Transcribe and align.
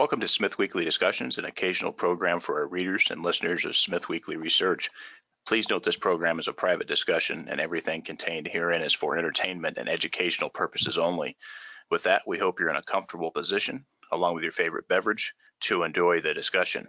Welcome 0.00 0.20
to 0.20 0.28
Smith 0.28 0.56
Weekly 0.56 0.86
Discussions, 0.86 1.36
an 1.36 1.44
occasional 1.44 1.92
program 1.92 2.40
for 2.40 2.58
our 2.58 2.66
readers 2.66 3.08
and 3.10 3.22
listeners 3.22 3.66
of 3.66 3.76
Smith 3.76 4.08
Weekly 4.08 4.38
Research. 4.38 4.88
Please 5.46 5.68
note 5.68 5.84
this 5.84 5.98
program 5.98 6.38
is 6.38 6.48
a 6.48 6.54
private 6.54 6.88
discussion 6.88 7.48
and 7.50 7.60
everything 7.60 8.00
contained 8.00 8.46
herein 8.46 8.80
is 8.80 8.94
for 8.94 9.18
entertainment 9.18 9.76
and 9.76 9.90
educational 9.90 10.48
purposes 10.48 10.96
only. 10.96 11.36
With 11.90 12.04
that, 12.04 12.22
we 12.26 12.38
hope 12.38 12.58
you're 12.58 12.70
in 12.70 12.76
a 12.76 12.82
comfortable 12.82 13.30
position, 13.30 13.84
along 14.10 14.36
with 14.36 14.42
your 14.42 14.52
favorite 14.52 14.88
beverage, 14.88 15.34
to 15.64 15.82
enjoy 15.82 16.22
the 16.22 16.32
discussion. 16.32 16.88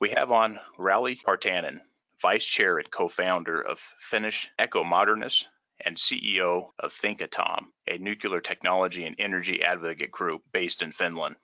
We 0.00 0.08
have 0.16 0.32
on 0.32 0.58
Rauli 0.78 1.18
Partanen, 1.22 1.80
Vice 2.22 2.46
Chair 2.46 2.78
and 2.78 2.90
Co-founder 2.90 3.60
of 3.60 3.80
Finnish 4.00 4.48
Ecomodernists 4.58 5.44
and 5.84 5.98
CEO 5.98 6.70
of 6.78 6.94
Thinkatom, 6.94 7.66
a 7.86 7.98
nuclear 7.98 8.40
technology 8.40 9.04
and 9.04 9.16
energy 9.18 9.62
advocate 9.62 10.10
group 10.10 10.40
based 10.54 10.80
in 10.80 10.92
Finland. 10.92 11.36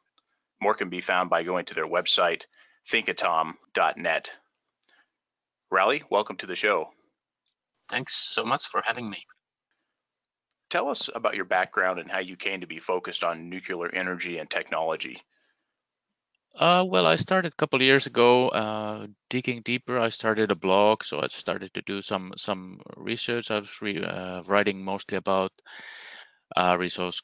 More 0.63 0.75
can 0.75 0.91
be 0.91 1.01
found 1.01 1.29
by 1.29 1.43
going 1.43 1.65
to 1.65 1.75
their 1.75 1.89
website, 1.89 2.45
thinkatom.net. 2.89 4.31
Rauli, 5.73 6.03
welcome 6.09 6.37
to 6.37 6.47
the 6.47 6.55
show. 6.55 6.89
Thanks 7.89 8.15
so 8.15 8.45
much 8.45 8.69
for 8.69 8.81
having 8.87 9.11
me. 9.11 9.27
Tell 10.71 10.89
us 10.89 11.11
about 11.13 11.35
your 11.35 11.47
background 11.47 11.99
and 11.99 12.09
how 12.09 12.21
you 12.21 12.37
came 12.37 12.61
to 12.61 12.69
be 12.69 12.79
focused 12.79 13.25
on 13.25 13.51
nuclear 13.51 13.89
energy 13.89 14.39
and 14.39 14.49
technology. 14.49 15.21
Uh, 16.55 16.85
well, 16.87 17.09
I 17.09 17.17
started 17.17 17.53
a 17.53 17.57
couple 17.57 17.79
of 17.79 17.83
years 17.83 18.07
ago 18.07 18.51
uh, 18.51 19.09
digging 19.31 19.63
deeper. 19.63 19.99
I 19.99 20.11
started 20.11 20.53
a 20.53 20.55
blog, 20.55 21.03
so 21.03 21.21
I 21.21 21.27
started 21.27 21.75
to 21.75 21.83
do 21.83 22.01
some 22.03 22.35
some 22.37 22.81
research. 22.97 23.51
I 23.51 23.59
was 23.59 23.83
re- 23.83 24.05
uh, 24.05 24.43
writing 24.45 24.85
mostly 24.85 25.17
about 25.17 25.51
uh, 26.57 26.77
resource 26.79 27.23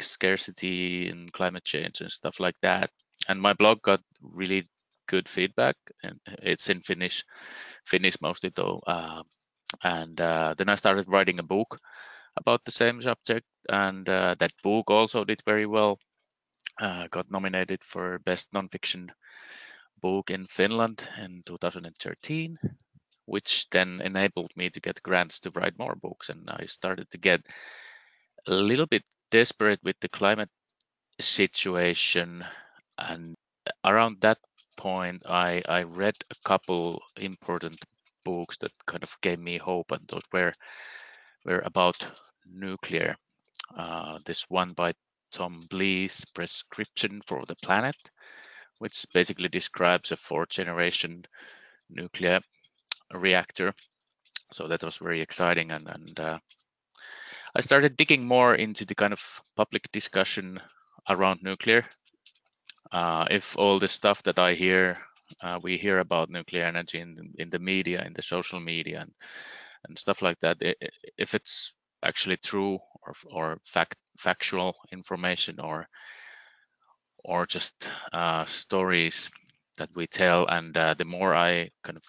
scarcity 0.00 1.08
and 1.08 1.32
climate 1.32 1.64
change 1.64 2.00
and 2.00 2.10
stuff 2.10 2.40
like 2.40 2.56
that. 2.62 2.90
And 3.28 3.40
my 3.40 3.52
blog 3.54 3.82
got 3.82 4.00
really 4.20 4.68
good 5.08 5.28
feedback, 5.28 5.76
and 6.02 6.18
it's 6.42 6.68
in 6.68 6.80
Finnish, 6.80 7.24
Finnish 7.84 8.20
mostly 8.20 8.50
though. 8.54 8.80
Uh, 8.86 9.22
and 9.82 10.20
uh, 10.20 10.54
then 10.56 10.68
I 10.68 10.74
started 10.74 11.08
writing 11.08 11.38
a 11.38 11.44
book 11.44 11.78
about 12.36 12.64
the 12.64 12.70
same 12.72 13.00
subject, 13.00 13.46
and 13.68 14.08
uh, 14.08 14.34
that 14.38 14.52
book 14.62 14.90
also 14.90 15.24
did 15.24 15.40
very 15.46 15.66
well. 15.66 15.98
Uh, 16.78 17.08
got 17.10 17.30
nominated 17.30 17.82
for 17.82 18.18
best 18.18 18.52
nonfiction 18.52 19.08
book 20.02 20.30
in 20.30 20.46
Finland 20.46 21.08
in 21.18 21.42
2013, 21.46 22.58
which 23.24 23.66
then 23.70 24.02
enabled 24.04 24.50
me 24.56 24.68
to 24.68 24.80
get 24.80 25.02
grants 25.02 25.40
to 25.40 25.50
write 25.54 25.78
more 25.78 25.94
books, 25.94 26.28
and 26.28 26.50
I 26.50 26.66
started 26.66 27.10
to 27.12 27.18
get 27.18 27.46
a 28.46 28.54
little 28.54 28.86
bit 28.86 29.02
desperate 29.30 29.80
with 29.82 29.96
the 30.00 30.08
climate 30.08 30.50
situation 31.20 32.44
and 32.98 33.34
around 33.84 34.20
that 34.20 34.38
point 34.76 35.22
I, 35.26 35.62
I 35.68 35.82
read 35.82 36.14
a 36.30 36.34
couple 36.44 37.02
important 37.16 37.78
books 38.24 38.58
that 38.58 38.72
kind 38.86 39.02
of 39.02 39.16
gave 39.20 39.38
me 39.38 39.58
hope 39.58 39.92
and 39.92 40.06
those 40.08 40.22
were 40.32 40.52
were 41.44 41.60
about 41.60 41.96
nuclear. 42.44 43.16
Uh, 43.76 44.18
this 44.24 44.44
one 44.48 44.72
by 44.72 44.92
tom 45.32 45.66
blees 45.70 46.24
prescription 46.34 47.22
for 47.26 47.44
the 47.46 47.56
planet 47.56 47.96
which 48.78 49.06
basically 49.12 49.48
describes 49.48 50.12
a 50.12 50.16
fourth 50.16 50.50
generation 50.50 51.24
nuclear 51.88 52.40
reactor. 53.12 53.72
So 54.52 54.68
that 54.68 54.82
was 54.82 54.96
very 54.96 55.20
exciting 55.20 55.70
and, 55.70 55.88
and 55.88 56.20
uh, 56.20 56.38
I 57.56 57.62
started 57.62 57.96
digging 57.96 58.26
more 58.26 58.54
into 58.54 58.84
the 58.84 58.94
kind 58.94 59.14
of 59.14 59.42
public 59.56 59.90
discussion 59.90 60.60
around 61.08 61.40
nuclear. 61.42 61.86
Uh, 62.92 63.26
if 63.30 63.56
all 63.56 63.78
the 63.78 63.88
stuff 63.88 64.22
that 64.24 64.38
I 64.38 64.52
hear, 64.52 64.98
uh, 65.40 65.58
we 65.62 65.78
hear 65.78 66.00
about 66.00 66.28
nuclear 66.28 66.66
energy 66.66 67.00
in, 67.00 67.32
in 67.38 67.48
the 67.48 67.58
media, 67.58 68.04
in 68.04 68.12
the 68.12 68.20
social 68.20 68.60
media, 68.60 69.00
and, 69.00 69.12
and 69.88 69.98
stuff 69.98 70.20
like 70.20 70.38
that, 70.40 70.58
if 71.16 71.34
it's 71.34 71.72
actually 72.02 72.36
true 72.36 72.78
or, 73.06 73.14
or 73.30 73.58
fact, 73.64 73.96
factual 74.18 74.76
information 74.92 75.58
or 75.58 75.88
or 77.24 77.46
just 77.46 77.88
uh, 78.12 78.44
stories 78.44 79.30
that 79.78 79.88
we 79.96 80.06
tell, 80.06 80.46
and 80.46 80.76
uh, 80.76 80.92
the 80.92 81.06
more 81.06 81.34
I 81.34 81.70
kind 81.82 81.96
of 81.96 82.04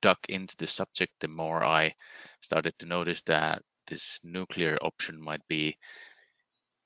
dug 0.00 0.18
into 0.30 0.56
the 0.56 0.66
subject, 0.66 1.12
the 1.20 1.28
more 1.28 1.62
I 1.62 1.94
started 2.40 2.72
to 2.78 2.86
notice 2.86 3.20
that 3.22 3.62
this 3.88 4.20
nuclear 4.22 4.78
option 4.82 5.20
might 5.20 5.46
be 5.48 5.76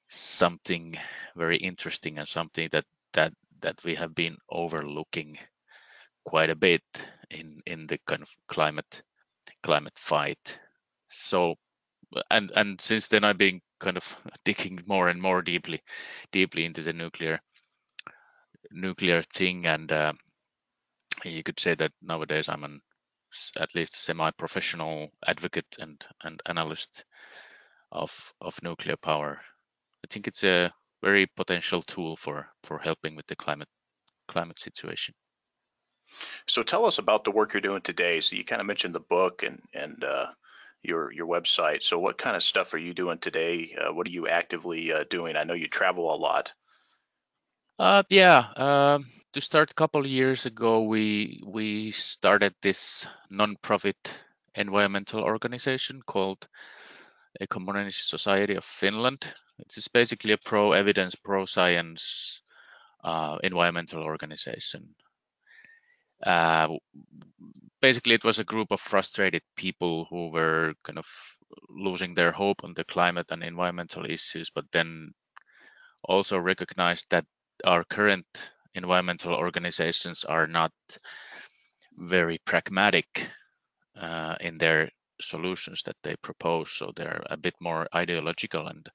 something 0.09 0.97
very 1.37 1.57
interesting 1.57 2.19
and 2.19 2.29
something 2.29 2.69
that 2.73 2.85
that 3.13 3.33
that 3.61 3.83
we 3.85 3.95
have 3.95 4.15
been 4.15 4.37
overlooking 4.51 5.39
quite 6.25 6.51
a 6.51 6.57
bit 6.57 6.83
in 7.31 7.61
in 7.67 7.87
the 7.87 7.99
kind 8.07 8.23
of 8.23 8.31
climate 8.49 9.03
climate 9.63 9.99
fight. 9.99 10.59
So 11.09 11.57
and 12.31 12.51
and 12.55 12.81
since 12.81 13.09
then 13.09 13.25
i've 13.25 13.39
been 13.39 13.61
kind 13.81 13.97
of 13.97 14.17
digging 14.45 14.81
more 14.87 15.09
and 15.09 15.21
more 15.21 15.43
deeply 15.43 15.81
deeply 16.31 16.65
into 16.65 16.83
the 16.83 16.93
nuclear 16.93 17.41
nuclear 18.71 19.23
thing. 19.23 19.67
And 19.67 19.91
uh, 19.93 20.13
you 21.25 21.43
could 21.43 21.61
say 21.61 21.75
that 21.75 21.93
nowadays 22.03 22.49
i'm 22.49 22.65
an 22.65 22.81
at 23.56 23.75
least 23.75 23.98
semi-professional 23.98 25.10
advocate 25.26 25.76
and 25.78 26.04
and 26.22 26.43
analyst 26.47 27.04
of 27.91 28.32
of 28.41 28.62
nuclear 28.62 28.97
power. 28.97 29.41
I 30.04 30.06
think 30.09 30.26
it's 30.26 30.44
a 30.44 30.72
very 31.03 31.26
potential 31.26 31.82
tool 31.82 32.16
for 32.16 32.48
for 32.62 32.78
helping 32.78 33.16
with 33.16 33.26
the 33.26 33.37
climate 33.37 33.69
climate 34.28 34.59
situation. 34.59 35.15
So 36.47 36.62
tell 36.62 36.84
us 36.84 36.98
about 36.98 37.25
the 37.25 37.31
work 37.31 37.54
you're 37.54 37.60
doing 37.60 37.82
today. 37.82 38.21
So 38.21 38.37
you 38.37 38.44
kind 38.44 38.60
of 38.60 38.66
mentioned 38.66 38.94
the 38.94 39.00
book 39.00 39.42
and 39.42 39.62
and 39.75 40.03
uh, 40.04 40.26
your 40.82 41.12
your 41.12 41.26
website. 41.26 41.82
So 41.82 41.98
what 41.98 42.19
kind 42.19 42.37
of 42.37 42.42
stuff 42.42 42.75
are 42.75 42.78
you 42.78 42.94
doing 42.94 43.19
today? 43.19 43.76
Uh, 43.78 43.92
what 43.92 44.06
are 44.06 44.10
you 44.10 44.28
actively 44.28 44.92
uh, 44.92 45.04
doing? 45.09 45.37
I 45.37 45.44
know 45.44 45.54
you 45.54 45.69
travel 45.69 46.15
a 46.15 46.16
lot. 46.16 46.53
Uh, 47.82 48.04
yeah. 48.10 48.47
Um, 48.54 49.06
to 49.32 49.41
start 49.41 49.72
a 49.72 49.75
couple 49.75 50.06
years 50.06 50.47
ago, 50.47 50.82
we 50.82 51.43
we 51.44 51.91
started 51.91 52.54
this 52.62 53.09
non-profit 53.28 53.97
environmental 54.54 55.25
organization 55.25 56.00
called 56.06 56.47
Ecomodernist 57.41 58.06
Society 58.06 58.54
of 58.54 58.65
Finland. 58.65 59.26
It's 59.59 59.88
basically 59.88 60.32
a 60.32 60.38
pro-evidence, 60.38 61.16
pro-science 61.16 62.42
uh, 63.03 63.38
environmental 63.42 64.04
organization. 64.04 64.94
Uh, 66.25 66.78
basically, 67.81 68.15
it 68.15 68.25
was 68.25 68.38
a 68.38 68.44
group 68.53 68.71
of 68.71 68.81
frustrated 68.81 69.42
people 69.56 70.06
who 70.09 70.31
were 70.31 70.75
kind 70.84 71.00
of 71.00 71.09
losing 71.69 72.15
their 72.15 72.31
hope 72.31 72.62
on 72.62 72.75
the 72.75 72.84
climate 72.84 73.32
and 73.32 73.42
environmental 73.42 74.04
issues, 74.06 74.50
but 74.54 74.66
then 74.71 75.15
also 76.04 76.38
recognized 76.38 77.06
that 77.10 77.25
our 77.65 77.84
current 77.84 78.27
environmental 78.75 79.34
organizations 79.34 80.25
are 80.25 80.47
not 80.47 80.73
very 81.97 82.39
pragmatic 82.45 83.28
uh, 84.00 84.37
in 84.41 84.59
their 84.59 84.91
solutions 85.21 85.83
that 85.84 85.97
they 86.03 86.17
propose. 86.17 86.71
So 86.71 86.93
they're 86.95 87.22
a 87.27 87.37
bit 87.37 87.55
more 87.61 87.87
ideological 87.95 88.67
and 88.67 88.87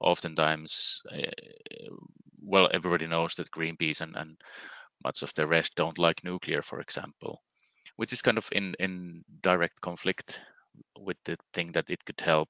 oftentimes, 0.00 1.00
uh, 1.10 1.30
well, 2.42 2.68
everybody 2.72 3.06
knows 3.06 3.34
that 3.36 3.50
Greenpeace 3.50 4.00
and, 4.00 4.16
and 4.16 4.36
much 5.04 5.22
of 5.22 5.32
the 5.34 5.46
rest 5.46 5.74
don't 5.74 5.98
like 5.98 6.22
nuclear, 6.24 6.62
for 6.62 6.80
example, 6.80 7.42
which 7.96 8.12
is 8.12 8.22
kind 8.22 8.38
of 8.38 8.48
in, 8.52 8.74
in 8.78 9.24
direct 9.40 9.80
conflict 9.80 10.40
with 10.98 11.16
the 11.24 11.36
thing 11.52 11.72
that 11.72 11.88
it 11.88 12.04
could 12.04 12.20
help 12.20 12.48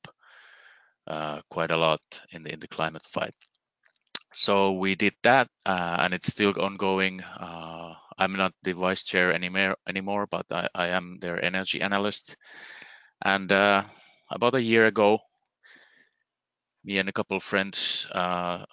uh, 1.06 1.40
quite 1.50 1.70
a 1.70 1.76
lot 1.76 2.00
in 2.30 2.42
the 2.44 2.52
in 2.52 2.60
the 2.60 2.68
climate 2.68 3.02
fight 3.02 3.34
so 4.32 4.72
we 4.72 4.94
did 4.94 5.14
that 5.22 5.48
uh, 5.66 5.96
and 6.00 6.14
it's 6.14 6.28
still 6.30 6.54
ongoing. 6.60 7.20
Uh, 7.20 7.94
i'm 8.18 8.36
not 8.36 8.52
the 8.62 8.72
vice 8.72 9.04
chair 9.04 9.32
anymore 9.32 9.76
anymore 9.88 10.26
but 10.30 10.46
i, 10.50 10.68
I 10.74 10.86
am 10.88 11.18
their 11.20 11.42
energy 11.42 11.80
analyst. 11.80 12.36
And 13.24 13.50
uh, 13.52 13.84
about 14.30 14.54
a 14.54 14.62
year 14.62 14.86
ago 14.86 15.20
me 16.84 16.98
and 16.98 17.08
a 17.08 17.12
couple 17.12 17.36
of 17.36 17.42
friends 17.42 18.06
uh, 18.12 18.64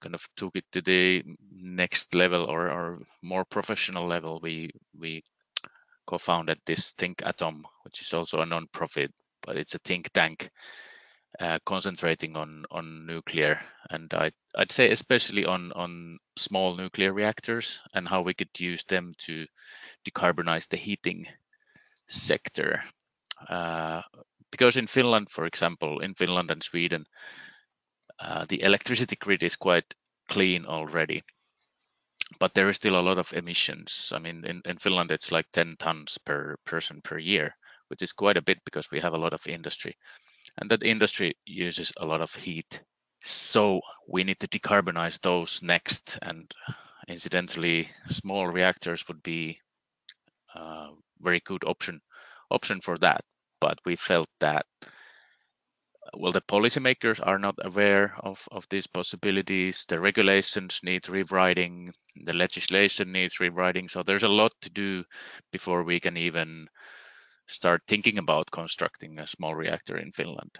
kind 0.00 0.14
of 0.14 0.22
took 0.36 0.56
it 0.56 0.64
to 0.72 0.82
the 0.82 1.24
next 1.52 2.14
level 2.14 2.44
or, 2.44 2.70
or 2.70 2.98
more 3.22 3.44
professional 3.44 4.06
level. 4.06 4.40
We 4.42 4.70
we 4.98 5.24
co-founded 6.06 6.60
this 6.66 6.92
Thinkatom 6.92 7.62
which 7.82 8.00
is 8.00 8.12
also 8.14 8.40
a 8.40 8.46
non-profit 8.46 9.12
but 9.42 9.56
it's 9.56 9.74
a 9.74 9.78
think 9.78 10.10
tank 10.12 10.50
uh, 11.40 11.58
concentrating 11.66 12.36
on 12.36 12.64
on 12.70 13.06
nuclear, 13.06 13.60
and 13.90 14.12
I, 14.14 14.30
I'd 14.56 14.72
say 14.72 14.90
especially 14.90 15.44
on 15.44 15.72
on 15.72 16.18
small 16.36 16.76
nuclear 16.76 17.12
reactors 17.12 17.80
and 17.94 18.08
how 18.08 18.22
we 18.22 18.34
could 18.34 18.58
use 18.58 18.84
them 18.84 19.12
to 19.18 19.46
decarbonize 20.08 20.68
the 20.68 20.76
heating 20.76 21.26
sector. 22.08 22.82
Uh, 23.48 24.02
because 24.50 24.76
in 24.76 24.86
Finland, 24.86 25.30
for 25.30 25.46
example, 25.46 26.00
in 26.00 26.14
Finland 26.14 26.50
and 26.50 26.62
Sweden, 26.62 27.06
uh, 28.20 28.44
the 28.48 28.62
electricity 28.62 29.16
grid 29.16 29.42
is 29.42 29.56
quite 29.56 29.94
clean 30.28 30.66
already. 30.66 31.22
but 32.40 32.54
there 32.54 32.68
is 32.68 32.76
still 32.76 32.98
a 32.98 33.02
lot 33.08 33.18
of 33.18 33.32
emissions. 33.32 34.12
I 34.14 34.18
mean, 34.18 34.44
in, 34.44 34.62
in 34.64 34.78
Finland, 34.78 35.10
it's 35.10 35.30
like 35.32 35.46
10 35.52 35.76
tons 35.78 36.18
per 36.18 36.56
person 36.64 37.00
per 37.02 37.18
year, 37.18 37.56
which 37.88 38.02
is 38.02 38.12
quite 38.12 38.36
a 38.36 38.42
bit 38.42 38.58
because 38.64 38.90
we 38.90 39.00
have 39.00 39.14
a 39.14 39.18
lot 39.18 39.32
of 39.32 39.46
industry. 39.46 39.96
And 40.58 40.70
that 40.70 40.82
industry 40.82 41.36
uses 41.44 41.92
a 41.96 42.06
lot 42.06 42.20
of 42.20 42.34
heat. 42.34 42.80
So 43.22 43.80
we 44.08 44.24
need 44.24 44.40
to 44.40 44.48
decarbonize 44.48 45.20
those 45.20 45.60
next. 45.62 46.18
And 46.22 46.50
incidentally, 47.08 47.90
small 48.08 48.46
reactors 48.46 49.06
would 49.08 49.22
be 49.22 49.60
a 50.54 50.88
very 51.20 51.40
good 51.40 51.64
option 51.64 52.00
option 52.50 52.80
for 52.80 52.96
that. 52.98 53.22
But 53.60 53.78
we 53.84 53.96
felt 53.96 54.28
that 54.40 54.66
well, 56.14 56.32
the 56.32 56.40
policymakers 56.40 57.20
are 57.24 57.38
not 57.38 57.56
aware 57.62 58.14
of, 58.20 58.46
of 58.50 58.66
these 58.70 58.86
possibilities. 58.86 59.84
The 59.88 60.00
regulations 60.00 60.80
need 60.82 61.08
rewriting, 61.08 61.92
the 62.24 62.32
legislation 62.32 63.12
needs 63.12 63.40
rewriting. 63.40 63.88
So 63.88 64.02
there's 64.02 64.22
a 64.22 64.28
lot 64.28 64.52
to 64.62 64.70
do 64.70 65.04
before 65.52 65.82
we 65.82 66.00
can 66.00 66.16
even 66.16 66.68
start 67.46 67.82
thinking 67.86 68.18
about 68.18 68.50
constructing 68.50 69.18
a 69.18 69.26
small 69.26 69.54
reactor 69.54 69.98
in 69.98 70.12
Finland. 70.12 70.58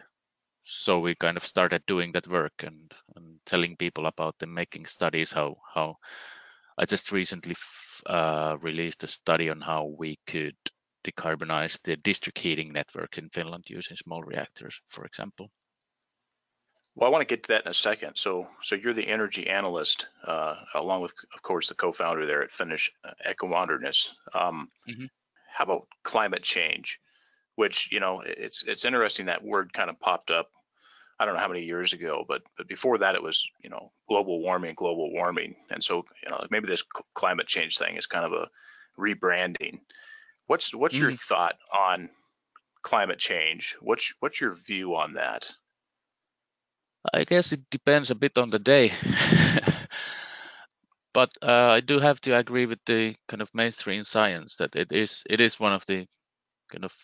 So 0.64 0.98
we 0.98 1.14
kind 1.14 1.36
of 1.36 1.46
started 1.46 1.82
doing 1.86 2.12
that 2.12 2.26
work 2.26 2.64
and, 2.64 2.92
and 3.14 3.38
telling 3.44 3.76
people 3.76 4.06
about 4.06 4.38
them, 4.38 4.54
making 4.54 4.86
studies 4.86 5.32
how 5.32 5.56
how 5.74 5.96
I 6.78 6.84
just 6.84 7.12
recently 7.12 7.56
uh, 8.06 8.56
released 8.60 9.04
a 9.04 9.08
study 9.08 9.50
on 9.50 9.60
how 9.60 9.84
we 9.98 10.18
could 10.26 10.56
decarbonize 11.04 11.78
the 11.82 11.96
district 11.96 12.38
heating 12.38 12.72
networks 12.72 13.18
in 13.18 13.30
Finland 13.30 13.64
using 13.68 13.96
small 13.96 14.22
reactors, 14.22 14.80
for 14.88 15.04
example. 15.04 15.50
Well, 16.96 17.08
I 17.08 17.12
want 17.12 17.22
to 17.22 17.34
get 17.34 17.42
to 17.44 17.48
that 17.48 17.64
in 17.64 17.70
a 17.70 17.74
second. 17.74 18.16
So, 18.16 18.48
so 18.62 18.74
you're 18.74 18.94
the 18.94 19.06
energy 19.06 19.48
analyst, 19.48 20.08
uh, 20.26 20.56
along 20.74 21.02
with, 21.02 21.14
of 21.34 21.42
course, 21.42 21.68
the 21.68 21.74
co-founder 21.74 22.26
there 22.26 22.42
at 22.42 22.50
Finnish 22.50 22.90
uh, 23.04 23.12
Ecomodernists. 23.26 24.08
Um, 24.34 24.70
mm-hmm. 24.88 25.04
How 25.56 25.64
about 25.64 25.88
climate 26.02 26.42
change? 26.42 27.00
Which 27.54 27.90
you 27.90 27.98
know, 27.98 28.22
it's 28.24 28.62
it's 28.62 28.84
interesting 28.84 29.26
that 29.26 29.42
word 29.42 29.72
kind 29.72 29.88
of 29.88 29.98
popped 29.98 30.30
up. 30.30 30.50
I 31.18 31.24
don't 31.24 31.32
know 31.32 31.40
how 31.40 31.48
many 31.48 31.62
years 31.62 31.94
ago, 31.94 32.26
but 32.28 32.42
but 32.58 32.68
before 32.68 32.98
that, 32.98 33.14
it 33.14 33.22
was 33.22 33.42
you 33.64 33.70
know 33.70 33.90
global 34.06 34.42
warming, 34.42 34.74
global 34.74 35.10
warming, 35.10 35.56
and 35.70 35.82
so 35.82 36.04
you 36.22 36.28
know 36.28 36.44
maybe 36.50 36.66
this 36.66 36.84
climate 37.14 37.46
change 37.46 37.78
thing 37.78 37.96
is 37.96 38.06
kind 38.06 38.26
of 38.26 38.32
a 38.32 38.50
rebranding. 38.98 39.80
What's 40.46 40.74
what's 40.74 40.96
mm. 40.96 41.00
your 41.00 41.12
thought 41.12 41.54
on 41.72 42.10
climate 42.82 43.18
change? 43.18 43.76
What's 43.80 44.12
what's 44.20 44.38
your 44.38 44.52
view 44.52 44.94
on 44.96 45.14
that? 45.14 45.50
I 47.14 47.24
guess 47.24 47.52
it 47.52 47.70
depends 47.70 48.10
a 48.10 48.14
bit 48.14 48.36
on 48.36 48.50
the 48.50 48.58
day. 48.58 48.92
but 51.16 51.32
uh, 51.40 51.70
I 51.70 51.80
do 51.80 51.98
have 51.98 52.20
to 52.22 52.36
agree 52.36 52.66
with 52.66 52.80
the 52.84 53.16
kind 53.26 53.40
of 53.40 53.48
mainstream 53.54 54.04
science 54.04 54.56
that 54.56 54.76
it 54.76 54.92
is 54.92 55.22
it 55.30 55.40
is 55.40 55.58
one 55.58 55.72
of 55.72 55.86
the 55.86 56.06
kind 56.70 56.84
of 56.84 56.94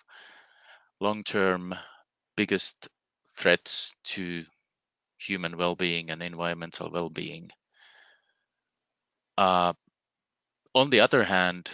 long-term 1.01 1.75
biggest 2.37 2.91
threats 3.35 3.95
to 4.13 4.45
human 5.19 5.57
well-being 5.57 6.11
and 6.11 6.23
environmental 6.23 6.91
well-being. 6.91 7.49
Uh, 9.39 9.73
on 10.75 10.91
the 10.91 11.01
other 11.01 11.25
hand, 11.25 11.71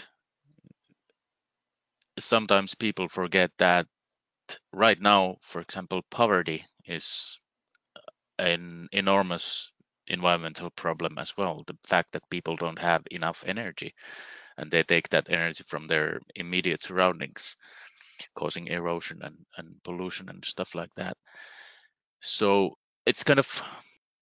sometimes 2.21 2.77
people 2.77 3.09
forget 3.09 3.51
that 3.59 3.89
right 4.73 5.01
now, 5.01 5.39
for 5.43 5.61
example, 5.61 6.03
poverty 6.09 6.65
is 6.87 7.41
an 8.39 8.89
enormous 8.93 9.73
environmental 10.09 10.71
problem 10.71 11.19
as 11.19 11.37
well. 11.37 11.63
The 11.67 11.77
fact 11.85 12.13
that 12.13 12.31
people 12.31 12.57
don't 12.57 12.79
have 12.79 13.03
enough 13.11 13.45
energy 13.47 13.95
and 14.57 14.71
they 14.71 14.83
take 14.83 15.09
that 15.11 15.31
energy 15.31 15.65
from 15.67 15.87
their 15.87 16.21
immediate 16.35 16.83
surroundings, 16.83 17.57
causing 18.35 18.67
erosion 18.67 19.21
and, 19.23 19.37
and 19.57 19.83
pollution 19.85 20.29
and 20.29 20.45
stuff 20.45 20.75
like 20.75 20.95
that. 20.97 21.17
So 22.21 22.77
it's 23.07 23.23
kind 23.23 23.39
of 23.39 23.63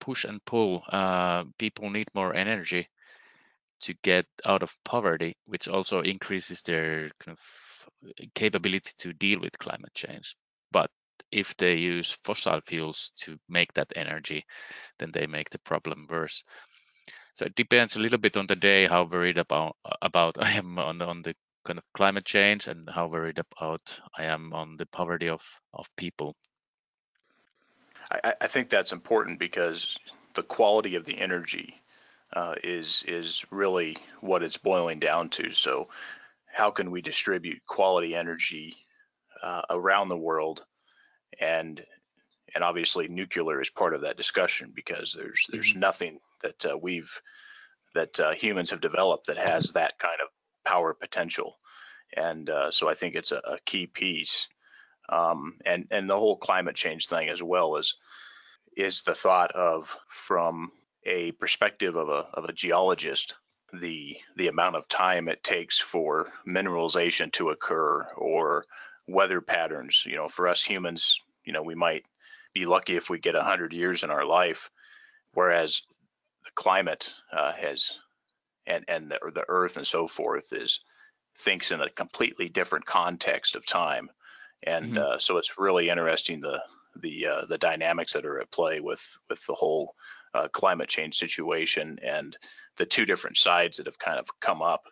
push 0.00 0.24
and 0.24 0.44
pull. 0.44 0.82
Uh, 0.88 1.44
people 1.58 1.90
need 1.90 2.08
more 2.14 2.34
energy 2.34 2.88
to 3.80 3.94
get 4.02 4.26
out 4.44 4.62
of 4.62 4.76
poverty, 4.84 5.34
which 5.46 5.68
also 5.68 6.00
increases 6.00 6.62
their 6.62 7.10
kind 7.20 7.36
of 7.36 7.40
capability 8.34 8.92
to 8.98 9.12
deal 9.12 9.40
with 9.40 9.58
climate 9.58 9.94
change. 9.94 10.36
But 10.72 10.90
if 11.30 11.56
they 11.56 11.76
use 11.76 12.16
fossil 12.24 12.60
fuels 12.66 13.12
to 13.16 13.38
make 13.48 13.72
that 13.74 13.92
energy, 13.96 14.44
then 14.98 15.10
they 15.12 15.26
make 15.26 15.50
the 15.50 15.58
problem 15.60 16.06
worse. 16.10 16.44
So 17.36 17.44
it 17.44 17.54
depends 17.54 17.96
a 17.96 18.00
little 18.00 18.18
bit 18.18 18.36
on 18.36 18.46
the 18.46 18.56
day 18.56 18.86
how 18.86 19.04
worried 19.04 19.38
about 19.38 19.76
about 20.00 20.36
I 20.42 20.52
am 20.52 20.78
on 20.78 21.02
on 21.02 21.22
the 21.22 21.34
kind 21.64 21.78
of 21.78 21.84
climate 21.92 22.24
change 22.24 22.68
and 22.68 22.88
how 22.88 23.08
worried 23.08 23.38
about 23.38 24.00
I 24.16 24.24
am 24.24 24.52
on 24.52 24.76
the 24.76 24.86
poverty 24.86 25.28
of 25.28 25.42
of 25.74 25.94
people. 25.96 26.36
I, 28.10 28.34
I 28.40 28.46
think 28.46 28.70
that's 28.70 28.92
important 28.92 29.38
because 29.38 29.98
the 30.34 30.42
quality 30.42 30.94
of 30.94 31.04
the 31.04 31.18
energy 31.18 31.80
uh, 32.32 32.54
is 32.62 33.04
is 33.06 33.44
really 33.50 33.96
what 34.20 34.42
it's 34.42 34.56
boiling 34.56 35.00
down 35.00 35.28
to. 35.30 35.52
So 35.52 35.88
how 36.46 36.70
can 36.70 36.90
we 36.90 37.02
distribute 37.02 37.66
quality 37.66 38.14
energy 38.14 38.76
uh, 39.42 39.62
around 39.70 40.08
the 40.08 40.16
world 40.16 40.64
and 41.40 41.84
and 42.54 42.62
obviously 42.62 43.08
nuclear 43.08 43.60
is 43.60 43.70
part 43.70 43.94
of 43.94 44.02
that 44.02 44.16
discussion 44.16 44.72
because 44.74 45.14
there's 45.16 45.46
there's 45.50 45.70
mm-hmm. 45.70 45.80
nothing 45.80 46.18
that 46.42 46.64
uh, 46.66 46.76
we've 46.76 47.10
that 47.94 48.18
uh, 48.20 48.32
humans 48.32 48.70
have 48.70 48.80
developed 48.80 49.26
that 49.26 49.38
has 49.38 49.72
that 49.72 49.98
kind 49.98 50.18
of 50.22 50.28
power 50.64 50.94
potential 50.94 51.56
and 52.16 52.48
uh, 52.50 52.70
so 52.70 52.88
I 52.88 52.94
think 52.94 53.14
it's 53.14 53.32
a, 53.32 53.38
a 53.38 53.58
key 53.64 53.86
piece 53.86 54.48
um, 55.08 55.54
and 55.64 55.86
and 55.90 56.08
the 56.08 56.18
whole 56.18 56.36
climate 56.36 56.76
change 56.76 57.08
thing 57.08 57.28
as 57.28 57.42
well 57.42 57.76
is 57.76 57.96
is 58.76 59.02
the 59.02 59.14
thought 59.14 59.52
of 59.52 59.94
from 60.08 60.70
a 61.04 61.32
perspective 61.32 61.96
of 61.96 62.08
a 62.08 62.26
of 62.34 62.44
a 62.44 62.52
geologist 62.52 63.34
the 63.72 64.16
the 64.36 64.48
amount 64.48 64.76
of 64.76 64.88
time 64.88 65.28
it 65.28 65.42
takes 65.42 65.80
for 65.80 66.28
mineralization 66.46 67.32
to 67.32 67.50
occur 67.50 68.06
or 68.16 68.64
weather 69.06 69.40
patterns. 69.40 70.04
You 70.06 70.16
know, 70.16 70.28
for 70.28 70.48
us 70.48 70.62
humans, 70.62 71.20
you 71.46 71.52
know, 71.52 71.62
we 71.62 71.74
might 71.74 72.04
be 72.52 72.66
lucky 72.66 72.96
if 72.96 73.08
we 73.08 73.18
get 73.18 73.34
100 73.34 73.72
years 73.72 74.02
in 74.02 74.10
our 74.10 74.26
life, 74.26 74.70
whereas 75.32 75.82
the 76.44 76.50
climate 76.54 77.12
uh, 77.32 77.52
has 77.52 77.92
and 78.66 78.84
and 78.88 79.10
the, 79.10 79.18
the 79.34 79.44
earth 79.48 79.76
and 79.76 79.86
so 79.86 80.08
forth 80.08 80.52
is 80.52 80.80
thinks 81.38 81.70
in 81.70 81.80
a 81.80 81.90
completely 81.90 82.48
different 82.48 82.86
context 82.86 83.56
of 83.56 83.64
time 83.64 84.10
and 84.62 84.94
mm-hmm. 84.94 84.98
uh, 84.98 85.18
so 85.18 85.36
it's 85.36 85.58
really 85.58 85.88
interesting 85.88 86.40
the 86.40 86.60
the 87.00 87.26
uh, 87.26 87.44
the 87.46 87.58
dynamics 87.58 88.14
that 88.14 88.24
are 88.24 88.40
at 88.40 88.50
play 88.50 88.80
with 88.80 89.18
with 89.28 89.44
the 89.46 89.54
whole 89.54 89.94
uh, 90.34 90.48
climate 90.48 90.88
change 90.88 91.16
situation 91.16 91.98
and 92.02 92.36
the 92.76 92.86
two 92.86 93.06
different 93.06 93.36
sides 93.36 93.76
that 93.76 93.86
have 93.86 93.98
kind 93.98 94.18
of 94.18 94.28
come 94.40 94.62
up. 94.62 94.84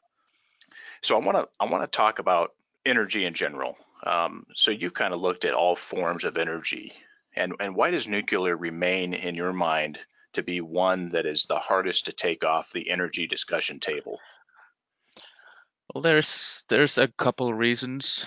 So 1.03 1.17
I 1.17 1.25
want 1.25 1.39
to 1.39 1.49
I 1.59 1.71
want 1.71 1.83
to 1.83 1.97
talk 1.97 2.19
about 2.19 2.53
energy 2.85 3.25
in 3.25 3.35
general. 3.35 3.77
Um, 4.05 4.45
so 4.55 4.71
you've 4.71 4.95
kind 4.95 5.15
of 5.15 5.21
looked 5.21 5.45
at 5.45 5.55
all 5.55 5.77
forms 5.77 6.25
of 6.25 6.37
energy, 6.37 6.93
and 7.35 7.55
and 7.61 7.75
why 7.75 7.91
does 7.91 8.07
nuclear 8.07 8.57
remain 8.57 9.15
in 9.15 9.35
your 9.35 9.53
mind 9.53 9.99
to 10.35 10.43
be 10.43 10.61
one 10.61 11.11
that 11.11 11.27
is 11.27 11.47
the 11.47 11.59
hardest 11.59 12.07
to 12.07 12.13
take 12.13 12.45
off 12.45 12.73
the 12.73 12.91
energy 12.91 13.27
discussion 13.27 13.81
table? 13.81 14.21
Well, 15.93 16.03
there's 16.03 16.65
there's 16.69 16.99
a 16.99 17.09
couple 17.09 17.55
reasons 17.55 18.27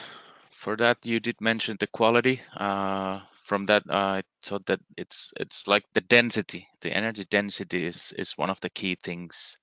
for 0.52 0.76
that. 0.78 0.98
You 1.04 1.20
did 1.20 1.42
mention 1.42 1.78
the 1.80 1.88
quality. 1.88 2.42
Uh, 2.56 3.20
from 3.44 3.66
that, 3.68 3.84
uh, 3.90 4.20
I 4.20 4.24
thought 4.44 4.66
that 4.66 4.80
it's 4.98 5.32
it's 5.38 5.68
like 5.68 5.84
the 5.94 6.02
density, 6.02 6.68
the 6.82 6.92
energy 6.92 7.26
density 7.30 7.86
is 7.86 8.14
is 8.18 8.38
one 8.38 8.50
of 8.50 8.60
the 8.62 8.70
key 8.70 8.96
things. 8.96 9.58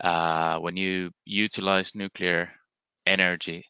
Uh, 0.00 0.58
when 0.58 0.76
you 0.76 1.12
utilize 1.24 1.94
nuclear 1.94 2.50
energy, 3.06 3.64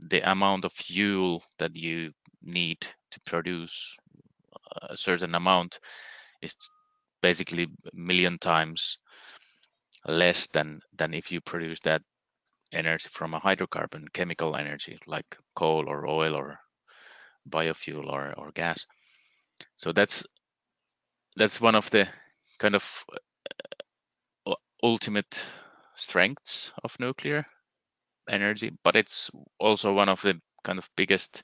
the 0.00 0.20
amount 0.30 0.64
of 0.64 0.72
fuel 0.72 1.42
that 1.58 1.74
you 1.74 2.12
need 2.42 2.80
to 3.10 3.20
produce 3.26 3.96
a 4.82 4.96
certain 4.96 5.34
amount 5.34 5.78
is 6.42 6.54
basically 7.20 7.64
a 7.64 7.68
million 7.94 8.38
times 8.38 8.98
less 10.06 10.46
than 10.48 10.80
than 10.96 11.14
if 11.14 11.32
you 11.32 11.40
produce 11.40 11.80
that 11.80 12.02
energy 12.72 13.08
from 13.10 13.34
a 13.34 13.40
hydrocarbon 13.40 14.12
chemical 14.12 14.54
energy 14.54 14.98
like 15.06 15.36
coal 15.54 15.84
or 15.88 16.06
oil 16.06 16.36
or 16.36 16.58
biofuel 17.48 18.12
or, 18.12 18.34
or 18.36 18.50
gas. 18.52 18.86
So 19.76 19.92
that's 19.92 20.24
that's 21.36 21.60
one 21.60 21.74
of 21.74 21.90
the 21.90 22.08
kind 22.58 22.74
of 22.74 23.04
uh, 24.46 24.54
ultimate 24.82 25.44
strengths 25.94 26.72
of 26.84 26.98
nuclear 27.00 27.46
energy, 28.28 28.72
but 28.84 28.96
it's 28.96 29.30
also 29.58 29.92
one 29.92 30.08
of 30.08 30.22
the 30.22 30.40
kind 30.64 30.78
of 30.78 30.88
biggest 30.96 31.42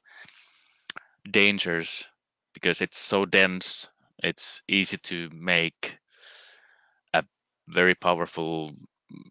dangers 1.31 2.05
because 2.53 2.81
it's 2.81 2.99
so 2.99 3.25
dense. 3.25 3.89
It's 4.23 4.63
easy 4.69 4.99
to 4.99 5.29
make 5.33 5.99
a 7.13 7.25
very 7.69 7.95
powerful 7.95 8.73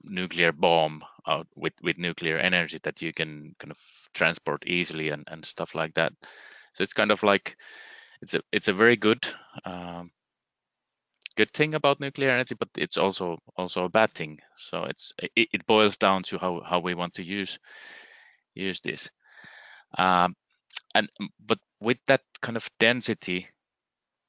nuclear 0.03 0.51
bomb 0.51 1.03
out 1.27 1.47
with 1.55 1.73
with 1.81 1.97
nuclear 1.97 2.37
energy 2.37 2.79
that 2.83 3.01
you 3.01 3.13
can 3.13 3.55
kind 3.59 3.71
of 3.71 3.79
transport 4.13 4.67
easily 4.67 5.09
and 5.09 5.23
and 5.27 5.45
stuff 5.45 5.75
like 5.75 5.93
that. 5.95 6.13
So 6.73 6.83
it's 6.83 6.93
kind 6.93 7.11
of 7.11 7.23
like 7.23 7.57
it's 8.21 8.33
a 8.33 8.41
it's 8.51 8.67
a 8.67 8.73
very 8.73 8.95
good 8.95 9.25
um, 9.65 10.11
good 11.35 11.51
thing 11.51 11.73
about 11.73 11.99
nuclear 11.99 12.31
energy, 12.31 12.55
but 12.55 12.69
it's 12.77 12.97
also 12.97 13.37
also 13.57 13.85
a 13.85 13.89
bad 13.89 14.13
thing. 14.13 14.39
So 14.55 14.83
it's 14.83 15.13
it, 15.35 15.49
it 15.53 15.67
boils 15.67 15.97
down 15.97 16.23
to 16.23 16.37
how 16.37 16.61
how 16.61 16.79
we 16.79 16.93
want 16.93 17.15
to 17.15 17.23
use 17.23 17.59
use 18.55 18.79
this. 18.81 19.09
Um, 19.97 20.35
and 20.95 21.09
but 21.39 21.59
with 21.79 21.97
that 22.07 22.21
kind 22.41 22.57
of 22.57 22.69
density 22.79 23.47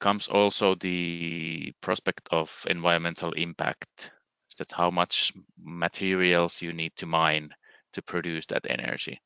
comes 0.01 0.29
also 0.29 0.75
the 0.75 1.73
prospect 1.81 2.29
of 2.31 2.67
environmental 2.69 3.33
impact. 3.33 4.11
That's 4.59 4.73
how 4.73 4.91
much 4.91 5.33
materials 5.59 6.63
you 6.63 6.73
need 6.73 6.93
to 6.97 7.07
mine 7.07 7.51
to 7.95 8.03
produce 8.03 8.47
that 8.47 8.67
energy. 8.69 9.21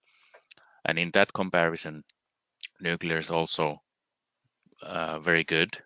And 0.86 0.98
in 0.98 1.10
that 1.10 1.32
comparison, 1.34 2.02
nuclear 2.80 3.18
is 3.18 3.28
also 3.28 3.82
uh, 4.80 5.18
very 5.18 5.44
good 5.44 5.76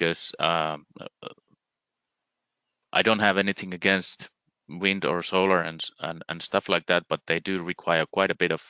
because 0.00 0.32
um, 0.38 0.86
uh, 0.98 1.28
I 2.90 3.02
don't 3.02 3.18
have 3.18 3.36
anything 3.36 3.74
against 3.74 4.30
wind 4.66 5.04
or 5.04 5.22
solar 5.22 5.60
and, 5.60 5.84
and 5.98 6.22
and 6.28 6.42
stuff 6.42 6.68
like 6.70 6.86
that, 6.86 7.04
but 7.08 7.20
they 7.26 7.38
do 7.38 7.62
require 7.62 8.06
quite 8.06 8.30
a 8.30 8.36
bit 8.36 8.50
of 8.50 8.62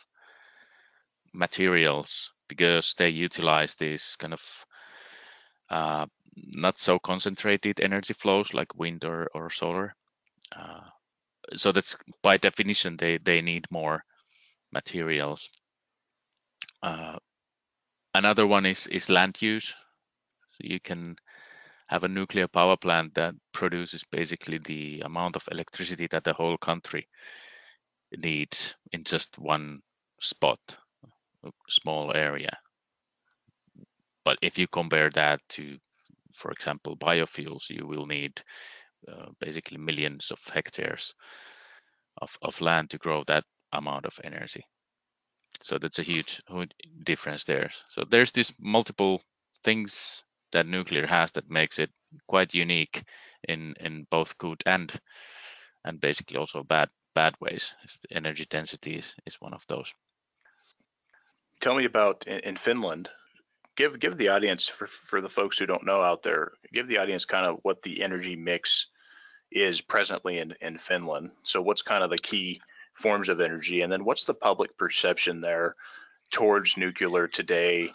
materials 1.33 2.33
because 2.49 2.95
they 2.99 3.11
utilize 3.11 3.77
these 3.77 4.17
kind 4.19 4.33
of 4.33 4.65
uh, 5.71 6.07
not 6.35 6.79
so 6.79 6.99
concentrated 6.99 7.81
energy 7.81 8.15
flows 8.15 8.53
like 8.53 8.75
wind 8.75 9.05
or, 9.05 9.29
or 9.33 9.51
solar. 9.51 9.95
Uh, 10.57 10.81
so 11.55 11.71
that's 11.71 11.97
by 12.23 12.37
definition 12.39 12.97
they, 12.97 13.19
they 13.19 13.41
need 13.41 13.67
more 13.71 14.03
materials. 14.73 15.49
Uh, 16.83 17.19
another 18.15 18.47
one 18.47 18.67
is, 18.67 18.89
is 18.89 19.09
land 19.09 19.41
use. 19.41 19.75
So 20.61 20.69
you 20.69 20.81
can 20.81 21.17
have 21.89 22.05
a 22.05 22.09
nuclear 22.09 22.49
power 22.49 22.77
plant 22.77 23.15
that 23.15 23.35
produces 23.53 24.05
basically 24.11 24.59
the 24.59 25.01
amount 25.01 25.37
of 25.37 25.49
electricity 25.51 26.07
that 26.09 26.25
the 26.25 26.33
whole 26.33 26.59
country 26.59 27.09
needs 28.17 28.75
in 28.93 29.05
just 29.05 29.39
one 29.39 29.81
spot, 30.21 30.61
a 31.45 31.51
small 31.69 32.13
area. 32.15 32.57
But 34.25 34.39
if 34.43 34.59
you 34.59 34.67
compare 34.69 35.11
that 35.11 35.41
to, 35.51 35.79
for 36.35 36.51
example, 36.51 36.97
biofuels, 36.97 37.71
you 37.71 37.87
will 37.87 38.07
need 38.07 38.43
uh, 39.09 39.27
basically 39.41 39.79
millions 39.79 40.31
of 40.31 40.39
hectares 40.53 41.15
of, 42.21 42.37
of 42.43 42.61
land 42.61 42.91
to 42.91 42.99
grow 42.99 43.25
that 43.27 43.45
amount 43.73 44.05
of 44.07 44.21
energy. 44.23 44.65
So 45.63 45.79
that's 45.79 45.99
a 45.99 46.05
huge, 46.05 46.41
huge 46.49 46.73
difference 47.05 47.45
there. 47.45 47.71
So 47.89 48.05
there's 48.09 48.33
this 48.33 48.53
multiple 48.59 49.23
things 49.65 50.23
that 50.53 50.67
nuclear 50.67 51.07
has 51.07 51.33
that 51.33 51.51
makes 51.51 51.79
it 51.79 51.91
quite 52.27 52.55
unique 52.55 53.03
in 53.49 53.75
in 53.81 54.07
both 54.11 54.39
good 54.39 54.63
and 54.67 54.93
and 55.85 56.01
basically 56.01 56.37
also 56.37 56.63
bad 56.63 56.89
bad 57.15 57.35
ways. 57.41 57.75
Energy 58.11 58.47
density 58.49 58.95
is, 58.95 59.15
is 59.27 59.41
one 59.41 59.55
of 59.55 59.65
those. 59.69 59.93
Tell 61.61 61.75
me 61.75 61.85
about 61.85 62.27
in, 62.27 62.41
in 62.41 62.57
Finland. 62.57 63.11
Give 63.77 63.99
give 63.99 64.17
the 64.17 64.29
audience 64.29 64.69
for 64.69 64.87
for 64.87 65.21
the 65.21 65.29
folks 65.29 65.59
who 65.59 65.67
don't 65.67 65.87
know 65.87 66.03
out 66.03 66.23
there. 66.23 66.53
Give 66.73 66.89
the 66.89 66.99
audience 66.99 67.25
kind 67.25 67.47
of 67.47 67.59
what 67.63 67.83
the 67.83 68.03
energy 68.03 68.37
mix 68.37 68.87
is 69.51 69.81
presently 69.81 70.39
in 70.39 70.55
in 70.61 70.79
Finland. 70.79 71.31
So 71.45 71.63
what's 71.63 71.83
kind 71.83 72.05
of 72.05 72.11
the 72.11 72.19
key 72.19 72.61
forms 72.95 73.29
of 73.29 73.41
energy, 73.41 73.81
and 73.83 73.93
then 73.93 74.05
what's 74.05 74.27
the 74.27 74.35
public 74.35 74.77
perception 74.77 75.41
there 75.41 75.77
towards 76.33 76.77
nuclear 76.77 77.27
today 77.27 77.93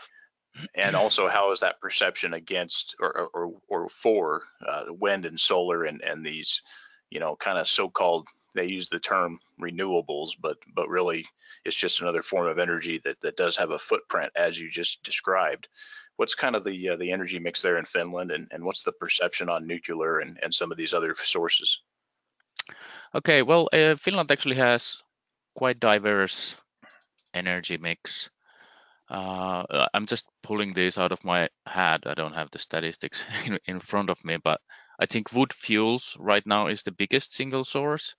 and 0.73 0.95
also 0.95 1.27
how 1.27 1.51
is 1.51 1.61
that 1.61 1.81
perception 1.81 2.33
against 2.33 2.95
or 2.99 3.29
or, 3.33 3.51
or 3.67 3.89
for 3.89 4.43
uh, 4.65 4.85
wind 4.89 5.25
and 5.25 5.39
solar 5.39 5.83
and 5.83 6.01
and 6.01 6.25
these 6.25 6.61
you 7.09 7.19
know 7.19 7.35
kind 7.35 7.57
of 7.57 7.67
so-called 7.67 8.27
they 8.53 8.65
use 8.65 8.87
the 8.87 8.99
term 8.99 9.39
renewables 9.61 10.31
but 10.39 10.57
but 10.73 10.89
really 10.89 11.25
it's 11.65 11.75
just 11.75 12.01
another 12.01 12.23
form 12.23 12.47
of 12.47 12.59
energy 12.59 13.01
that 13.03 13.19
that 13.21 13.35
does 13.35 13.57
have 13.57 13.71
a 13.71 13.79
footprint 13.79 14.31
as 14.35 14.57
you 14.57 14.69
just 14.69 15.03
described. 15.03 15.67
What's 16.15 16.35
kind 16.35 16.55
of 16.55 16.63
the 16.63 16.89
uh, 16.89 16.95
the 16.95 17.11
energy 17.11 17.39
mix 17.39 17.61
there 17.61 17.77
in 17.77 17.85
Finland 17.85 18.31
and 18.31 18.47
and 18.51 18.63
what's 18.63 18.83
the 18.83 18.93
perception 18.93 19.49
on 19.49 19.67
nuclear 19.67 20.19
and 20.19 20.39
and 20.41 20.53
some 20.53 20.71
of 20.71 20.77
these 20.77 20.93
other 20.93 21.15
sources? 21.21 21.79
Okay 23.13 23.41
well 23.41 23.67
uh, 23.73 23.95
Finland 23.95 24.31
actually 24.31 24.55
has 24.55 24.97
quite 25.55 25.79
diverse 25.79 26.55
energy 27.33 27.77
mix. 27.77 28.29
Uh, 29.09 29.87
I'm 29.93 30.05
just 30.05 30.25
pulling 30.45 30.73
this 30.73 30.99
out 30.99 31.11
of 31.11 31.23
my 31.23 31.49
head. 31.65 32.01
I 32.05 32.13
don't 32.13 32.35
have 32.35 32.51
the 32.51 32.59
statistics 32.59 33.25
in, 33.45 33.57
in 33.65 33.79
front 33.79 34.11
of 34.11 34.23
me, 34.23 34.37
but 34.37 34.61
I 34.99 35.07
think 35.07 35.33
wood 35.33 35.51
fuels 35.51 36.15
right 36.19 36.45
now 36.45 36.67
is 36.67 36.83
the 36.83 36.91
biggest 36.91 37.33
single 37.33 37.63
source, 37.63 38.15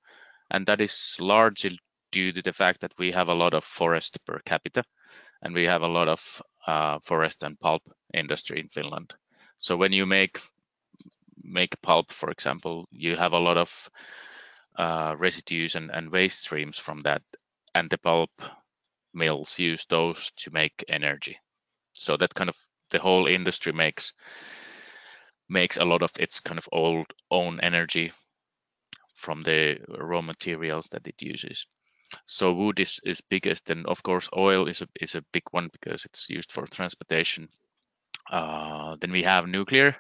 and 0.51 0.67
that 0.67 0.81
is 0.81 1.17
largely 1.21 1.79
due 2.11 2.33
to 2.33 2.43
the 2.43 2.53
fact 2.53 2.81
that 2.81 2.99
we 2.99 3.13
have 3.13 3.29
a 3.29 3.35
lot 3.35 3.55
of 3.55 3.63
forest 3.65 4.19
per 4.27 4.41
capita, 4.45 4.83
and 5.41 5.55
we 5.55 5.65
have 5.65 5.83
a 5.83 5.89
lot 5.99 6.09
of 6.09 6.43
uh, 6.67 6.99
forest 7.05 7.45
and 7.45 7.61
pulp 7.61 7.83
industry 8.13 8.59
in 8.59 8.69
Finland. 8.69 9.15
So 9.59 9.77
when 9.77 9.93
you 9.93 10.05
make 10.05 10.41
make 11.45 11.81
pulp, 11.81 12.11
for 12.11 12.31
example, 12.31 12.89
you 12.91 13.15
have 13.17 13.35
a 13.35 13.39
lot 13.39 13.57
of 13.57 13.91
uh, 14.77 15.15
residues 15.17 15.77
and, 15.77 15.91
and 15.93 16.11
waste 16.11 16.41
streams 16.41 16.77
from 16.77 17.03
that, 17.03 17.23
and 17.73 17.89
the 17.89 17.99
pulp 17.99 18.31
mills 19.15 19.59
use 19.61 19.87
those 19.89 20.33
to 20.37 20.51
make 20.51 20.85
energy. 20.89 21.39
So 22.01 22.17
that 22.17 22.35
kind 22.35 22.51
of 22.51 22.57
the 22.91 22.99
whole 22.99 23.27
industry 23.27 23.73
makes 23.73 24.13
makes 25.49 25.77
a 25.77 25.85
lot 25.85 26.03
of 26.03 26.11
its 26.19 26.41
kind 26.41 26.59
of 26.59 26.69
old 26.73 27.07
own 27.31 27.61
energy 27.61 28.13
from 29.15 29.43
the 29.43 29.79
raw 29.89 30.21
materials 30.21 30.89
that 30.91 31.07
it 31.07 31.21
uses. 31.23 31.67
So 32.27 32.53
wood 32.53 32.81
is, 32.81 33.01
is 33.05 33.21
biggest, 33.21 33.71
and 33.71 33.87
of 33.87 34.03
course 34.03 34.29
oil 34.37 34.69
is 34.69 34.83
a 34.83 34.89
is 35.01 35.15
a 35.15 35.25
big 35.33 35.43
one 35.51 35.69
because 35.73 36.05
it's 36.05 36.31
used 36.31 36.53
for 36.53 36.67
transportation. 36.67 37.49
Uh, 38.31 38.97
then 39.01 39.13
we 39.13 39.23
have 39.25 39.49
nuclear. 39.49 39.97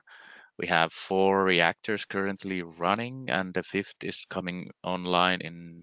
We 0.59 0.69
have 0.69 0.93
four 0.93 1.45
reactors 1.45 2.05
currently 2.05 2.63
running, 2.63 3.29
and 3.31 3.53
the 3.53 3.63
fifth 3.63 4.03
is 4.03 4.27
coming 4.31 4.71
online 4.83 5.41
in 5.41 5.83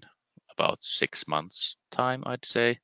about 0.50 0.78
six 0.82 1.28
months' 1.28 1.76
time, 1.90 2.22
I'd 2.26 2.44
say 2.44 2.78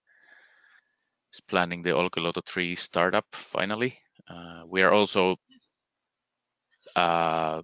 is 1.32 1.40
planning 1.40 1.82
the 1.82 1.90
Olkiluoto 1.90 2.44
3 2.44 2.75
startup 2.76 3.26
finally. 3.32 3.99
Uh, 4.28 4.62
we 4.66 4.82
are 4.82 4.92
also 4.92 5.37
uh, 6.96 7.62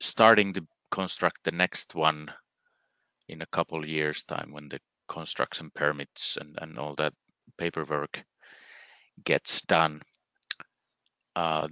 starting 0.00 0.52
to 0.54 0.66
construct 0.90 1.38
the 1.44 1.52
next 1.52 1.94
one 1.94 2.30
in 3.28 3.42
a 3.42 3.46
couple 3.46 3.86
years 3.86 4.24
time 4.24 4.52
when 4.52 4.68
the 4.68 4.80
construction 5.08 5.70
permits 5.74 6.36
and, 6.40 6.58
and 6.60 6.78
all 6.78 6.94
that 6.94 7.14
paperwork 7.58 8.24
gets 9.24 9.60
done. 9.62 10.00
Uh, 11.34 11.68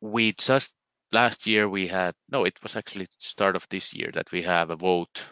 we 0.00 0.32
just 0.32 0.72
last 1.12 1.46
year 1.46 1.68
we 1.68 1.86
had 1.86 2.14
no 2.30 2.44
it 2.44 2.58
was 2.62 2.76
actually 2.76 3.08
start 3.18 3.56
of 3.56 3.66
this 3.68 3.92
year 3.92 4.10
that 4.12 4.30
we 4.32 4.42
have 4.42 4.70
a 4.70 4.76
vote 4.76 5.24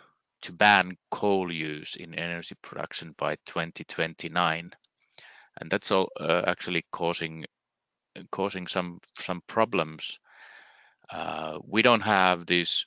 to 0.43 0.53
ban 0.53 0.97
coal 1.11 1.53
use 1.53 1.97
in 1.97 2.15
energy 2.15 2.55
production 2.63 3.15
by 3.19 3.37
2029 3.47 4.71
and 5.61 5.71
that's 5.71 5.91
all 5.91 6.09
uh, 6.21 6.43
actually 6.47 6.85
causing 6.93 7.45
causing 8.31 8.67
some 8.67 9.01
some 9.19 9.43
problems. 9.47 10.19
Uh, 11.11 11.59
we 11.67 11.83
don't 11.83 12.01
have 12.03 12.47
these 12.47 12.87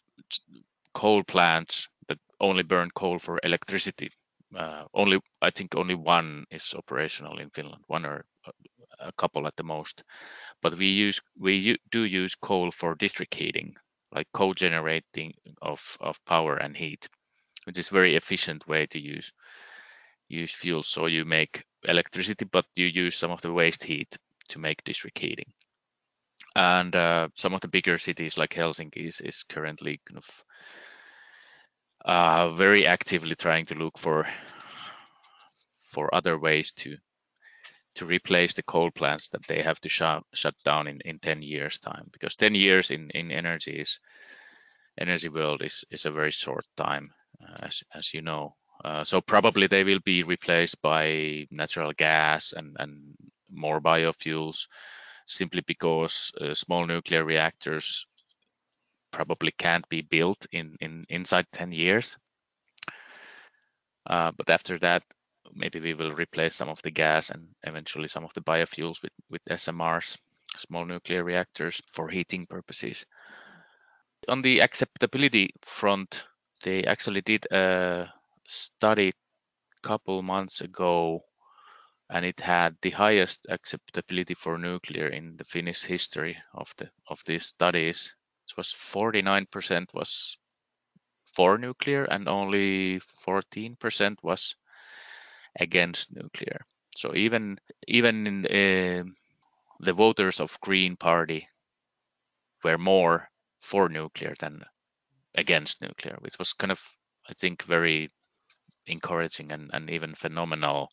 coal 0.93 1.23
plants 1.23 1.87
that 2.07 2.19
only 2.39 2.63
burn 2.63 2.89
coal 2.93 3.19
for 3.19 3.39
electricity. 3.43 4.09
Uh, 4.53 4.83
only 4.93 5.17
i 5.41 5.49
think 5.49 5.75
only 5.75 5.95
one 5.95 6.43
is 6.51 6.73
operational 6.77 7.39
in 7.39 7.49
finland 7.51 7.81
one 7.87 8.05
or 8.05 8.25
a 8.99 9.11
couple 9.13 9.47
at 9.47 9.55
the 9.55 9.63
most. 9.63 10.03
But 10.61 10.77
we 10.77 10.87
use 10.87 11.21
we 11.39 11.77
do 11.89 12.03
use 12.03 12.35
coal 12.35 12.71
for 12.71 12.95
district 12.95 13.33
heating 13.35 13.75
like 14.11 14.27
co-generating 14.33 15.33
of 15.61 15.97
of 16.01 16.19
power 16.25 16.57
and 16.57 16.75
heat 16.75 17.07
which 17.65 17.77
is 17.77 17.89
a 17.89 17.93
very 17.93 18.15
efficient 18.15 18.67
way 18.67 18.85
to 18.87 18.99
use 18.99 19.31
use 20.27 20.53
fuel. 20.53 20.83
So 20.83 21.07
you 21.07 21.25
make 21.25 21.63
electricity, 21.83 22.45
but 22.45 22.65
you 22.75 22.85
use 22.85 23.17
some 23.17 23.31
of 23.31 23.41
the 23.41 23.51
waste 23.51 23.83
heat 23.83 24.17
to 24.49 24.59
make 24.59 24.83
district 24.83 25.19
heating. 25.19 25.51
And 26.55 26.95
uh, 26.95 27.29
some 27.35 27.53
of 27.53 27.61
the 27.61 27.67
bigger 27.67 27.97
cities 27.97 28.37
like 28.37 28.53
Helsinki 28.53 29.07
is, 29.07 29.21
is 29.21 29.43
currently 29.43 30.01
kind 30.07 30.17
of 30.17 30.43
uh, 32.03 32.53
very 32.55 32.87
actively 32.87 33.35
trying 33.35 33.65
to 33.67 33.75
look 33.75 33.97
for 33.97 34.27
for 35.83 36.13
other 36.15 36.39
ways 36.39 36.71
to 36.71 36.97
to 37.95 38.05
replace 38.05 38.53
the 38.53 38.63
coal 38.63 38.89
plants 38.89 39.29
that 39.29 39.45
they 39.47 39.61
have 39.61 39.79
to 39.81 39.89
shut 39.89 40.23
shut 40.33 40.55
down 40.63 40.87
in, 40.87 41.01
in 41.01 41.19
10 41.19 41.41
years 41.41 41.77
time 41.79 42.07
because 42.11 42.35
10 42.35 42.55
years 42.55 42.89
in, 42.91 43.09
in 43.11 43.31
energy 43.31 43.71
is 43.71 43.99
energy 44.97 45.29
world 45.29 45.61
is 45.61 45.85
is 45.91 46.05
a 46.05 46.11
very 46.11 46.31
short 46.31 46.65
time, 46.75 47.13
as 47.59 47.83
as 47.93 48.13
you 48.13 48.21
know. 48.21 48.55
Uh, 48.83 49.03
so 49.03 49.21
probably 49.21 49.67
they 49.67 49.83
will 49.83 49.99
be 49.99 50.23
replaced 50.23 50.81
by 50.81 51.47
natural 51.51 51.91
gas 51.93 52.53
and 52.53 52.75
and 52.79 53.15
more 53.49 53.81
biofuels, 53.81 54.67
simply 55.27 55.61
because 55.67 56.31
uh, 56.41 56.53
small 56.53 56.85
nuclear 56.85 57.23
reactors 57.23 58.07
probably 59.11 59.51
can't 59.51 59.87
be 59.89 60.01
built 60.01 60.47
in 60.51 60.77
in 60.81 61.05
inside 61.09 61.45
10 61.51 61.71
years. 61.71 62.17
Uh, 64.07 64.31
but 64.31 64.49
after 64.49 64.79
that, 64.79 65.03
maybe 65.53 65.79
we 65.79 65.93
will 65.93 66.13
replace 66.13 66.55
some 66.55 66.69
of 66.69 66.81
the 66.81 66.91
gas 66.91 67.29
and 67.29 67.47
eventually 67.63 68.07
some 68.07 68.23
of 68.23 68.33
the 68.33 68.41
biofuels 68.41 69.01
with 69.03 69.13
with 69.29 69.41
SMRs, 69.45 70.17
small 70.57 70.85
nuclear 70.85 71.23
reactors 71.23 71.81
for 71.93 72.09
heating 72.09 72.47
purposes. 72.47 73.05
On 74.27 74.41
the 74.41 74.61
acceptability 74.61 75.53
front, 75.61 76.23
they 76.63 76.83
actually 76.85 77.21
did 77.21 77.45
a 77.51 78.13
study 78.47 79.13
couple 79.83 80.21
months 80.21 80.61
ago 80.61 81.23
and 82.09 82.25
it 82.25 82.39
had 82.39 82.77
the 82.81 82.91
highest 82.91 83.47
acceptability 83.49 84.33
for 84.33 84.57
nuclear 84.57 85.07
in 85.07 85.37
the 85.37 85.43
Finnish 85.45 85.83
history 85.83 86.37
of 86.53 86.73
the 86.77 86.89
of 87.07 87.23
these 87.25 87.45
studies. 87.45 88.13
It 88.49 88.57
was 88.57 88.73
49% 88.73 89.93
was 89.93 90.37
for 91.35 91.57
nuclear 91.57 92.03
and 92.05 92.27
only 92.27 92.99
14% 93.25 94.17
was 94.23 94.55
against 95.59 96.13
nuclear. 96.13 96.65
So 96.97 97.15
even 97.15 97.59
even 97.87 98.27
in 98.27 98.45
uh, 98.45 99.03
the 99.79 99.93
voters 99.93 100.39
of 100.39 100.59
Green 100.61 100.97
Party 100.97 101.47
were 102.63 102.77
more 102.77 103.29
for 103.61 103.89
nuclear 103.89 104.33
than 104.39 104.63
against 105.35 105.81
nuclear, 105.81 106.17
which 106.21 106.37
was 106.39 106.53
kind 106.53 106.71
of, 106.71 106.81
I 107.29 107.33
think, 107.33 107.63
very 107.63 108.09
encouraging 108.87 109.51
and, 109.51 109.69
and 109.73 109.89
even 109.89 110.15
phenomenal 110.15 110.89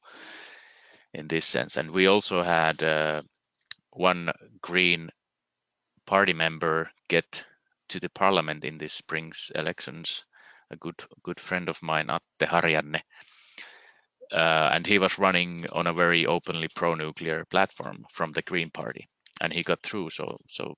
in 1.15 1.29
this 1.29 1.45
sense. 1.45 1.77
And 1.77 1.91
we 1.91 2.07
also 2.07 2.43
had 2.43 2.83
uh, 2.83 3.23
one 3.91 4.31
Green 4.63 5.11
Party 6.07 6.33
member 6.33 6.91
get 7.09 7.45
to 7.89 8.01
the 8.01 8.11
parliament 8.11 8.65
in 8.65 8.79
this 8.79 8.93
spring's 8.93 9.51
elections, 9.55 10.25
a 10.71 10.77
good 10.77 11.03
good 11.23 11.41
friend 11.41 11.69
of 11.69 11.83
mine, 11.83 12.11
Atte 12.11 12.49
Harjanne. 12.49 13.01
Uh, 14.31 14.71
and 14.75 14.87
he 14.87 14.99
was 14.99 15.19
running 15.19 15.67
on 15.73 15.87
a 15.87 15.93
very 15.95 16.27
openly 16.27 16.69
pro-nuclear 16.75 17.47
platform 17.47 18.05
from 18.13 18.33
the 18.33 18.43
Green 18.43 18.71
Party, 18.71 19.09
and 19.41 19.53
he 19.53 19.63
got 19.63 19.83
through. 19.83 20.11
So, 20.11 20.37
so 20.49 20.75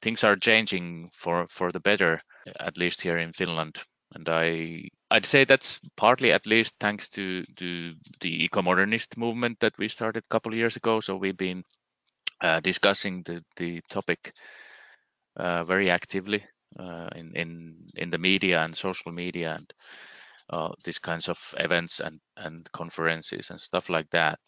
things 0.00 0.24
are 0.24 0.36
changing 0.36 1.10
for 1.12 1.46
for 1.48 1.72
the 1.72 1.80
better, 1.80 2.22
at 2.60 2.76
least 2.76 3.00
here 3.00 3.18
in 3.18 3.32
Finland. 3.32 3.76
And 4.14 4.28
I 4.28 4.88
I'd 5.10 5.26
say 5.26 5.44
that's 5.44 5.80
partly 5.96 6.32
at 6.32 6.46
least 6.46 6.76
thanks 6.80 7.08
to 7.10 7.44
to 7.56 7.94
the 8.20 8.44
eco-modernist 8.44 9.16
movement 9.16 9.60
that 9.60 9.78
we 9.78 9.88
started 9.88 10.24
a 10.24 10.28
couple 10.28 10.52
of 10.52 10.58
years 10.58 10.76
ago. 10.76 11.00
So 11.00 11.16
we've 11.16 11.36
been 11.36 11.64
uh, 12.40 12.60
discussing 12.60 13.22
the 13.24 13.42
the 13.56 13.80
topic 13.90 14.32
uh, 15.36 15.64
very 15.64 15.90
actively 15.90 16.44
uh, 16.78 17.08
in 17.14 17.32
in 17.34 17.76
in 17.96 18.10
the 18.10 18.18
media 18.18 18.62
and 18.62 18.76
social 18.76 19.12
media 19.12 19.54
and 19.56 19.72
uh, 20.50 20.70
these 20.84 20.98
kinds 20.98 21.28
of 21.28 21.38
events 21.58 22.00
and 22.00 22.20
and 22.36 22.70
conferences 22.72 23.50
and 23.50 23.60
stuff 23.60 23.88
like 23.88 24.08
that. 24.10 24.38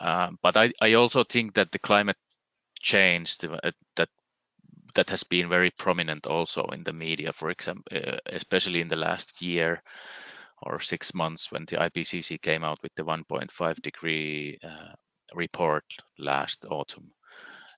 Uh, 0.00 0.30
but 0.42 0.56
I 0.56 0.72
I 0.80 0.94
also 0.94 1.24
think 1.24 1.54
that 1.54 1.70
the 1.72 1.78
climate 1.78 2.18
change 2.80 3.36
uh, 3.44 3.70
that 3.96 4.08
that 4.94 5.10
has 5.10 5.24
been 5.24 5.48
very 5.48 5.70
prominent 5.70 6.26
also 6.26 6.64
in 6.68 6.82
the 6.84 6.92
media, 6.92 7.32
for 7.32 7.50
example, 7.50 7.84
uh, 7.94 8.18
especially 8.26 8.80
in 8.80 8.88
the 8.88 8.96
last 8.96 9.40
year 9.42 9.82
or 10.62 10.80
six 10.80 11.14
months 11.14 11.50
when 11.50 11.64
the 11.66 11.76
IPCC 11.76 12.40
came 12.40 12.64
out 12.64 12.78
with 12.82 12.94
the 12.94 13.04
1.5 13.04 13.82
degree 13.82 14.58
uh, 14.62 14.92
report 15.34 15.84
last 16.18 16.64
autumn. 16.70 17.10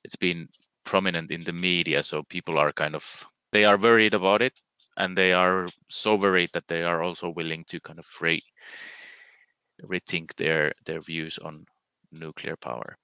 It's 0.05 0.17
been 0.17 0.49
prominent 0.85 1.31
in 1.31 1.43
the 1.43 1.53
media, 1.53 2.03
so 2.03 2.23
people 2.23 2.59
are 2.59 2.73
kind 2.73 2.95
of 2.95 3.25
they 3.53 3.65
are 3.65 3.77
worried 3.77 4.15
about 4.15 4.43
it, 4.43 4.55
and 4.97 5.17
they 5.17 5.33
are 5.33 5.69
so 5.89 6.17
worried 6.17 6.51
that 6.55 6.67
they 6.67 6.83
are 6.83 7.03
also 7.03 7.31
willing 7.31 7.65
to 7.69 7.81
kind 7.81 7.99
of 7.99 8.07
re 8.21 8.43
rethink 9.83 10.35
their 10.37 10.73
their 10.87 11.01
views 11.01 11.39
on 11.39 11.67
nuclear 12.11 12.57
power. 12.57 12.97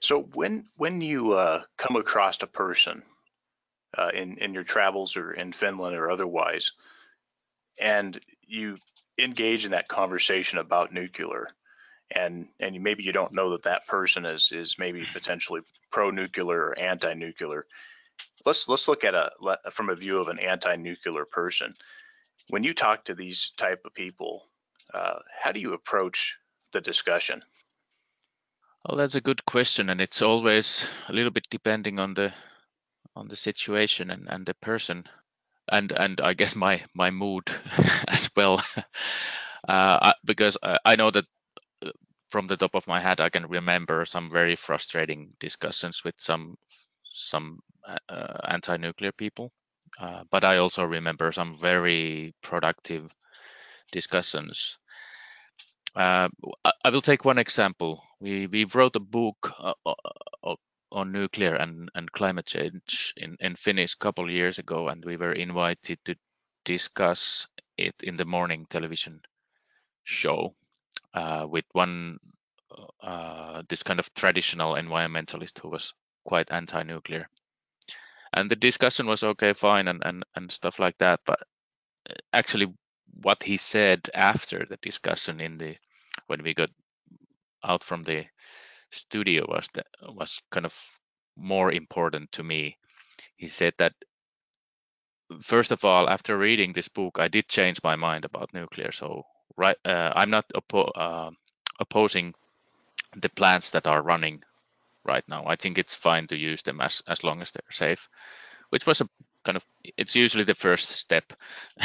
So 0.00 0.22
when 0.22 0.66
when 0.76 1.00
you 1.00 1.32
uh, 1.32 1.62
come 1.76 1.96
across 1.96 2.42
a 2.42 2.46
person 2.46 3.02
uh, 3.96 4.10
in 4.14 4.38
in 4.38 4.54
your 4.54 4.64
travels 4.64 5.16
or 5.16 5.32
in 5.32 5.52
Finland 5.52 5.96
or 5.96 6.10
otherwise, 6.10 6.72
and 7.78 8.18
you 8.46 8.78
engage 9.18 9.64
in 9.64 9.72
that 9.72 9.88
conversation 9.88 10.58
about 10.58 10.92
nuclear, 10.92 11.48
and 12.10 12.48
and 12.60 12.82
maybe 12.82 13.04
you 13.04 13.12
don't 13.12 13.32
know 13.32 13.50
that 13.50 13.64
that 13.64 13.86
person 13.86 14.26
is 14.26 14.50
is 14.52 14.78
maybe 14.78 15.04
potentially 15.12 15.62
pro-nuclear 15.90 16.60
or 16.60 16.78
anti-nuclear. 16.78 17.66
Let's 18.44 18.68
let's 18.68 18.88
look 18.88 19.04
at 19.04 19.14
a 19.14 19.32
from 19.70 19.90
a 19.90 19.94
view 19.94 20.18
of 20.18 20.28
an 20.28 20.38
anti-nuclear 20.38 21.24
person. 21.24 21.74
When 22.48 22.62
you 22.62 22.74
talk 22.74 23.04
to 23.04 23.14
these 23.14 23.52
type 23.56 23.82
of 23.84 23.94
people, 23.94 24.44
uh, 24.92 25.18
how 25.42 25.52
do 25.52 25.60
you 25.60 25.72
approach 25.72 26.36
the 26.72 26.80
discussion? 26.80 27.42
Well, 28.86 28.96
that's 28.98 29.14
a 29.14 29.20
good 29.20 29.44
question, 29.44 29.90
and 29.90 30.00
it's 30.00 30.22
always 30.22 30.86
a 31.08 31.12
little 31.12 31.30
bit 31.30 31.48
depending 31.50 31.98
on 31.98 32.14
the 32.14 32.32
on 33.16 33.28
the 33.28 33.36
situation 33.36 34.10
and, 34.10 34.28
and 34.28 34.46
the 34.46 34.54
person, 34.54 35.04
and 35.70 35.92
and 35.92 36.20
I 36.20 36.34
guess 36.34 36.56
my 36.56 36.84
my 36.94 37.10
mood 37.10 37.44
as 38.08 38.30
well, 38.36 38.62
uh, 39.68 40.12
because 40.24 40.58
I 40.84 40.96
know 40.96 41.10
that 41.10 41.26
uh, 41.84 41.92
from 42.30 42.46
the 42.48 42.56
top 42.58 42.74
of 42.74 42.86
my 42.88 43.00
head 43.00 43.20
I 43.20 43.30
can 43.30 43.46
remember 43.48 44.04
some 44.06 44.30
very 44.30 44.56
frustrating 44.56 45.34
discussions 45.40 46.04
with 46.04 46.16
some 46.18 46.56
some 47.12 47.60
uh, 48.08 48.38
anti-nuclear 48.48 49.12
people, 49.12 49.52
uh, 50.00 50.24
but 50.30 50.44
I 50.44 50.58
also 50.58 50.84
remember 50.84 51.32
some 51.32 51.54
very 51.58 52.34
productive 52.42 53.14
discussions 53.92 54.78
uh, 55.96 56.28
I 56.84 56.90
will 56.90 57.02
take 57.02 57.24
one 57.24 57.38
example. 57.38 58.02
We 58.20 58.46
we 58.46 58.64
wrote 58.64 58.96
a 58.96 59.00
book 59.00 59.52
uh, 59.58 59.74
uh, 59.86 59.94
uh, 60.42 60.56
on 60.90 61.12
nuclear 61.12 61.54
and, 61.54 61.90
and 61.94 62.10
climate 62.10 62.46
change 62.46 63.14
in, 63.16 63.36
in 63.40 63.56
Finnish 63.56 63.94
a 63.94 63.98
couple 63.98 64.30
years 64.30 64.58
ago, 64.58 64.88
and 64.88 65.04
we 65.04 65.16
were 65.16 65.32
invited 65.32 65.98
to 66.04 66.14
discuss 66.64 67.46
it 67.76 67.94
in 68.02 68.16
the 68.16 68.24
morning 68.24 68.66
television 68.70 69.20
show 70.04 70.54
uh, 71.14 71.46
with 71.48 71.64
one 71.72 72.18
uh, 73.00 73.62
this 73.68 73.82
kind 73.82 74.00
of 74.00 74.12
traditional 74.14 74.74
environmentalist 74.74 75.58
who 75.58 75.68
was 75.68 75.94
quite 76.24 76.50
anti-nuclear. 76.50 77.28
And 78.32 78.50
the 78.50 78.56
discussion 78.56 79.06
was 79.06 79.22
okay, 79.22 79.52
fine, 79.52 79.86
and, 79.88 80.02
and, 80.04 80.24
and 80.34 80.50
stuff 80.50 80.78
like 80.78 80.98
that. 80.98 81.20
But 81.24 81.40
actually, 82.32 82.74
what 83.22 83.42
he 83.42 83.56
said 83.56 84.08
after 84.12 84.66
the 84.68 84.78
discussion 84.82 85.40
in 85.40 85.58
the 85.58 85.76
when 86.26 86.42
we 86.42 86.54
got 86.54 86.70
out 87.64 87.84
from 87.84 88.02
the 88.04 88.24
studio 88.90 89.44
was 89.48 89.68
that 89.74 89.86
was 90.02 90.40
kind 90.50 90.66
of 90.66 90.74
more 91.36 91.72
important 91.72 92.30
to 92.32 92.42
me. 92.44 92.76
He 93.36 93.48
said 93.48 93.74
that 93.78 93.94
first 95.40 95.72
of 95.72 95.84
all, 95.84 96.08
after 96.08 96.36
reading 96.36 96.72
this 96.72 96.88
book, 96.88 97.18
I 97.18 97.28
did 97.28 97.48
change 97.48 97.80
my 97.82 97.96
mind 97.96 98.24
about 98.24 98.54
nuclear. 98.54 98.92
So 98.92 99.24
right, 99.56 99.76
uh, 99.84 100.12
I'm 100.14 100.30
not 100.30 100.46
oppo- 100.54 100.92
uh, 100.94 101.30
opposing 101.80 102.34
the 103.16 103.28
plants 103.28 103.70
that 103.70 103.86
are 103.86 104.02
running 104.02 104.42
right 105.04 105.24
now. 105.28 105.44
I 105.46 105.56
think 105.56 105.78
it's 105.78 105.94
fine 105.94 106.26
to 106.28 106.36
use 106.36 106.62
them 106.62 106.80
as 106.80 107.02
as 107.06 107.24
long 107.24 107.42
as 107.42 107.50
they're 107.52 107.72
safe, 107.72 108.08
which 108.70 108.86
was 108.86 109.00
a 109.00 109.08
kind 109.44 109.56
of 109.56 109.64
it's 109.96 110.16
usually 110.16 110.44
the 110.44 110.54
first 110.54 110.90
step 110.90 111.32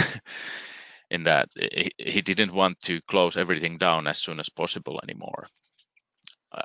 in 1.10 1.24
that 1.24 1.50
he, 1.56 1.92
he 1.98 2.22
didn't 2.22 2.54
want 2.54 2.82
to 2.84 3.02
close 3.02 3.38
everything 3.38 3.78
down 3.78 4.08
as 4.08 4.18
soon 4.18 4.40
as 4.40 4.50
possible 4.50 5.00
anymore. 5.04 5.48
Uh, 6.52 6.62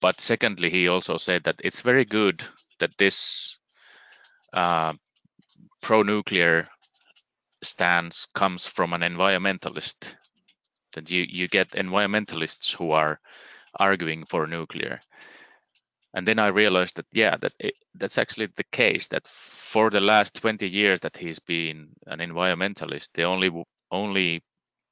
but 0.00 0.20
secondly, 0.20 0.70
he 0.70 0.88
also 0.88 1.16
said 1.16 1.44
that 1.44 1.60
it's 1.64 1.80
very 1.80 2.04
good 2.04 2.42
that 2.78 2.96
this 2.98 3.58
uh, 4.52 4.92
pro-nuclear 5.82 6.68
stance 7.62 8.26
comes 8.34 8.66
from 8.66 8.92
an 8.92 9.00
environmentalist. 9.00 10.14
That 10.94 11.10
you 11.10 11.26
you 11.28 11.48
get 11.48 11.72
environmentalists 11.72 12.72
who 12.72 12.92
are 12.92 13.20
arguing 13.78 14.24
for 14.24 14.46
nuclear. 14.46 15.00
And 16.14 16.26
then 16.26 16.38
I 16.38 16.46
realized 16.46 16.96
that 16.96 17.06
yeah, 17.12 17.36
that 17.36 17.52
it, 17.58 17.74
that's 17.94 18.16
actually 18.16 18.46
the 18.56 18.64
case. 18.64 19.08
That 19.08 19.26
for 19.28 19.90
the 19.90 20.00
last 20.00 20.34
20 20.34 20.66
years 20.66 21.00
that 21.00 21.16
he's 21.16 21.38
been 21.38 21.88
an 22.06 22.20
environmentalist, 22.20 23.10
the 23.12 23.24
only 23.24 23.50
only 23.90 24.42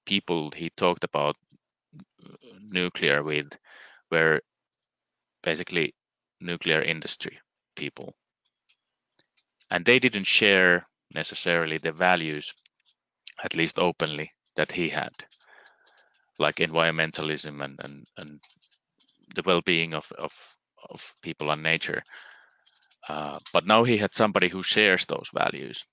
people 0.07 0.51
he 0.51 0.71
talked 0.71 1.05
about 1.05 1.37
nuclear 2.71 3.23
with 3.23 3.53
were 4.11 4.41
basically 5.43 5.95
nuclear 6.41 6.83
industry 6.83 7.39
people 7.77 8.15
and 9.71 9.85
they 9.85 9.99
didn't 10.01 10.27
share 10.27 10.87
necessarily 11.15 11.79
the 11.79 11.93
values, 11.93 12.55
at 13.45 13.57
least 13.57 13.79
openly, 13.79 14.33
that 14.57 14.73
he 14.73 14.89
had, 14.89 15.13
like 16.39 16.57
environmentalism 16.57 17.65
and 17.65 17.79
and, 17.83 18.07
and 18.19 18.41
the 19.35 19.43
well-being 19.45 19.95
of, 19.95 20.11
of 20.19 20.33
of 20.91 21.15
people 21.23 21.51
and 21.51 21.63
nature. 21.63 22.03
Uh, 23.09 23.39
but 23.53 23.67
now 23.67 23.85
he 23.85 23.97
had 23.99 24.15
somebody 24.15 24.49
who 24.49 24.63
shares 24.63 25.07
those 25.07 25.31
values 25.35 25.85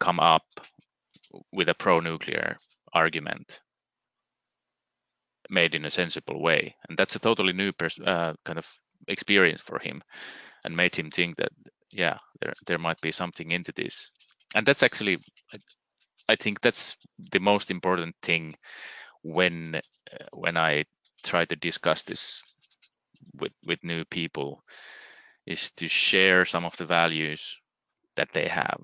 come 0.00 0.20
up 0.20 0.44
with 1.52 1.68
a 1.68 1.74
pro-nuclear 1.74 2.56
argument 2.92 3.60
made 5.50 5.74
in 5.74 5.84
a 5.84 5.90
sensible 5.90 6.42
way, 6.42 6.74
and 6.88 6.98
that's 6.98 7.16
a 7.16 7.18
totally 7.20 7.52
new 7.52 7.72
uh, 8.04 8.34
kind 8.44 8.58
of 8.58 8.70
experience 9.06 9.60
for 9.60 9.78
him, 9.78 10.02
and 10.64 10.76
made 10.76 10.94
him 10.94 11.10
think 11.10 11.36
that 11.36 11.52
yeah, 11.90 12.18
there 12.40 12.54
there 12.66 12.78
might 12.78 13.00
be 13.00 13.12
something 13.12 13.50
into 13.50 13.72
this, 13.72 14.10
and 14.54 14.66
that's 14.66 14.82
actually 14.82 15.18
I, 15.52 15.58
I 16.28 16.36
think 16.36 16.60
that's 16.60 16.96
the 17.32 17.40
most 17.40 17.70
important 17.70 18.14
thing 18.22 18.56
when 19.22 19.76
uh, 19.76 20.24
when 20.32 20.56
I 20.56 20.84
try 21.24 21.44
to 21.44 21.56
discuss 21.56 22.02
this 22.02 22.42
with 23.34 23.52
with 23.66 23.82
new 23.82 24.04
people 24.04 24.62
is 25.46 25.70
to 25.72 25.88
share 25.88 26.44
some 26.44 26.64
of 26.66 26.76
the 26.76 26.86
values 26.86 27.58
that 28.16 28.32
they 28.32 28.48
have 28.48 28.80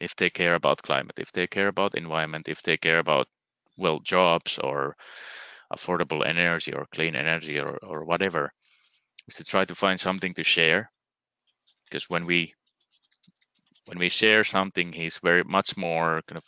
if 0.00 0.14
they 0.16 0.30
care 0.30 0.54
about 0.54 0.82
climate 0.82 1.18
if 1.18 1.32
they 1.32 1.46
care 1.46 1.68
about 1.68 1.96
environment 1.96 2.48
if 2.48 2.62
they 2.62 2.76
care 2.76 2.98
about 2.98 3.26
well 3.76 4.00
jobs 4.00 4.58
or 4.58 4.96
affordable 5.72 6.24
energy 6.26 6.72
or 6.72 6.86
clean 6.92 7.14
energy 7.16 7.58
or, 7.58 7.76
or 7.82 8.04
whatever 8.04 8.52
is 9.28 9.36
to 9.36 9.44
try 9.44 9.64
to 9.64 9.74
find 9.74 9.98
something 9.98 10.34
to 10.34 10.44
share. 10.44 10.90
Because 11.84 12.08
when 12.10 12.26
we 12.26 12.54
when 13.86 13.98
we 13.98 14.08
share 14.08 14.44
something 14.44 14.92
he's 14.92 15.18
very 15.18 15.44
much 15.44 15.76
more 15.76 16.22
kind 16.26 16.38
of 16.38 16.44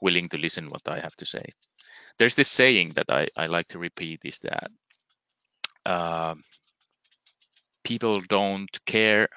willing 0.00 0.26
to 0.28 0.36
listen 0.36 0.68
what 0.68 0.82
i 0.88 0.98
have 0.98 1.14
to 1.16 1.26
say. 1.26 1.44
There's 2.18 2.34
this 2.34 2.48
saying 2.48 2.94
that 2.96 3.06
i, 3.08 3.28
I 3.36 3.46
like 3.46 3.68
to 3.68 3.78
repeat 3.78 4.20
is 4.24 4.40
that 4.40 4.70
uh, 5.86 6.34
people 7.84 8.20
don't 8.22 8.84
care 8.84 9.28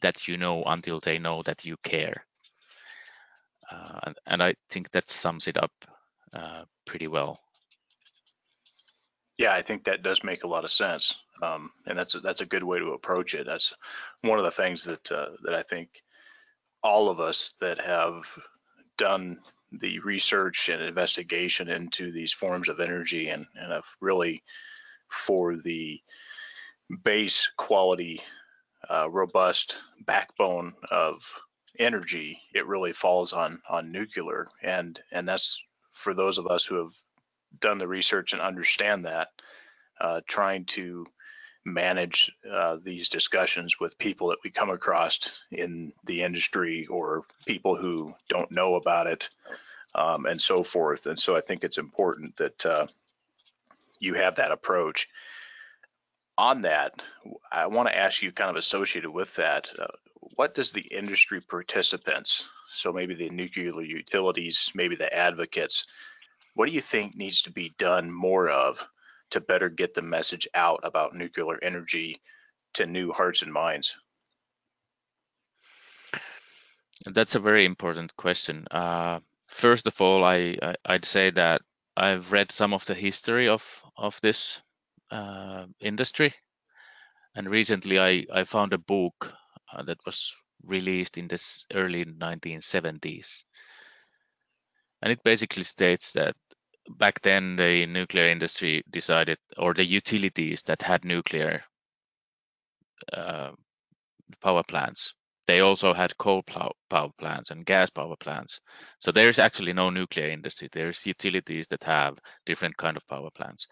that 0.00 0.26
you 0.26 0.38
know 0.38 0.64
until 0.64 1.00
they 1.00 1.18
know 1.18 1.42
that 1.42 1.66
you 1.66 1.76
care 1.82 2.24
and, 3.70 4.16
and, 4.26 4.42
i 4.42 4.54
think 4.70 4.90
that 4.90 5.08
sums 5.08 5.46
it 5.46 5.56
up 5.56 5.72
uh, 6.34 6.62
pretty 6.86 7.08
well. 7.08 7.40
Yeah 9.36 9.52
i 9.52 9.62
think 9.62 9.84
that 9.84 10.02
does 10.02 10.24
make 10.24 10.44
a 10.44 10.48
lot 10.48 10.64
of 10.64 10.70
sense. 10.70 11.16
Um, 11.40 11.70
and 11.86 11.96
that's 11.96 12.16
a, 12.16 12.20
that's 12.20 12.40
a 12.40 12.46
good 12.46 12.64
way 12.64 12.80
to 12.80 12.94
approach 12.94 13.34
it. 13.34 13.46
That's 13.46 13.72
one 14.22 14.40
of 14.40 14.44
the 14.44 14.50
things 14.50 14.84
that 14.84 15.12
uh, 15.12 15.30
that 15.44 15.54
i 15.54 15.62
think 15.62 15.88
all 16.82 17.08
of 17.08 17.20
us 17.20 17.54
that 17.60 17.80
have 17.80 18.24
done 18.96 19.38
the 19.72 19.98
research 20.00 20.68
and 20.68 20.82
investigation 20.82 21.68
into 21.68 22.10
these 22.10 22.32
forms 22.32 22.68
of 22.68 22.80
energy 22.80 23.28
and, 23.28 23.46
and 23.54 23.72
have 23.72 23.84
really 24.00 24.42
for 25.08 25.56
the 25.56 26.00
base 27.02 27.50
quality, 27.56 28.22
uh, 28.88 29.08
robust 29.10 29.78
backbone 30.06 30.74
of 30.90 31.22
energy, 31.78 32.40
it 32.54 32.66
really 32.66 32.92
falls 32.92 33.32
on 33.32 33.60
on 33.68 33.92
nuclear, 33.92 34.48
and 34.62 34.98
and 35.12 35.28
that's 35.28 35.62
for 35.92 36.14
those 36.14 36.38
of 36.38 36.46
us 36.46 36.64
who 36.64 36.76
have 36.76 36.92
done 37.60 37.78
the 37.78 37.88
research 37.88 38.32
and 38.32 38.42
understand 38.42 39.04
that, 39.04 39.28
uh, 40.00 40.20
trying 40.26 40.64
to 40.66 41.06
manage 41.64 42.32
uh, 42.50 42.76
these 42.82 43.08
discussions 43.08 43.78
with 43.80 43.98
people 43.98 44.28
that 44.28 44.38
we 44.44 44.50
come 44.50 44.70
across 44.70 45.38
in 45.50 45.92
the 46.04 46.22
industry 46.22 46.86
or 46.86 47.24
people 47.46 47.76
who 47.76 48.14
don't 48.28 48.50
know 48.50 48.74
about 48.76 49.06
it 49.06 49.28
um, 49.94 50.26
and 50.26 50.40
so 50.40 50.62
forth. 50.62 51.06
And 51.06 51.18
so 51.18 51.36
I 51.36 51.40
think 51.40 51.64
it's 51.64 51.78
important 51.78 52.36
that 52.36 52.64
uh, 52.64 52.86
you 54.00 54.14
have 54.14 54.36
that 54.36 54.52
approach. 54.52 55.08
On 56.36 56.62
that, 56.62 57.02
I 57.50 57.66
want 57.66 57.88
to 57.88 57.98
ask 57.98 58.22
you 58.22 58.30
kind 58.30 58.50
of 58.50 58.56
associated 58.56 59.10
with 59.10 59.34
that, 59.36 59.70
uh, 59.76 59.86
what 60.36 60.54
does 60.54 60.72
the 60.72 60.86
industry 60.90 61.40
participants, 61.40 62.48
so 62.72 62.92
maybe 62.92 63.14
the 63.14 63.30
nuclear 63.30 63.82
utilities, 63.82 64.70
maybe 64.74 64.96
the 64.96 65.12
advocates, 65.12 65.86
what 66.54 66.66
do 66.66 66.72
you 66.72 66.80
think 66.80 67.14
needs 67.14 67.42
to 67.42 67.52
be 67.52 67.72
done 67.78 68.10
more 68.10 68.48
of 68.48 68.86
to 69.30 69.40
better 69.40 69.68
get 69.68 69.94
the 69.94 70.02
message 70.02 70.48
out 70.54 70.80
about 70.82 71.14
nuclear 71.14 71.58
energy 71.62 72.20
to 72.74 72.86
new 72.86 73.12
hearts 73.12 73.42
and 73.42 73.52
minds? 73.52 73.94
That's 77.04 77.36
a 77.36 77.40
very 77.40 77.64
important 77.64 78.16
question. 78.16 78.66
Uh, 78.70 79.20
first 79.46 79.86
of 79.86 80.00
all, 80.00 80.24
I, 80.24 80.56
I 80.84 80.94
would 80.94 81.04
say 81.04 81.30
that 81.30 81.62
I've 81.96 82.32
read 82.32 82.52
some 82.52 82.74
of 82.74 82.84
the 82.86 82.94
history 82.94 83.48
of 83.48 83.64
of 83.96 84.20
this 84.20 84.60
uh, 85.10 85.66
industry, 85.80 86.34
and 87.34 87.48
recently 87.48 87.98
I 87.98 88.26
I 88.32 88.44
found 88.44 88.72
a 88.72 88.78
book 88.78 89.32
uh, 89.72 89.82
that 89.82 89.98
was 90.06 90.34
released 90.64 91.18
in 91.18 91.28
the 91.28 91.64
early 91.74 92.04
1970s, 92.04 93.44
and 95.02 95.12
it 95.12 95.22
basically 95.22 95.64
states 95.64 96.12
that 96.12 96.34
back 96.88 97.20
then 97.20 97.56
the 97.56 97.86
nuclear 97.86 98.28
industry 98.28 98.82
decided, 98.90 99.38
or 99.56 99.74
the 99.74 99.84
utilities 99.84 100.62
that 100.62 100.82
had 100.82 101.04
nuclear 101.04 101.62
uh, 103.12 103.52
power 104.42 104.62
plants, 104.62 105.14
they 105.46 105.60
also 105.60 105.94
had 105.94 106.16
coal 106.18 106.42
power 106.42 107.10
plants 107.18 107.50
and 107.50 107.64
gas 107.64 107.88
power 107.88 108.16
plants. 108.16 108.60
So 108.98 109.12
there's 109.12 109.38
actually 109.38 109.72
no 109.72 109.88
nuclear 109.90 110.28
industry. 110.28 110.68
There's 110.70 111.06
utilities 111.06 111.68
that 111.68 111.84
have 111.84 112.18
different 112.44 112.76
kind 112.76 112.96
of 112.96 113.06
power 113.06 113.30
plants. 113.30 113.66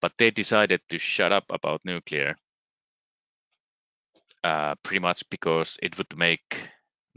But 0.00 0.12
they 0.16 0.30
decided 0.30 0.80
to 0.88 0.98
shut 0.98 1.32
up 1.32 1.44
about 1.50 1.84
nuclear 1.84 2.34
uh, 4.44 4.74
pretty 4.82 5.00
much 5.00 5.28
because 5.30 5.78
it 5.82 5.98
would 5.98 6.16
make 6.16 6.68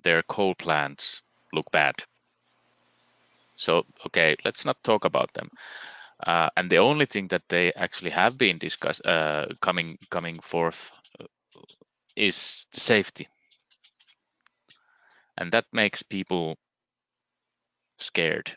their 0.03 0.23
coal 0.23 0.55
plants 0.55 1.21
look 1.53 1.71
bad. 1.71 1.95
So, 3.55 3.85
okay, 4.07 4.35
let's 4.45 4.65
not 4.65 4.83
talk 4.83 5.05
about 5.05 5.33
them. 5.33 5.49
Uh, 6.25 6.49
and 6.57 6.69
the 6.71 6.77
only 6.79 7.05
thing 7.07 7.27
that 7.29 7.43
they 7.49 7.73
actually 7.73 8.11
have 8.11 8.37
been 8.37 8.57
discussed 8.59 9.05
uh, 9.05 9.47
coming 9.61 9.97
coming 10.11 10.39
forth 10.41 10.91
uh, 11.19 11.25
is 12.15 12.67
the 12.73 12.79
safety, 12.79 13.27
and 15.37 15.51
that 15.51 15.65
makes 15.71 16.01
people 16.01 16.57
scared, 17.97 18.55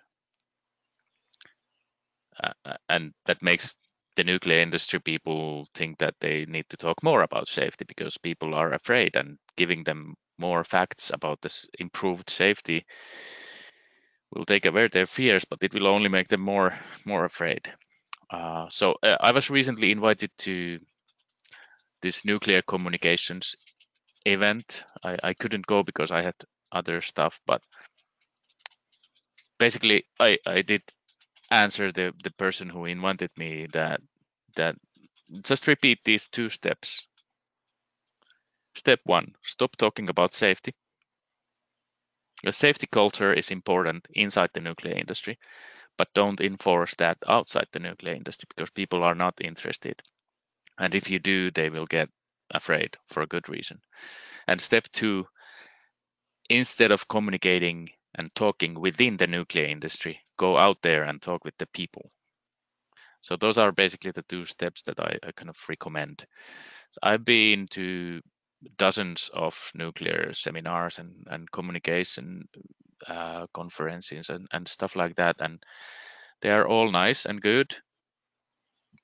uh, 2.42 2.52
uh, 2.64 2.76
and 2.88 3.12
that 3.26 3.42
makes 3.42 3.74
the 4.16 4.24
nuclear 4.24 4.60
industry 4.60 4.98
people 5.00 5.68
think 5.74 5.98
that 5.98 6.14
they 6.20 6.46
need 6.46 6.66
to 6.70 6.76
talk 6.76 7.02
more 7.02 7.22
about 7.22 7.48
safety 7.48 7.84
because 7.86 8.18
people 8.18 8.54
are 8.54 8.72
afraid, 8.72 9.16
and 9.16 9.38
giving 9.56 9.84
them 9.84 10.14
more 10.38 10.64
facts 10.64 11.10
about 11.10 11.40
this 11.40 11.68
improved 11.78 12.28
safety 12.30 12.84
will 14.32 14.44
take 14.44 14.66
away 14.66 14.88
their 14.88 15.06
fears, 15.06 15.44
but 15.44 15.62
it 15.62 15.74
will 15.74 15.86
only 15.86 16.08
make 16.08 16.28
them 16.28 16.40
more 16.40 16.78
more 17.04 17.24
afraid. 17.24 17.72
Uh, 18.30 18.68
so 18.70 18.96
uh, 19.02 19.16
I 19.20 19.32
was 19.32 19.50
recently 19.50 19.92
invited 19.92 20.30
to 20.38 20.80
this 22.02 22.24
nuclear 22.24 22.62
communications 22.62 23.56
event. 24.24 24.84
I, 25.04 25.16
I 25.22 25.34
couldn't 25.34 25.66
go 25.66 25.82
because 25.82 26.10
I 26.10 26.22
had 26.22 26.34
other 26.72 27.00
stuff, 27.00 27.40
but 27.46 27.62
basically 29.58 30.04
I, 30.18 30.38
I 30.46 30.62
did 30.62 30.82
answer 31.50 31.92
the, 31.92 32.12
the 32.22 32.30
person 32.32 32.68
who 32.68 32.84
invited 32.84 33.30
me 33.36 33.66
that 33.72 34.00
that 34.56 34.76
just 35.42 35.66
repeat 35.66 36.00
these 36.04 36.28
two 36.28 36.48
steps. 36.48 37.06
Step 38.74 39.00
one, 39.04 39.34
stop 39.42 39.76
talking 39.76 40.08
about 40.08 40.32
safety. 40.34 40.74
The 42.44 42.52
safety 42.52 42.86
culture 42.86 43.32
is 43.32 43.50
important 43.50 44.06
inside 44.14 44.50
the 44.52 44.60
nuclear 44.60 44.94
industry, 44.94 45.38
but 45.96 46.12
don't 46.14 46.40
enforce 46.40 46.94
that 46.96 47.18
outside 47.26 47.68
the 47.72 47.80
nuclear 47.80 48.14
industry 48.14 48.46
because 48.48 48.70
people 48.70 49.02
are 49.02 49.14
not 49.14 49.40
interested. 49.40 50.02
And 50.78 50.94
if 50.94 51.10
you 51.10 51.18
do, 51.18 51.50
they 51.50 51.70
will 51.70 51.86
get 51.86 52.10
afraid 52.50 52.96
for 53.08 53.22
a 53.22 53.26
good 53.26 53.48
reason. 53.48 53.80
And 54.46 54.60
step 54.60 54.88
two, 54.92 55.26
instead 56.50 56.92
of 56.92 57.08
communicating 57.08 57.90
and 58.14 58.34
talking 58.34 58.74
within 58.74 59.16
the 59.16 59.26
nuclear 59.26 59.64
industry, 59.64 60.25
go 60.38 60.56
out 60.58 60.82
there 60.82 61.04
and 61.04 61.22
talk 61.22 61.44
with 61.44 61.56
the 61.58 61.66
people. 61.66 62.10
So 63.20 63.36
those 63.36 63.58
are 63.58 63.72
basically 63.72 64.12
the 64.12 64.22
two 64.22 64.44
steps 64.46 64.82
that 64.84 65.00
I, 65.00 65.18
I 65.22 65.32
kind 65.32 65.50
of 65.50 65.58
recommend. 65.68 66.24
So 66.92 66.98
I've 67.02 67.24
been 67.24 67.66
to 67.72 68.22
dozens 68.78 69.30
of 69.34 69.70
nuclear 69.74 70.34
seminars 70.34 70.98
and, 70.98 71.26
and 71.28 71.50
communication 71.50 72.48
uh, 73.08 73.46
conferences 73.54 74.30
and, 74.30 74.48
and 74.52 74.68
stuff 74.68 74.96
like 74.96 75.16
that. 75.16 75.36
And 75.40 75.62
they 76.42 76.50
are 76.50 76.66
all 76.66 76.90
nice 76.90 77.26
and 77.26 77.40
good, 77.42 77.76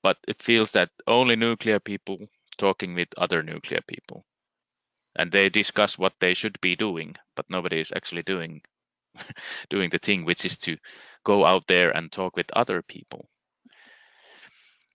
but 0.03 0.17
it 0.27 0.41
feels 0.43 0.71
that 0.73 0.91
only 1.07 1.35
nuclear 1.35 1.79
people 1.79 2.19
talking 2.57 2.93
with 2.93 3.07
other 3.17 3.41
nuclear 3.43 3.81
people. 3.87 4.23
and 5.15 5.31
they 5.31 5.49
discuss 5.49 5.97
what 5.97 6.13
they 6.19 6.33
should 6.33 6.59
be 6.61 6.75
doing, 6.75 7.15
but 7.35 7.49
nobody 7.49 7.79
is 7.79 7.91
actually 7.95 8.23
doing 8.23 8.61
doing 9.69 9.89
the 9.89 9.99
thing, 9.99 10.25
which 10.25 10.45
is 10.45 10.57
to 10.59 10.77
go 11.23 11.45
out 11.45 11.67
there 11.67 11.95
and 11.95 12.11
talk 12.11 12.35
with 12.35 12.51
other 12.53 12.81
people. 12.81 13.27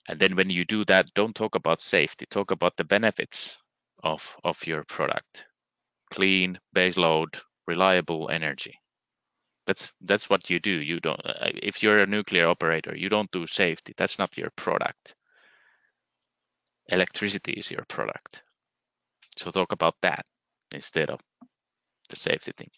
And 0.08 0.18
then 0.18 0.36
when 0.36 0.50
you 0.50 0.64
do 0.64 0.84
that, 0.86 1.12
don't 1.14 1.34
talk 1.34 1.54
about 1.54 1.82
safety, 1.82 2.26
talk 2.30 2.50
about 2.50 2.76
the 2.76 2.84
benefits 2.84 3.58
of, 4.02 4.36
of 4.42 4.66
your 4.66 4.84
product. 4.84 5.44
Clean, 6.10 6.58
baseload, 6.74 7.40
reliable 7.66 8.30
energy. 8.30 8.78
That's 9.66 9.92
that's 10.00 10.30
what 10.30 10.48
you 10.48 10.60
do. 10.60 10.70
You 10.70 10.98
don't 10.98 11.20
uh, 11.26 11.50
if 11.62 11.82
you're 11.82 11.98
a 11.98 12.06
nuclear 12.06 12.48
operator, 12.48 12.96
you 12.96 13.10
don't 13.10 13.30
do 13.30 13.46
safety. 13.46 13.92
That's 13.98 14.18
not 14.18 14.38
your 14.38 14.48
product. 14.56 15.14
Electricity 16.86 17.52
is 17.52 17.70
your 17.70 17.84
product. 17.86 18.42
So 19.36 19.50
talk 19.50 19.72
about 19.72 19.96
that 20.00 20.24
instead 20.72 21.10
of 21.10 21.20
the 22.08 22.16
safety 22.16 22.52
thing. 22.56 22.70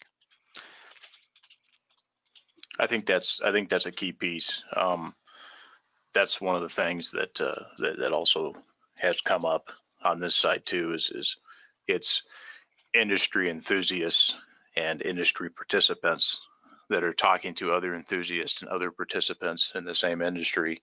I 2.79 2.87
think 2.87 3.05
that's 3.05 3.41
I 3.41 3.51
think 3.51 3.69
that's 3.69 3.85
a 3.85 3.91
key 3.91 4.11
piece. 4.11 4.63
Um, 4.75 5.13
that's 6.13 6.41
one 6.41 6.55
of 6.55 6.61
the 6.61 6.69
things 6.69 7.11
that, 7.11 7.39
uh, 7.39 7.63
that 7.79 7.99
that 7.99 8.11
also 8.11 8.53
has 8.95 9.21
come 9.21 9.45
up 9.45 9.71
on 10.03 10.19
this 10.19 10.35
side 10.35 10.65
too. 10.65 10.93
Is 10.93 11.11
is 11.13 11.37
it's 11.87 12.23
industry 12.93 13.49
enthusiasts 13.49 14.35
and 14.75 15.01
industry 15.01 15.49
participants 15.49 16.39
that 16.89 17.03
are 17.03 17.13
talking 17.13 17.53
to 17.55 17.71
other 17.71 17.95
enthusiasts 17.95 18.61
and 18.61 18.69
other 18.69 18.91
participants 18.91 19.71
in 19.75 19.85
the 19.85 19.95
same 19.95 20.21
industry. 20.21 20.81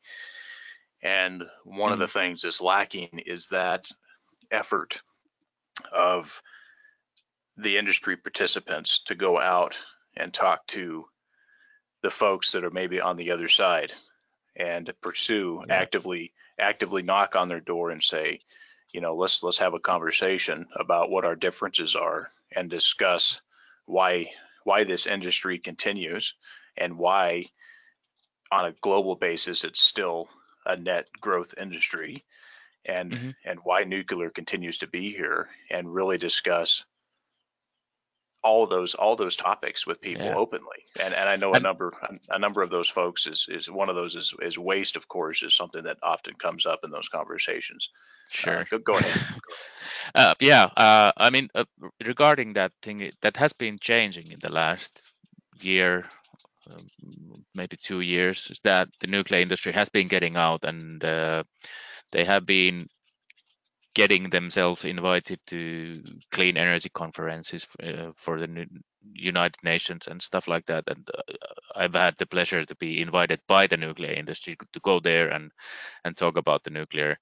And 1.03 1.45
one 1.65 1.91
mm 1.91 1.93
of 1.95 1.99
the 1.99 2.07
mm-hmm. 2.07 2.19
things 2.19 2.43
that's 2.43 2.61
lacking 2.61 3.23
is 3.27 3.49
that 3.49 3.91
effort 4.51 5.01
of 5.93 6.43
the 7.57 7.77
industry 7.77 8.17
participants 8.17 9.03
to 9.07 9.15
go 9.15 9.39
out 9.39 9.77
and 10.17 10.33
talk 10.33 10.67
to 10.69 11.05
the 12.03 12.11
folks 12.11 12.53
that 12.53 12.65
are 12.65 12.71
maybe 12.71 13.01
on 13.01 13.17
the 13.17 13.33
other 13.33 13.49
side 13.49 13.93
and 14.57 14.93
pursue 15.01 15.63
yeah. 15.67 15.75
actively 15.75 16.33
actively 16.59 17.03
knock 17.03 17.37
on 17.37 17.49
their 17.49 17.61
door 17.61 17.91
and 17.91 18.03
say 18.03 18.41
you 18.93 19.01
know 19.01 19.15
let's 19.15 19.43
let's 19.43 19.59
have 19.59 19.75
a 19.75 19.81
conversation 19.81 20.67
about 20.75 21.11
what 21.11 21.25
our 21.25 21.37
differences 21.37 21.95
are 21.95 22.29
and 22.55 22.71
discuss 22.71 23.41
why 23.87 24.27
why 24.65 24.85
this 24.85 25.07
industry 25.07 25.59
continues 25.59 26.35
and 26.77 26.99
why 26.99 27.47
on 28.51 28.67
a 28.67 28.75
global 28.81 29.15
basis 29.15 29.65
it's 29.65 29.81
still 29.81 30.29
a 30.67 30.77
net 30.77 31.09
growth 31.21 31.55
industry 31.59 32.25
and 32.85 33.13
mm-hmm. 33.13 33.29
and 33.45 33.61
why 33.63 33.85
nuclear 33.85 34.31
continues 34.31 34.79
to 34.79 34.87
be 34.87 35.11
here 35.11 35.49
and 35.71 35.93
really 35.93 36.17
discuss 36.17 36.85
all 38.49 38.67
those 38.67 38.95
all 38.95 39.15
those 39.15 39.37
topics 39.37 39.87
with 39.87 40.01
people 40.01 40.25
yeah. 40.25 40.35
openly. 40.35 40.81
And 41.01 41.13
and 41.15 41.29
I 41.29 41.37
know 41.37 41.53
a 41.53 41.61
number 41.61 41.93
a 42.31 42.39
number 42.39 42.63
of 42.63 42.71
those 42.71 42.89
folks 42.89 43.27
is 43.27 43.47
is 43.49 43.71
one 43.71 43.91
of 43.91 43.97
those 43.97 44.17
is 44.17 44.35
is 44.41 44.59
waste 44.59 44.97
of 44.97 45.07
course 45.07 45.43
is 45.43 45.55
something 45.55 45.85
that 45.85 45.99
often 46.03 46.35
comes 46.35 46.65
up 46.65 46.81
in 46.85 46.91
those 46.91 47.09
conversations. 47.09 47.91
Uh, 47.93 48.41
sure. 48.41 48.59
uh, 48.59 48.65
go, 48.71 48.79
go, 48.79 48.95
ahead. 48.95 49.21
Uh, 50.15 50.35
yeah 50.41 50.65
uh, 50.77 51.13
I 51.17 51.29
mean 51.29 51.49
uh, 51.55 51.65
regarding 52.03 52.55
that 52.55 52.73
thing 52.81 53.11
that 53.21 53.37
has 53.37 53.53
been 53.53 53.79
changing 53.79 54.33
in 54.33 54.39
the 54.41 54.51
last 54.51 55.03
year 55.61 56.07
um, 56.71 57.45
maybe 57.55 57.77
two 57.77 58.01
years 58.01 58.49
is 58.51 58.61
that 58.61 58.89
the 59.01 59.07
nuclear 59.07 59.43
industry 59.43 59.73
has 59.73 59.91
been 59.91 60.09
getting 60.09 60.37
out 60.37 60.65
and 60.65 61.05
uh, 61.05 61.43
they 62.13 62.25
have 62.25 62.47
been 62.47 62.87
getting 63.99 64.31
themselves 64.31 64.85
invited 64.85 65.41
to 65.45 66.01
clean 66.31 66.57
energy 66.57 66.89
conferences 66.89 67.67
uh, 67.83 68.13
for 68.15 68.39
the 68.39 68.67
United 69.13 69.59
Nations 69.65 70.07
and 70.07 70.23
stuff 70.23 70.47
like 70.47 70.65
that. 70.67 70.85
And 70.87 71.11
uh, 71.13 71.35
I've 71.75 71.95
had 71.95 72.15
the 72.17 72.27
pleasure 72.27 72.65
to 72.65 72.77
be 72.77 73.03
invited 73.03 73.41
by 73.49 73.67
the 73.67 73.77
nuclear 73.77 74.13
industry 74.13 74.57
to 74.73 74.81
go 74.81 75.01
there 75.01 75.31
and 75.31 75.51
and 76.05 76.17
talk 76.17 76.37
about 76.37 76.63
the 76.63 76.71
nuclear, 76.71 77.19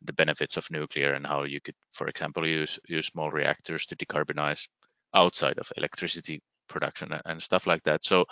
the 0.00 0.14
benefits 0.14 0.56
of 0.56 0.70
nuclear 0.70 1.12
and 1.12 1.26
how 1.26 1.44
you 1.44 1.60
could, 1.60 1.76
for 1.92 2.08
example, 2.08 2.48
use 2.48 2.78
use 2.88 3.08
small 3.08 3.30
reactors 3.30 3.84
to 3.86 3.96
decarbonize 3.96 4.68
outside 5.12 5.58
of 5.58 5.70
electricity 5.76 6.40
production 6.66 7.12
and 7.26 7.42
stuff 7.42 7.66
like 7.66 7.82
that. 7.82 8.04
So, 8.04 8.24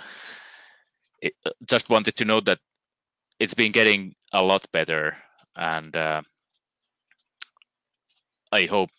it, 1.21 1.35
uh, 1.45 1.51
just 1.69 1.91
wanted 1.91 2.17
to 2.17 2.25
note 2.25 2.47
that 2.47 2.61
it's 3.39 3.55
been 3.55 3.73
getting 3.73 4.15
a 4.33 4.43
lot 4.43 4.65
better 4.73 5.19
and. 5.55 5.95
Uh, 5.95 6.23
I 8.55 8.67
hope, 8.67 8.91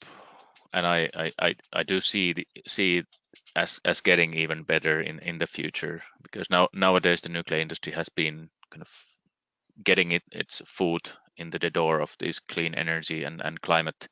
and 0.74 0.86
I 0.86 1.10
I 1.16 1.32
I, 1.40 1.56
I 1.72 1.84
do 1.84 2.02
see 2.02 2.34
the, 2.34 2.48
see 2.68 2.98
it 2.98 3.08
as 3.56 3.80
as 3.86 4.02
getting 4.02 4.34
even 4.34 4.64
better 4.64 5.00
in 5.02 5.20
in 5.20 5.40
the 5.40 5.48
future 5.48 6.04
because 6.24 6.50
now 6.50 6.68
nowadays 6.74 7.22
the 7.22 7.30
nuclear 7.30 7.62
industry 7.62 7.94
has 7.94 8.10
been 8.10 8.50
kind 8.70 8.82
of 8.82 8.92
getting 9.82 10.12
it 10.12 10.24
its 10.34 10.62
foot 10.66 11.14
into 11.38 11.58
the 11.58 11.70
door 11.70 12.02
of 12.02 12.14
this 12.20 12.40
clean 12.40 12.76
energy 12.76 13.24
and 13.24 13.42
and 13.42 13.62
climate 13.62 14.10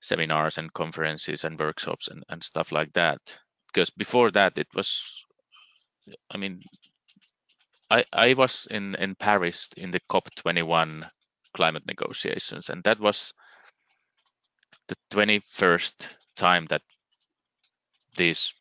seminars 0.00 0.58
and 0.58 0.74
conferences 0.74 1.44
and 1.44 1.58
workshops 1.58 2.08
and, 2.08 2.22
and 2.28 2.44
stuff 2.44 2.70
like 2.70 2.92
that. 2.92 3.20
Because 3.68 3.90
before 3.90 4.30
that 4.32 4.58
it 4.58 4.68
was 4.74 5.24
i 6.30 6.36
mean 6.36 6.62
i 7.90 8.04
i 8.12 8.34
was 8.34 8.66
in 8.70 8.94
in 8.96 9.14
paris 9.14 9.68
in 9.76 9.90
the 9.90 10.00
cop 10.08 10.28
21 10.36 11.06
climate 11.54 11.86
negotiations 11.86 12.70
and 12.70 12.82
that 12.84 13.00
was 13.00 13.32
the 14.88 14.96
21st 15.10 16.08
time 16.36 16.66
that 16.66 16.82
these 18.16 18.54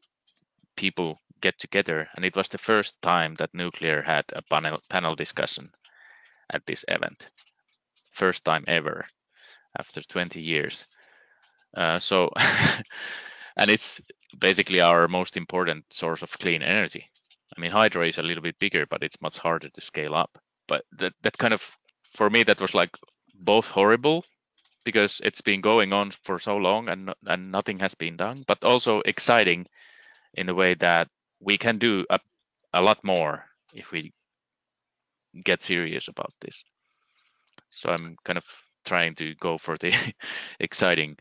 people 0.75 1.19
get 1.41 1.57
together 1.59 2.07
and 2.15 2.25
it 2.25 2.35
was 2.35 2.49
the 2.49 2.57
first 2.57 3.01
time 3.01 3.35
that 3.35 3.53
nuclear 3.53 4.01
had 4.01 4.25
a 4.33 4.41
panel 4.41 4.79
panel 4.89 5.15
discussion 5.15 5.71
at 6.49 6.65
this 6.65 6.85
event. 6.87 7.29
First 8.11 8.43
time 8.45 8.63
ever 8.67 9.05
after 9.77 10.01
20 10.01 10.41
years. 10.41 10.85
Uh, 11.75 11.99
so 11.99 12.31
and 13.57 13.69
it's 13.69 14.01
basically 14.39 14.81
our 14.81 15.07
most 15.07 15.37
important 15.37 15.85
source 15.91 16.21
of 16.21 16.37
clean 16.39 16.63
energy. 16.63 17.09
I 17.55 17.61
mean 17.61 17.71
hydro 17.71 18.03
is 18.03 18.17
a 18.17 18.23
little 18.23 18.43
bit 18.43 18.59
bigger 18.59 18.85
but 18.85 19.03
it's 19.03 19.21
much 19.21 19.37
harder 19.37 19.69
to 19.69 19.81
scale 19.81 20.15
up. 20.15 20.37
But 20.67 20.83
that, 20.97 21.13
that 21.21 21.37
kind 21.37 21.53
of 21.53 21.77
for 22.15 22.29
me 22.29 22.43
that 22.43 22.61
was 22.61 22.73
like 22.73 22.97
both 23.35 23.67
horrible 23.67 24.25
because 24.87 25.19
it's 25.21 25.41
been 25.41 25.59
going 25.59 25.91
on 25.91 26.11
for 26.23 26.39
so 26.39 26.55
long 26.55 26.87
and 26.87 27.13
and 27.25 27.51
nothing 27.51 27.77
has 27.79 27.93
been 27.93 28.15
done 28.15 28.45
but 28.47 28.63
also 28.63 29.01
exciting 29.01 29.67
in 30.33 30.47
a 30.47 30.55
way 30.55 30.75
that 30.75 31.09
we 31.41 31.57
can 31.57 31.77
do 31.77 32.05
a, 32.09 32.19
a 32.71 32.81
lot 32.81 33.03
more 33.03 33.43
if 33.73 33.91
we 33.91 34.13
get 35.43 35.61
serious 35.61 36.07
about 36.07 36.33
this. 36.39 36.63
So 37.69 37.89
i'm 37.89 38.15
kind 38.23 38.37
of 38.37 38.45
trying 38.85 39.15
to 39.15 39.35
go 39.35 39.57
for 39.57 39.75
the 39.77 39.93
exciting 40.59 41.17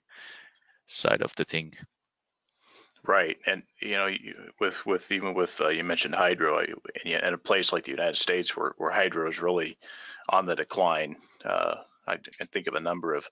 side 0.87 1.23
of 1.23 1.35
the 1.35 1.45
thing. 1.45 1.75
Right, 3.03 3.37
and 3.47 3.63
you 3.81 3.97
know, 3.97 4.09
with 4.61 4.87
with 4.87 5.13
even 5.13 5.35
with 5.35 5.61
uh, 5.61 5.69
you 5.69 5.85
mentioned 5.85 6.15
hydro, 6.15 6.65
in 7.05 7.35
a 7.35 7.39
place 7.39 7.73
like 7.73 7.85
the 7.85 7.99
United 7.99 8.17
States 8.17 8.57
where 8.57 8.75
where 8.79 8.91
hydro 8.91 9.29
is 9.29 9.41
really 9.41 9.77
on 10.29 10.47
the 10.47 10.57
decline, 10.57 11.17
uh, 11.45 11.77
I 12.07 12.17
can 12.17 12.47
think 12.47 12.67
of 12.67 12.75
a 12.75 12.81
number 12.81 13.15
of 13.15 13.29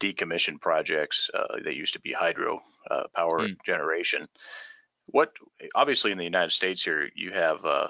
decommissioned 0.00 0.60
projects 0.60 1.30
uh, 1.32 1.58
that 1.64 1.76
used 1.76 1.94
to 1.94 2.00
be 2.00 2.12
hydro 2.12 2.60
uh, 2.90 3.04
power 3.14 3.40
mm. 3.40 3.56
generation. 3.64 4.26
What 5.06 5.32
obviously 5.74 6.12
in 6.12 6.18
the 6.18 6.24
United 6.24 6.52
States 6.52 6.82
here, 6.82 7.08
you 7.14 7.32
have 7.32 7.64
uh, 7.64 7.88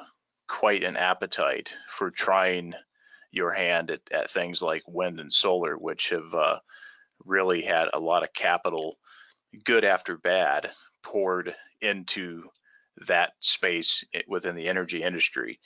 quite 0.49 0.85
an 0.85 0.97
appetite 0.97 1.75
for 1.91 2.11
trying 2.11 2.75
your 3.31 3.51
hand 3.51 3.91
at, 3.91 4.01
at, 4.13 4.31
things 4.31 4.63
like 4.63 4.83
wind 4.87 5.21
and 5.21 5.33
solar, 5.33 5.77
which 5.77 6.11
have 6.11 6.35
uh, 6.35 6.59
really 7.25 7.63
had 7.63 7.89
a 7.93 7.99
lot 7.99 8.23
of 8.23 8.33
capital, 8.33 8.99
good 9.65 9.85
after 9.85 10.17
bad, 10.17 10.71
poured 11.03 11.55
into 11.81 12.45
that 13.07 13.33
space 13.41 14.05
within 14.27 14.55
the 14.55 14.69
energy 14.69 15.03
industry. 15.03 15.61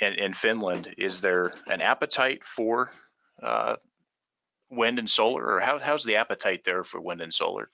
In, 0.00 0.14
in 0.14 0.34
Finland, 0.34 0.94
is 0.98 1.20
there 1.20 1.52
an 1.66 1.80
appetite 1.80 2.42
for 2.44 2.90
uh, 3.42 3.76
wind 4.70 4.98
and 4.98 5.08
solar, 5.08 5.44
or 5.44 5.60
how, 5.60 5.78
how's 5.78 6.04
the 6.04 6.16
appetite 6.16 6.64
there 6.64 6.84
for 6.84 7.00
wind 7.00 7.20
and 7.20 7.32
solar? 7.32 7.68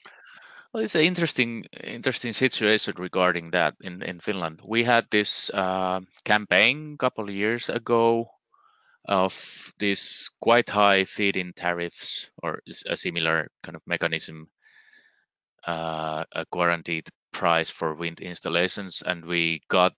Well, 0.72 0.82
it's 0.82 0.94
an 0.94 1.02
interesting, 1.02 1.66
interesting 1.84 2.32
situation 2.32 2.94
regarding 2.96 3.50
that 3.50 3.74
in, 3.80 4.02
in 4.02 4.20
Finland. 4.20 4.60
We 4.64 4.84
had 4.84 5.06
this 5.10 5.50
uh, 5.52 6.00
campaign 6.24 6.94
a 6.94 6.96
couple 6.96 7.24
of 7.24 7.34
years 7.34 7.68
ago 7.68 8.30
of 9.04 9.72
this 9.78 10.30
quite 10.40 10.70
high 10.70 11.04
feed-in 11.04 11.52
tariffs 11.52 12.30
or 12.42 12.62
a 12.86 12.96
similar 12.96 13.48
kind 13.62 13.76
of 13.76 13.82
mechanism, 13.86 14.48
uh, 15.66 16.24
a 16.32 16.46
guaranteed 16.52 17.08
price 17.32 17.68
for 17.68 17.94
wind 17.94 18.20
installations, 18.20 19.02
and 19.04 19.24
we 19.24 19.60
got 19.68 19.92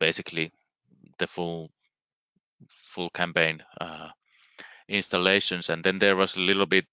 basically 0.00 0.52
the 1.18 1.26
full 1.26 1.70
full 2.68 3.10
campaign 3.10 3.62
uh, 3.80 4.08
installations 4.88 5.68
and 5.68 5.82
then 5.82 5.98
there 5.98 6.16
was 6.16 6.36
a 6.36 6.40
little 6.40 6.66
bit 6.66 6.86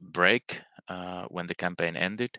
break 0.00 0.60
uh, 0.88 1.26
when 1.28 1.46
the 1.46 1.54
campaign 1.54 1.96
ended. 1.96 2.38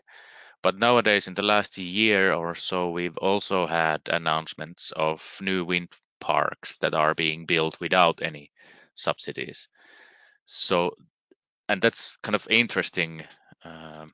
But 0.62 0.78
nowadays, 0.78 1.26
in 1.26 1.34
the 1.34 1.42
last 1.42 1.78
year 1.78 2.34
or 2.34 2.54
so, 2.54 2.90
we've 2.90 3.16
also 3.16 3.66
had 3.66 4.02
announcements 4.08 4.92
of 4.94 5.38
new 5.40 5.64
wind 5.64 5.88
parks 6.20 6.76
that 6.78 6.94
are 6.94 7.14
being 7.14 7.46
built 7.46 7.80
without 7.80 8.20
any 8.22 8.50
subsidies. 8.94 9.68
So, 10.44 10.96
and 11.68 11.80
that's 11.80 12.16
kind 12.22 12.34
of 12.34 12.46
interesting 12.50 13.24
um, 13.64 14.12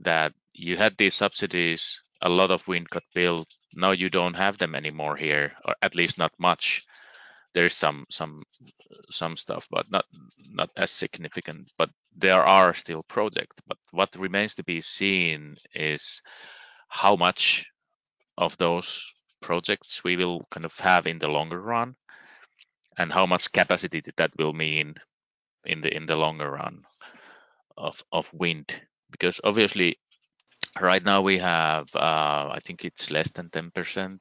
that 0.00 0.32
you 0.54 0.76
had 0.76 0.96
these 0.96 1.14
subsidies, 1.14 2.02
a 2.22 2.28
lot 2.28 2.50
of 2.50 2.66
wind 2.66 2.88
got 2.88 3.04
built. 3.14 3.48
Now 3.74 3.90
you 3.90 4.08
don't 4.08 4.34
have 4.34 4.56
them 4.56 4.74
anymore 4.74 5.16
here, 5.16 5.52
or 5.64 5.74
at 5.82 5.94
least 5.94 6.16
not 6.16 6.32
much. 6.38 6.86
There's 7.58 7.74
some 7.74 8.06
some 8.08 8.44
some 9.10 9.36
stuff, 9.36 9.66
but 9.68 9.90
not 9.90 10.04
not 10.48 10.70
as 10.76 10.92
significant. 10.92 11.72
But 11.76 11.90
there 12.14 12.44
are 12.44 12.72
still 12.72 13.02
projects. 13.02 13.56
But 13.66 13.78
what 13.90 14.14
remains 14.14 14.54
to 14.54 14.62
be 14.62 14.80
seen 14.80 15.56
is 15.74 16.22
how 16.88 17.16
much 17.16 17.66
of 18.36 18.56
those 18.58 19.12
projects 19.40 20.04
we 20.04 20.16
will 20.16 20.46
kind 20.52 20.64
of 20.64 20.78
have 20.78 21.08
in 21.08 21.18
the 21.18 21.26
longer 21.26 21.60
run 21.60 21.96
and 22.96 23.12
how 23.12 23.26
much 23.26 23.50
capacity 23.52 24.02
that 24.16 24.30
will 24.38 24.52
mean 24.52 24.94
in 25.66 25.80
the 25.80 25.92
in 25.92 26.06
the 26.06 26.16
longer 26.16 26.50
run 26.52 26.82
of 27.76 28.04
of 28.12 28.32
wind 28.32 28.80
because 29.10 29.40
obviously 29.42 29.98
right 30.80 31.04
now 31.04 31.22
we 31.22 31.38
have 31.38 31.88
uh, 31.94 32.50
i 32.54 32.60
think 32.64 32.84
it's 32.84 33.10
less 33.10 33.32
than 33.32 33.48
10% 33.50 34.18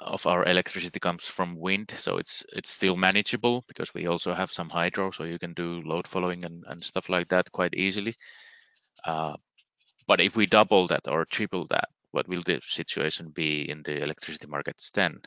of 0.00 0.26
our 0.26 0.44
electricity 0.46 0.98
comes 0.98 1.24
from 1.24 1.56
wind 1.56 1.92
so 1.98 2.16
it's 2.16 2.42
it's 2.52 2.70
still 2.70 2.96
manageable 2.96 3.64
because 3.68 3.92
we 3.92 4.06
also 4.06 4.32
have 4.32 4.50
some 4.50 4.70
hydro 4.70 5.10
so 5.10 5.24
you 5.24 5.38
can 5.38 5.52
do 5.52 5.82
load 5.84 6.06
following 6.06 6.44
and, 6.44 6.64
and 6.68 6.82
stuff 6.82 7.08
like 7.08 7.28
that 7.28 7.52
quite 7.52 7.74
easily. 7.74 8.16
Uh, 9.04 9.36
but 10.06 10.20
if 10.20 10.36
we 10.36 10.46
double 10.46 10.86
that 10.86 11.06
or 11.06 11.24
triple 11.24 11.66
that 11.68 11.88
what 12.12 12.28
will 12.28 12.42
the 12.42 12.60
situation 12.62 13.30
be 13.30 13.68
in 13.70 13.82
the 13.82 14.02
electricity 14.02 14.46
markets 14.46 14.90
then? 14.92 15.20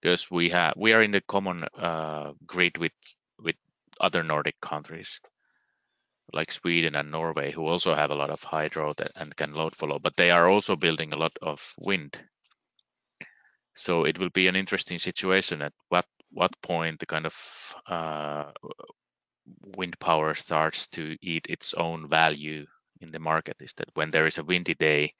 Because 0.00 0.30
we 0.30 0.50
have 0.50 0.74
we 0.76 0.92
are 0.92 1.02
in 1.02 1.10
the 1.10 1.22
common 1.22 1.64
uh, 1.76 2.32
grid 2.46 2.78
with 2.78 2.92
with 3.38 3.56
other 4.00 4.22
nordic 4.22 4.60
countries 4.60 5.20
like 6.32 6.52
sweden 6.52 6.96
and 6.96 7.10
norway 7.10 7.50
who 7.50 7.66
also 7.66 7.94
have 7.94 8.10
a 8.10 8.14
lot 8.14 8.30
of 8.30 8.42
hydro 8.42 8.92
that, 8.94 9.12
and 9.16 9.34
can 9.36 9.52
load 9.54 9.74
follow 9.74 9.98
but 9.98 10.16
they 10.16 10.30
are 10.30 10.48
also 10.48 10.74
building 10.76 11.12
a 11.12 11.16
lot 11.16 11.32
of 11.40 11.72
wind 11.78 12.20
so 13.76 14.04
it 14.04 14.18
will 14.18 14.30
be 14.30 14.48
an 14.48 14.56
interesting 14.56 14.98
situation 14.98 15.62
at 15.62 15.72
what 15.88 16.06
what 16.32 16.60
point 16.62 16.98
the 16.98 17.06
kind 17.06 17.26
of 17.26 17.74
uh, 17.88 18.50
wind 19.76 19.98
power 20.00 20.34
starts 20.34 20.88
to 20.88 21.16
eat 21.22 21.46
its 21.48 21.74
own 21.74 22.08
value 22.08 22.66
in 23.00 23.10
the 23.12 23.18
market 23.18 23.56
is 23.60 23.72
that 23.74 23.88
when 23.94 24.10
there 24.10 24.26
is 24.26 24.38
a 24.38 24.44
windy 24.44 24.74
day 24.74 25.12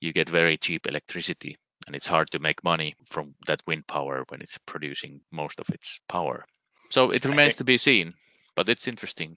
you 0.00 0.12
get 0.12 0.28
very 0.28 0.56
cheap 0.56 0.86
electricity 0.86 1.56
and 1.86 1.94
it's 1.94 2.06
hard 2.06 2.30
to 2.30 2.38
make 2.38 2.64
money 2.64 2.94
from 3.06 3.34
that 3.46 3.62
wind 3.66 3.86
power 3.86 4.24
when 4.28 4.40
it's 4.40 4.58
producing 4.66 5.20
most 5.30 5.60
of 5.60 5.68
its 5.70 6.00
power. 6.08 6.44
So 6.90 7.10
it 7.10 7.24
remains 7.24 7.54
think, 7.54 7.58
to 7.58 7.64
be 7.64 7.78
seen 7.78 8.14
but 8.56 8.68
it's 8.68 8.88
interesting 8.88 9.36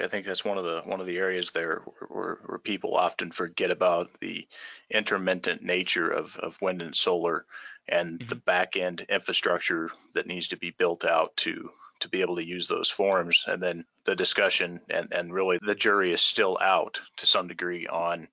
I 0.00 0.08
think 0.08 0.26
that's 0.26 0.44
one 0.44 0.58
of 0.58 0.64
the 0.64 0.82
one 0.84 1.00
of 1.00 1.06
the 1.06 1.18
areas 1.18 1.50
there 1.50 1.82
where, 2.08 2.38
where 2.44 2.58
people 2.58 2.96
often 2.96 3.30
forget 3.30 3.70
about 3.70 4.10
the 4.20 4.46
intermittent 4.90 5.62
nature 5.62 6.10
of, 6.10 6.36
of 6.36 6.60
wind 6.60 6.82
and 6.82 6.94
solar 6.94 7.44
and 7.88 8.18
mm-hmm. 8.18 8.28
the 8.28 8.34
back 8.34 8.76
end 8.76 9.04
infrastructure 9.08 9.90
that 10.14 10.26
needs 10.26 10.48
to 10.48 10.56
be 10.56 10.70
built 10.70 11.04
out 11.04 11.36
to 11.38 11.70
to 12.00 12.08
be 12.08 12.20
able 12.20 12.36
to 12.36 12.46
use 12.46 12.66
those 12.66 12.90
forms 12.90 13.44
and 13.46 13.62
then 13.62 13.84
the 14.04 14.16
discussion 14.16 14.80
and, 14.90 15.12
and 15.12 15.32
really 15.32 15.58
the 15.62 15.74
jury 15.74 16.12
is 16.12 16.20
still 16.20 16.58
out 16.60 17.00
to 17.16 17.26
some 17.26 17.48
degree 17.48 17.86
on 17.86 18.28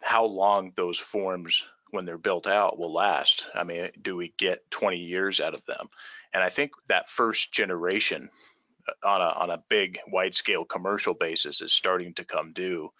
how 0.00 0.24
long 0.24 0.72
those 0.74 0.98
forms 0.98 1.64
when 1.90 2.06
they're 2.06 2.18
built 2.18 2.46
out 2.46 2.78
will 2.78 2.92
last. 2.92 3.46
I 3.54 3.64
mean, 3.64 3.90
do 4.00 4.16
we 4.16 4.32
get 4.38 4.70
20 4.70 4.96
years 4.96 5.40
out 5.40 5.54
of 5.54 5.64
them? 5.66 5.88
And 6.32 6.42
I 6.42 6.48
think 6.48 6.72
that 6.88 7.10
first 7.10 7.52
generation 7.52 8.30
on 9.04 9.20
a 9.20 9.24
on 9.24 9.50
a 9.50 9.62
big 9.68 9.98
wide 10.08 10.34
scale 10.34 10.64
commercial 10.64 11.14
basis 11.14 11.60
is 11.60 11.72
starting 11.72 12.14
to 12.14 12.24
come 12.24 12.52
due 12.52 12.90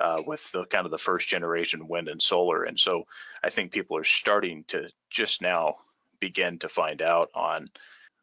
uh, 0.00 0.22
with 0.26 0.50
the 0.52 0.64
kind 0.66 0.84
of 0.84 0.92
the 0.92 0.98
first 0.98 1.28
generation 1.28 1.88
wind 1.88 2.08
and 2.08 2.22
solar. 2.22 2.64
And 2.64 2.78
so 2.78 3.04
I 3.42 3.50
think 3.50 3.72
people 3.72 3.96
are 3.96 4.04
starting 4.04 4.64
to 4.68 4.88
just 5.10 5.42
now 5.42 5.76
begin 6.20 6.58
to 6.60 6.68
find 6.68 7.02
out 7.02 7.30
on 7.34 7.68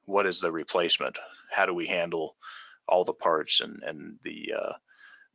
what 0.05 0.25
is 0.25 0.39
the 0.39 0.51
replacement, 0.51 1.17
how 1.51 1.65
do 1.65 1.73
we 1.73 1.87
handle 1.87 2.35
all 2.87 3.03
the 3.03 3.13
parts 3.13 3.61
and 3.61 3.81
and 3.83 4.19
the 4.23 4.53
uh, 4.57 4.73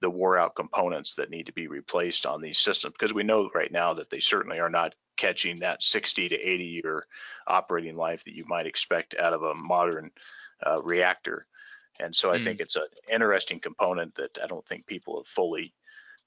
the 0.00 0.10
wore 0.10 0.38
out 0.38 0.54
components 0.54 1.14
that 1.14 1.30
need 1.30 1.46
to 1.46 1.52
be 1.52 1.68
replaced 1.68 2.24
on 2.24 2.40
these 2.40 2.58
systems 2.58 2.94
because 2.98 3.12
we 3.12 3.22
know 3.22 3.50
right 3.54 3.70
now 3.70 3.94
that 3.94 4.08
they 4.08 4.20
certainly 4.20 4.58
are 4.58 4.70
not 4.70 4.94
catching 5.16 5.60
that 5.60 5.82
60 5.82 6.30
to 6.30 6.36
80 6.36 6.64
year 6.64 7.06
operating 7.46 7.96
life 7.96 8.24
that 8.24 8.34
you 8.34 8.46
might 8.46 8.66
expect 8.66 9.14
out 9.14 9.34
of 9.34 9.42
a 9.42 9.54
modern 9.54 10.10
uh, 10.66 10.80
reactor. 10.82 11.46
And 12.00 12.14
so 12.14 12.32
I 12.32 12.38
mm. 12.38 12.44
think 12.44 12.60
it's 12.60 12.76
an 12.76 12.82
interesting 13.12 13.60
component 13.60 14.14
that 14.16 14.38
I 14.42 14.46
don't 14.46 14.66
think 14.66 14.86
people 14.86 15.18
have 15.18 15.26
fully 15.26 15.72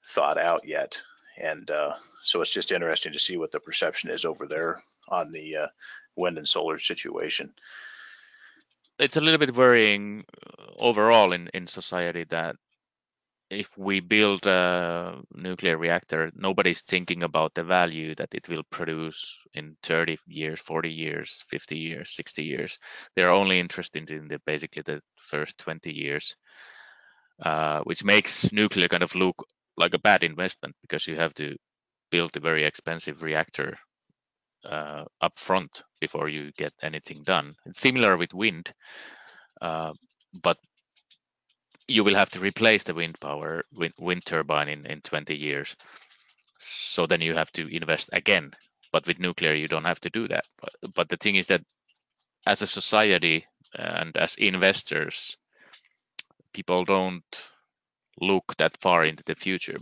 thought 0.08 0.38
out 0.38 0.66
yet. 0.66 1.00
And 1.36 1.70
uh, 1.70 1.94
so 2.22 2.40
it's 2.40 2.52
just 2.52 2.72
interesting 2.72 3.12
to 3.12 3.18
see 3.18 3.36
what 3.36 3.52
the 3.52 3.60
perception 3.60 4.10
is 4.10 4.24
over 4.24 4.46
there 4.46 4.82
on 5.08 5.32
the 5.32 5.56
uh, 5.56 5.66
wind 6.16 6.38
and 6.38 6.48
solar 6.48 6.78
situation. 6.78 7.52
It's 8.98 9.16
a 9.16 9.20
little 9.20 9.38
bit 9.38 9.56
worrying 9.56 10.24
uh, 10.46 10.70
overall 10.78 11.32
in, 11.32 11.48
in 11.52 11.66
society 11.66 12.24
that 12.30 12.56
if 13.50 13.68
we 13.76 14.00
build 14.00 14.46
a 14.46 15.20
nuclear 15.34 15.76
reactor, 15.76 16.30
nobody's 16.34 16.82
thinking 16.82 17.22
about 17.22 17.54
the 17.54 17.64
value 17.64 18.14
that 18.16 18.34
it 18.34 18.48
will 18.48 18.62
produce 18.70 19.38
in 19.54 19.76
30 19.82 20.18
years, 20.26 20.60
40 20.60 20.90
years, 20.90 21.42
50 21.48 21.76
years, 21.76 22.10
60 22.14 22.42
years. 22.44 22.78
They're 23.14 23.30
only 23.30 23.60
interested 23.60 24.10
in 24.10 24.28
the 24.28 24.40
basically 24.46 24.82
the 24.82 25.02
first 25.16 25.58
20 25.58 25.92
years, 25.92 26.36
uh, 27.42 27.80
which 27.80 28.04
makes 28.04 28.52
nuclear 28.52 28.88
kind 28.88 29.02
of 29.02 29.14
look 29.14 29.46
like 29.76 29.94
a 29.94 29.98
bad 29.98 30.22
investment 30.22 30.74
because 30.82 31.06
you 31.06 31.16
have 31.16 31.34
to 31.34 31.56
build 32.10 32.36
a 32.36 32.40
very 32.40 32.64
expensive 32.64 33.22
reactor 33.22 33.76
uh, 34.64 35.04
up 35.20 35.38
front 35.38 35.82
before 36.00 36.28
you 36.28 36.52
get 36.52 36.72
anything 36.82 37.22
done. 37.24 37.54
It's 37.66 37.80
similar 37.80 38.16
with 38.16 38.32
wind, 38.32 38.72
uh, 39.60 39.92
but 40.42 40.58
you 41.88 42.04
will 42.04 42.14
have 42.14 42.30
to 42.30 42.40
replace 42.40 42.84
the 42.84 42.94
wind 42.94 43.18
power 43.20 43.64
wind, 43.74 43.94
wind 43.98 44.24
turbine 44.24 44.68
in, 44.68 44.86
in 44.86 45.00
20 45.00 45.36
years. 45.36 45.76
So 46.58 47.06
then 47.06 47.20
you 47.20 47.34
have 47.34 47.52
to 47.52 47.66
invest 47.74 48.10
again 48.12 48.52
but 48.92 49.06
with 49.06 49.18
nuclear 49.18 49.54
you 49.54 49.68
don't 49.68 49.84
have 49.84 50.00
to 50.00 50.10
do 50.10 50.28
that. 50.28 50.44
But, 50.60 50.94
but 50.94 51.08
the 51.08 51.16
thing 51.16 51.36
is 51.36 51.48
that 51.48 51.62
as 52.46 52.62
a 52.62 52.66
society 52.66 53.46
uh, 53.78 53.82
and 53.82 54.16
as 54.16 54.36
investors 54.36 55.36
people 56.52 56.84
don't 56.84 57.50
look 58.20 58.56
that 58.58 58.80
far 58.80 59.04
into 59.04 59.24
the 59.24 59.34
future 59.34 59.76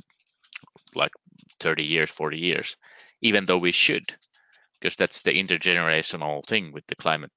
like 0.95 1.13
30 1.61 1.85
years 1.85 2.11
40 2.11 2.39
years 2.39 2.77
even 3.21 3.45
though 3.47 3.59
we 3.59 3.73
should 3.73 4.15
because 4.81 4.97
that's 4.97 5.21
the 5.21 5.33
intergenerational 5.33 6.45
thing 6.47 6.73
with 6.73 6.87
the 6.89 6.97
climate 6.97 7.31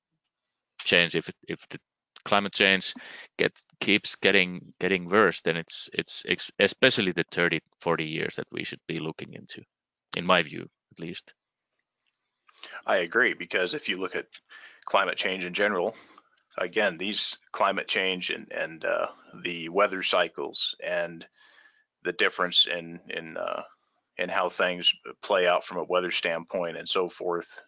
change. 0.79 1.15
If 1.15 1.29
if 1.47 1.67
the 1.69 1.79
climate 2.25 2.53
change 2.53 2.93
gets 3.37 3.65
keeps 3.79 4.15
getting 4.15 4.73
getting 4.79 5.07
worse, 5.07 5.41
then 5.41 5.55
it's 5.55 5.89
it's 5.93 6.51
especially 6.59 7.11
the 7.11 7.25
30, 7.31 7.61
40 7.79 8.03
years 8.03 8.35
that 8.35 8.47
we 8.51 8.63
should 8.63 8.81
be 8.87 8.99
looking 8.99 9.33
into, 9.33 9.61
in 10.17 10.25
my 10.25 10.41
view, 10.41 10.67
at 10.91 10.99
least. 10.99 11.33
I 12.85 12.97
agree 12.97 13.33
because 13.33 13.73
if 13.73 13.87
you 13.87 13.97
look 13.97 14.15
at 14.15 14.27
climate 14.85 15.17
change 15.17 15.45
in 15.45 15.53
general, 15.53 15.95
again, 16.57 16.97
these 16.97 17.37
climate 17.51 17.87
change 17.87 18.29
and 18.29 18.51
and 18.51 18.83
uh, 18.83 19.07
the 19.43 19.69
weather 19.69 20.03
cycles 20.03 20.75
and 20.83 21.25
the 22.03 22.13
difference 22.13 22.67
in 22.67 22.99
in 23.09 23.37
uh, 23.37 23.63
in 24.17 24.29
how 24.29 24.49
things 24.49 24.93
play 25.21 25.47
out 25.47 25.65
from 25.65 25.77
a 25.77 25.83
weather 25.83 26.11
standpoint 26.11 26.77
and 26.77 26.89
so 26.89 27.09
forth 27.09 27.61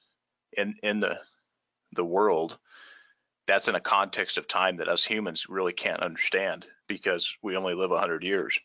in 0.54 0.76
in 0.84 1.00
the 1.00 1.20
the 1.94 2.06
world 2.06 2.58
that's 3.48 3.68
in 3.68 3.76
a 3.76 3.80
context 3.80 4.38
of 4.38 4.48
time 4.48 4.78
that 4.78 4.90
us 4.90 5.04
humans 5.04 5.48
really 5.50 5.74
can't 5.74 6.04
understand 6.04 6.66
because 6.88 7.36
we 7.42 7.56
only 7.56 7.74
live 7.74 7.90
100 7.90 8.24
years. 8.24 8.60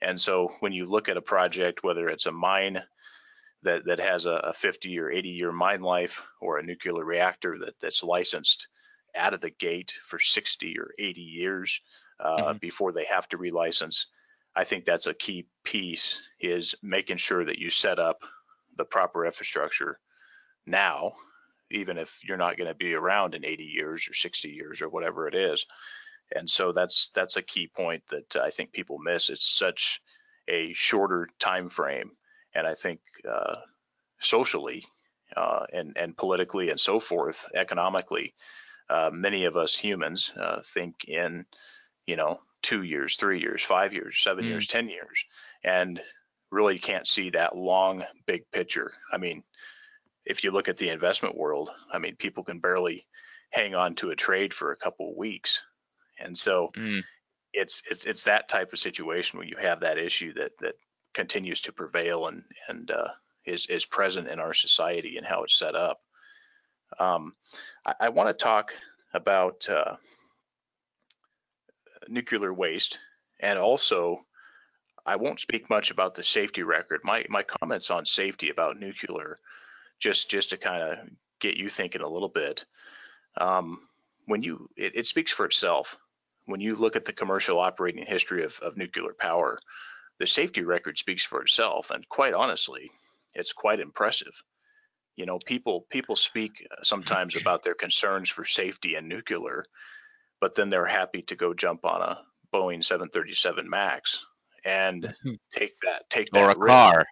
And 0.00 0.20
so 0.20 0.52
when 0.60 0.72
you 0.72 0.86
look 0.86 1.08
at 1.08 1.16
a 1.16 1.22
project, 1.22 1.82
whether 1.82 2.08
it's 2.08 2.26
a 2.26 2.32
mine 2.32 2.82
that, 3.62 3.86
that 3.86 4.00
has 4.00 4.26
a, 4.26 4.52
50 4.56 4.98
or 5.00 5.10
80 5.10 5.28
year 5.30 5.52
mine 5.52 5.82
life 5.82 6.22
or 6.40 6.58
a 6.58 6.62
nuclear 6.62 7.04
reactor 7.04 7.58
that, 7.58 7.74
that's 7.80 8.02
licensed 8.02 8.68
out 9.16 9.34
of 9.34 9.40
the 9.40 9.50
gate 9.50 9.94
for 10.06 10.18
60 10.18 10.78
or 10.78 10.90
80 10.98 11.20
years 11.20 11.80
uh, 12.20 12.36
mm-hmm. 12.36 12.58
before 12.58 12.92
they 12.92 13.04
have 13.04 13.28
to 13.28 13.38
relicense, 13.38 14.06
I 14.54 14.64
think 14.64 14.84
that's 14.84 15.06
a 15.06 15.14
key 15.14 15.46
piece 15.64 16.20
is 16.40 16.74
making 16.82 17.16
sure 17.16 17.44
that 17.44 17.58
you 17.58 17.70
set 17.70 17.98
up 17.98 18.22
the 18.76 18.84
proper 18.84 19.26
infrastructure 19.26 19.98
now 20.66 21.14
even 21.74 21.98
if 21.98 22.16
you're 22.22 22.36
not 22.36 22.56
going 22.56 22.68
to 22.68 22.74
be 22.74 22.94
around 22.94 23.34
in 23.34 23.44
80 23.44 23.64
years 23.64 24.08
or 24.08 24.14
60 24.14 24.48
years 24.48 24.82
or 24.82 24.88
whatever 24.88 25.28
it 25.28 25.34
is. 25.34 25.66
And 26.34 26.48
so 26.48 26.72
that's 26.72 27.10
that's 27.14 27.36
a 27.36 27.42
key 27.42 27.68
point 27.68 28.02
that 28.10 28.36
I 28.36 28.50
think 28.50 28.72
people 28.72 28.98
miss. 28.98 29.28
It's 29.28 29.46
such 29.46 30.00
a 30.48 30.72
shorter 30.72 31.28
time 31.38 31.68
frame, 31.68 32.12
and 32.54 32.66
I 32.66 32.74
think 32.74 33.00
uh, 33.28 33.56
socially 34.20 34.84
uh, 35.36 35.66
and 35.72 35.96
and 35.96 36.16
politically 36.16 36.70
and 36.70 36.80
so 36.80 36.98
forth, 36.98 37.46
economically, 37.54 38.34
uh, 38.88 39.10
many 39.12 39.44
of 39.44 39.56
us 39.56 39.74
humans 39.74 40.32
uh, 40.36 40.60
think 40.64 41.08
in 41.08 41.44
you 42.06 42.16
know 42.16 42.40
two 42.62 42.82
years, 42.82 43.16
three 43.16 43.40
years, 43.40 43.62
five 43.62 43.92
years, 43.92 44.18
seven 44.18 44.44
mm. 44.44 44.48
years, 44.48 44.66
ten 44.66 44.88
years, 44.88 45.24
and 45.62 46.00
really 46.50 46.78
can't 46.78 47.06
see 47.06 47.30
that 47.30 47.56
long 47.56 48.04
big 48.26 48.50
picture. 48.50 48.92
I 49.12 49.18
mean, 49.18 49.42
if 50.24 50.44
you 50.44 50.50
look 50.50 50.68
at 50.68 50.78
the 50.78 50.90
investment 50.90 51.36
world, 51.36 51.70
I 51.92 51.98
mean, 51.98 52.16
people 52.16 52.44
can 52.44 52.60
barely 52.60 53.06
hang 53.50 53.74
on 53.74 53.94
to 53.96 54.10
a 54.10 54.16
trade 54.16 54.54
for 54.54 54.72
a 54.72 54.76
couple 54.76 55.10
of 55.10 55.16
weeks, 55.16 55.62
and 56.18 56.36
so 56.36 56.70
mm. 56.76 57.02
it's 57.52 57.82
it's 57.90 58.04
it's 58.04 58.24
that 58.24 58.48
type 58.48 58.72
of 58.72 58.78
situation 58.78 59.38
where 59.38 59.48
you 59.48 59.56
have 59.60 59.80
that 59.80 59.98
issue 59.98 60.32
that 60.34 60.52
that 60.60 60.74
continues 61.12 61.62
to 61.62 61.72
prevail 61.72 62.26
and 62.26 62.42
and 62.68 62.90
uh, 62.90 63.08
is 63.44 63.66
is 63.66 63.84
present 63.84 64.28
in 64.28 64.40
our 64.40 64.54
society 64.54 65.16
and 65.16 65.26
how 65.26 65.44
it's 65.44 65.58
set 65.58 65.74
up. 65.74 66.00
Um, 66.98 67.34
I, 67.84 67.94
I 68.00 68.08
want 68.10 68.28
to 68.28 68.44
talk 68.44 68.72
about 69.12 69.68
uh, 69.68 69.96
nuclear 72.08 72.52
waste 72.52 72.98
and 73.40 73.58
also 73.58 74.24
I 75.06 75.16
won't 75.16 75.40
speak 75.40 75.68
much 75.68 75.90
about 75.90 76.14
the 76.14 76.22
safety 76.22 76.62
record. 76.62 77.00
My 77.04 77.26
my 77.28 77.42
comments 77.42 77.90
on 77.90 78.06
safety 78.06 78.48
about 78.48 78.80
nuclear, 78.80 79.36
just 80.00 80.30
just 80.30 80.50
to 80.50 80.56
kind 80.56 80.82
of 80.82 80.98
get 81.40 81.56
you 81.56 81.68
thinking 81.68 82.02
a 82.02 82.08
little 82.08 82.28
bit. 82.28 82.64
Um, 83.40 83.78
when 84.26 84.42
you 84.42 84.68
it, 84.76 84.96
it, 84.96 85.06
speaks 85.06 85.32
for 85.32 85.46
itself. 85.46 85.96
When 86.46 86.60
you 86.60 86.76
look 86.76 86.96
at 86.96 87.04
the 87.04 87.12
commercial 87.12 87.58
operating 87.58 88.04
history 88.04 88.44
of, 88.44 88.58
of 88.60 88.76
nuclear 88.76 89.14
power, 89.18 89.58
the 90.18 90.26
safety 90.26 90.62
record 90.62 90.98
speaks 90.98 91.24
for 91.24 91.42
itself. 91.42 91.90
And 91.90 92.08
quite 92.08 92.34
honestly, 92.34 92.90
it's 93.34 93.52
quite 93.52 93.80
impressive. 93.80 94.32
You 95.16 95.26
know, 95.26 95.38
people 95.38 95.86
people 95.90 96.16
speak 96.16 96.66
sometimes 96.82 97.36
about 97.36 97.62
their 97.62 97.74
concerns 97.74 98.28
for 98.28 98.44
safety 98.44 98.96
in 98.96 99.08
nuclear, 99.08 99.64
but 100.40 100.54
then 100.54 100.70
they're 100.70 100.86
happy 100.86 101.22
to 101.22 101.36
go 101.36 101.54
jump 101.54 101.84
on 101.84 102.02
a 102.02 102.18
Boeing 102.52 102.84
737 102.84 103.68
Max 103.68 104.24
and 104.64 105.14
take 105.52 105.78
that 105.80 106.08
take 106.10 106.30
that 106.30 106.42
or 106.42 106.50
a 106.50 106.54
car 106.54 107.04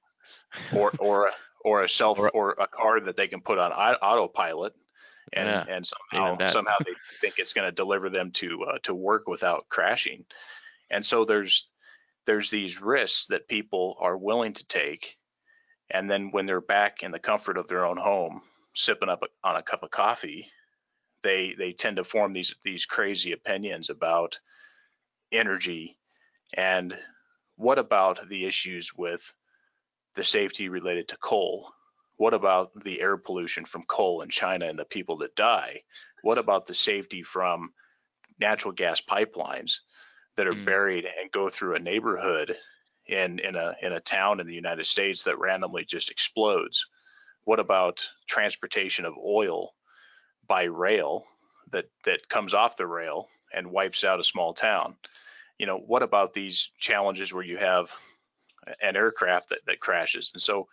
or 0.74 0.93
or 0.99 1.26
a, 1.26 1.33
or 1.64 1.82
a 1.82 1.88
self 1.88 2.18
or, 2.18 2.30
or 2.30 2.50
a 2.58 2.66
car 2.66 3.00
that 3.00 3.16
they 3.16 3.28
can 3.28 3.40
put 3.40 3.58
on 3.58 3.72
autopilot. 3.72 4.74
And 5.32 5.48
yeah, 5.48 5.64
and 5.68 5.86
somehow 5.86 6.48
somehow 6.48 6.76
they 6.84 6.94
think 7.20 7.34
it's 7.38 7.52
going 7.52 7.66
to 7.66 7.72
deliver 7.72 8.10
them 8.10 8.32
to 8.32 8.64
uh, 8.64 8.78
to 8.82 8.94
work 8.94 9.28
without 9.28 9.68
crashing. 9.68 10.24
And 10.90 11.04
so 11.04 11.24
there's 11.24 11.68
there's 12.26 12.50
these 12.50 12.80
risks 12.80 13.26
that 13.26 13.48
people 13.48 13.96
are 14.00 14.16
willing 14.16 14.52
to 14.54 14.66
take. 14.66 15.16
And 15.90 16.10
then 16.10 16.30
when 16.30 16.46
they're 16.46 16.60
back 16.60 17.02
in 17.02 17.12
the 17.12 17.18
comfort 17.18 17.58
of 17.58 17.68
their 17.68 17.84
own 17.84 17.96
home 17.96 18.40
sipping 18.74 19.08
up 19.08 19.22
on 19.44 19.56
a 19.56 19.62
cup 19.62 19.82
of 19.82 19.90
coffee 19.90 20.48
they 21.22 21.54
they 21.56 21.72
tend 21.72 21.96
to 21.96 22.04
form 22.04 22.32
these 22.32 22.54
these 22.64 22.84
crazy 22.84 23.32
opinions 23.32 23.90
about 23.90 24.40
energy. 25.30 25.96
And 26.56 26.96
what 27.56 27.78
about 27.78 28.28
the 28.28 28.44
issues 28.44 28.92
with 28.94 29.32
the 30.14 30.24
safety 30.24 30.68
related 30.68 31.08
to 31.08 31.16
coal? 31.16 31.72
What 32.16 32.34
about 32.34 32.70
the 32.84 33.00
air 33.00 33.16
pollution 33.16 33.64
from 33.64 33.84
coal 33.84 34.22
in 34.22 34.28
China 34.28 34.66
and 34.66 34.78
the 34.78 34.84
people 34.84 35.18
that 35.18 35.34
die? 35.34 35.82
What 36.22 36.38
about 36.38 36.66
the 36.66 36.74
safety 36.74 37.22
from 37.22 37.72
natural 38.38 38.72
gas 38.72 39.00
pipelines 39.00 39.78
that 40.36 40.46
are 40.46 40.54
mm. 40.54 40.64
buried 40.64 41.04
and 41.04 41.30
go 41.30 41.48
through 41.48 41.74
a 41.74 41.80
neighborhood 41.80 42.56
in 43.06 43.40
in 43.40 43.56
a 43.56 43.74
in 43.82 43.92
a 43.92 44.00
town 44.00 44.40
in 44.40 44.46
the 44.46 44.54
United 44.54 44.86
States 44.86 45.24
that 45.24 45.38
randomly 45.38 45.84
just 45.84 46.10
explodes? 46.10 46.86
What 47.44 47.58
about 47.58 48.08
transportation 48.28 49.04
of 49.04 49.14
oil 49.18 49.74
by 50.46 50.64
rail 50.64 51.24
that 51.70 51.86
that 52.04 52.28
comes 52.28 52.54
off 52.54 52.76
the 52.76 52.86
rail 52.86 53.28
and 53.52 53.72
wipes 53.72 54.04
out 54.04 54.20
a 54.20 54.24
small 54.24 54.54
town? 54.54 54.96
you 55.62 55.66
know, 55.66 55.78
what 55.78 56.02
about 56.02 56.34
these 56.34 56.70
challenges 56.80 57.32
where 57.32 57.44
you 57.44 57.56
have 57.56 57.92
an 58.80 58.96
aircraft 58.96 59.50
that, 59.50 59.60
that 59.66 59.80
crashes? 59.80 60.30
And 60.34 60.42
so, 60.42 60.68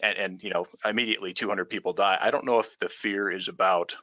and, 0.00 0.16
and, 0.18 0.42
you 0.42 0.50
know, 0.50 0.66
immediately 0.84 1.32
200 1.32 1.66
people 1.66 1.92
die. 1.92 2.18
I 2.20 2.30
don't 2.30 2.44
know 2.44 2.58
if 2.58 2.78
the 2.78 2.88
fear 2.88 3.30
is 3.30 3.48
about 3.48 3.96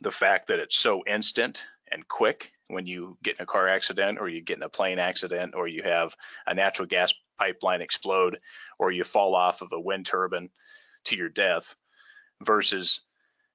the 0.00 0.10
fact 0.10 0.48
that 0.48 0.60
it's 0.60 0.76
so 0.76 1.02
instant 1.06 1.64
and 1.90 2.06
quick 2.06 2.52
when 2.68 2.86
you 2.86 3.18
get 3.22 3.36
in 3.36 3.42
a 3.42 3.46
car 3.46 3.68
accident 3.68 4.18
or 4.20 4.28
you 4.28 4.40
get 4.40 4.56
in 4.56 4.62
a 4.62 4.68
plane 4.68 4.98
accident 4.98 5.54
or 5.54 5.66
you 5.66 5.82
have 5.82 6.14
a 6.46 6.54
natural 6.54 6.86
gas 6.86 7.12
pipeline 7.38 7.82
explode 7.82 8.38
or 8.78 8.92
you 8.92 9.04
fall 9.04 9.34
off 9.34 9.62
of 9.62 9.72
a 9.72 9.80
wind 9.80 10.06
turbine 10.06 10.50
to 11.04 11.16
your 11.16 11.28
death 11.28 11.74
versus 12.42 13.00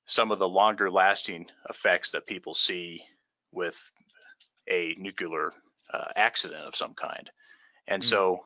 some 0.05 0.31
of 0.31 0.39
the 0.39 0.47
longer 0.47 0.91
lasting 0.91 1.47
effects 1.69 2.11
that 2.11 2.27
people 2.27 2.53
see 2.53 3.03
with 3.51 3.91
a 4.69 4.95
nuclear 4.97 5.53
uh, 5.91 6.07
accident 6.15 6.61
of 6.61 6.75
some 6.75 6.93
kind. 6.93 7.29
And 7.87 8.01
mm-hmm. 8.01 8.09
so 8.09 8.39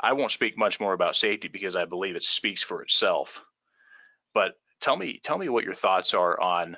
I 0.00 0.12
won't 0.12 0.30
speak 0.30 0.58
much 0.58 0.80
more 0.80 0.92
about 0.92 1.16
safety 1.16 1.48
because 1.48 1.76
I 1.76 1.84
believe 1.84 2.16
it 2.16 2.22
speaks 2.22 2.62
for 2.62 2.82
itself. 2.82 3.42
But 4.32 4.58
tell 4.80 4.96
me, 4.96 5.20
tell 5.22 5.38
me 5.38 5.48
what 5.48 5.64
your 5.64 5.74
thoughts 5.74 6.14
are 6.14 6.38
on 6.38 6.76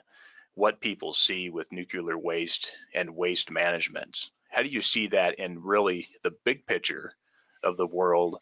what 0.54 0.80
people 0.80 1.12
see 1.12 1.50
with 1.50 1.72
nuclear 1.72 2.16
waste 2.16 2.72
and 2.94 3.16
waste 3.16 3.50
management. 3.50 4.26
How 4.50 4.62
do 4.62 4.68
you 4.68 4.80
see 4.80 5.08
that 5.08 5.38
in 5.38 5.62
really 5.62 6.08
the 6.22 6.34
big 6.44 6.66
picture 6.66 7.12
of 7.62 7.76
the 7.76 7.86
world 7.86 8.38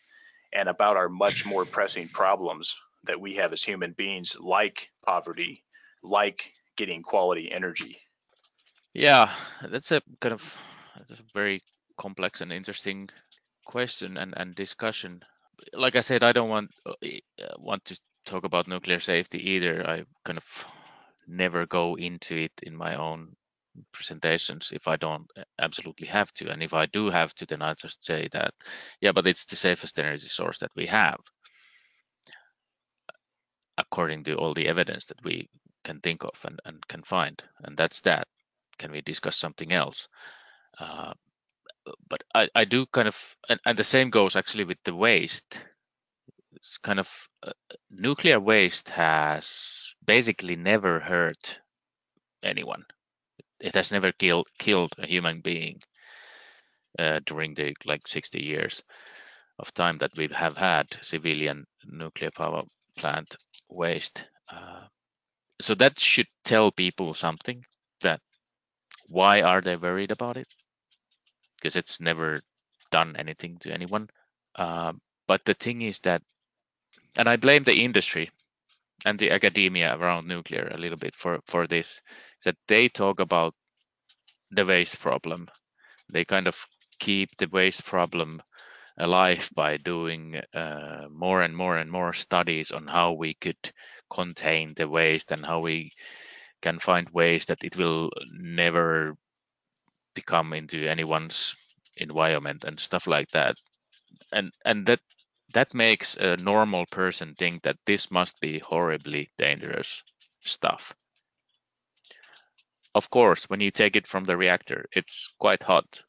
and 0.53 0.69
about 0.69 0.97
our 0.97 1.09
much 1.09 1.45
more 1.45 1.65
pressing 1.65 2.09
problems 2.09 2.77
that 3.05 3.21
we 3.21 3.35
have 3.35 3.53
as 3.53 3.63
human 3.63 3.93
beings, 3.93 4.37
like 4.39 4.91
poverty, 5.05 5.65
like 6.03 6.53
getting 6.77 7.03
quality 7.03 7.51
energy? 7.51 7.99
Yeah, 8.93 9.33
that's 9.63 9.91
a 9.91 10.01
kind 10.21 10.35
of 10.35 10.57
a 10.97 11.17
very 11.33 11.63
complex 11.97 12.41
and 12.41 12.53
interesting 12.53 13.09
question 13.65 14.17
and, 14.17 14.35
and 14.37 14.55
discussion. 14.55 15.23
Like 15.73 15.97
I 15.97 16.01
said, 16.03 16.23
I 16.23 16.33
don't 16.33 16.51
want 16.51 16.71
uh, 16.87 16.95
want 17.59 17.85
to 17.87 17.99
talk 18.27 18.45
about 18.45 18.69
nuclear 18.69 19.01
safety 19.01 19.51
either. 19.51 19.89
I 19.89 20.05
kind 20.25 20.39
of 20.39 20.65
never 21.27 21.67
go 21.67 21.95
into 21.97 22.37
it 22.37 22.53
in 22.63 22.77
my 22.77 22.97
own 22.97 23.37
presentations 23.93 24.71
if 24.73 24.89
I 24.89 24.97
don't 24.97 25.27
absolutely 25.59 26.07
have 26.09 26.33
to. 26.35 26.51
And 26.51 26.63
if 26.63 26.75
I 26.75 26.87
do 26.87 27.11
have 27.11 27.35
to, 27.35 27.47
then 27.47 27.63
I 27.63 27.75
just 27.75 28.05
say 28.05 28.29
that, 28.33 28.55
yeah, 29.01 29.13
but 29.13 29.27
it's 29.27 29.45
the 29.45 29.57
safest 29.57 29.99
energy 29.99 30.29
source 30.29 30.59
that 30.59 30.71
we 30.77 30.87
have, 30.87 31.19
according 33.79 34.25
to 34.25 34.35
all 34.35 34.55
the 34.55 34.69
evidence 34.69 35.07
that 35.07 35.23
we 35.25 35.49
can 35.83 36.01
think 36.01 36.25
of 36.25 36.39
and, 36.45 36.61
and 36.65 36.87
can 36.87 37.03
find. 37.03 37.43
And 37.63 37.77
that's 37.77 38.01
that. 38.03 38.27
Can 38.79 38.93
we 38.93 39.01
discuss 39.01 39.37
something 39.37 39.73
else? 39.73 40.09
Uh, 40.79 41.15
but 42.09 42.23
I, 42.35 42.49
I 42.55 42.65
do 42.65 42.87
kind 42.87 43.09
of, 43.09 43.37
and, 43.49 43.61
and 43.67 43.77
the 43.79 43.85
same 43.85 44.11
goes 44.11 44.37
actually 44.37 44.65
with 44.65 44.79
the 44.85 44.95
waste. 44.95 45.61
It's 46.53 46.79
kind 46.79 46.99
of 46.99 47.11
uh, 47.43 47.53
nuclear 47.91 48.41
waste 48.41 48.89
has 48.91 49.95
basically 50.05 50.57
never 50.57 51.01
hurt 51.01 51.61
anyone. 52.43 52.85
It 53.61 53.75
has 53.75 53.93
never 53.93 54.13
killed 54.13 54.49
killed 54.59 54.93
a 54.99 55.07
human 55.07 55.41
being 55.41 55.81
uh, 56.99 57.21
during 57.25 57.55
the 57.55 57.75
like 57.85 58.07
60 58.07 58.43
years 58.43 58.83
of 59.59 59.73
time 59.75 59.99
that 59.99 60.17
we 60.17 60.29
have 60.29 60.57
had 60.57 60.87
civilian 61.03 61.67
nuclear 61.85 62.31
power 62.31 62.63
plant 62.97 63.37
waste. 63.69 64.25
Uh, 64.49 64.85
so 65.61 65.75
that 65.75 65.99
should 65.99 66.29
tell 66.45 66.71
people 66.73 67.15
something 67.15 67.65
that 68.01 68.21
why 69.09 69.43
are 69.43 69.61
they 69.61 69.77
worried 69.77 70.11
about 70.11 70.37
it? 70.37 70.49
Because 71.65 71.77
it's 71.77 71.99
never 71.99 72.43
done 72.91 73.17
anything 73.17 73.57
to 73.59 73.73
anyone. 73.73 74.09
Uh, 74.55 74.93
but 75.27 75.43
the 75.47 75.55
thing 75.55 75.81
is 75.81 75.99
that, 76.01 76.21
and 77.17 77.27
I 77.27 77.37
blame 77.37 77.65
the 77.65 77.83
industry 77.85 78.31
and 79.07 79.19
the 79.19 79.31
academia 79.31 79.97
around 79.97 80.29
nuclear 80.29 80.71
a 80.71 80.77
little 80.77 80.99
bit 80.99 81.15
for 81.15 81.41
for 81.47 81.67
this, 81.67 82.03
that 82.45 82.57
they 82.69 82.91
talk 82.91 83.21
about 83.21 83.55
the 84.51 84.67
waste 84.67 85.01
problem. 85.01 85.49
They 86.13 86.27
kind 86.27 86.49
of 86.49 86.57
keep 86.99 87.31
the 87.39 87.49
waste 87.49 87.87
problem 87.87 88.43
alive 88.99 89.49
by 89.57 89.79
doing 89.79 90.41
uh, 90.55 91.07
more 91.11 91.41
and 91.43 91.57
more 91.57 91.79
and 91.79 91.91
more 91.91 92.13
studies 92.13 92.73
on 92.73 92.87
how 92.87 93.15
we 93.15 93.35
could 93.35 93.73
contain 94.11 94.75
the 94.75 94.87
waste 94.87 95.33
and 95.33 95.45
how 95.47 95.61
we 95.61 95.93
can 96.61 96.79
find 96.79 97.09
ways 97.09 97.47
that 97.47 97.65
it 97.65 97.77
will 97.77 98.11
never 98.31 99.17
become 100.15 100.53
into 100.53 100.89
anyone's 100.89 101.57
environment 101.97 102.65
and 102.65 102.81
stuff 102.81 103.07
like 103.07 103.31
that 103.31 103.57
and 104.33 104.53
and 104.65 104.87
that 104.87 105.01
that 105.53 105.75
makes 105.75 106.17
a 106.17 106.37
normal 106.37 106.87
person 106.87 107.35
think 107.35 107.63
that 107.63 107.77
this 107.87 108.11
must 108.11 108.41
be 108.41 108.59
horribly 108.59 109.31
dangerous 109.39 110.03
stuff 110.43 110.95
of 112.95 113.11
course, 113.11 113.45
when 113.51 113.61
you 113.61 113.71
take 113.71 113.97
it 113.97 114.07
from 114.07 114.25
the 114.25 114.37
reactor, 114.37 114.87
it's 114.93 115.29
quite 115.41 115.63
hot 115.63 116.03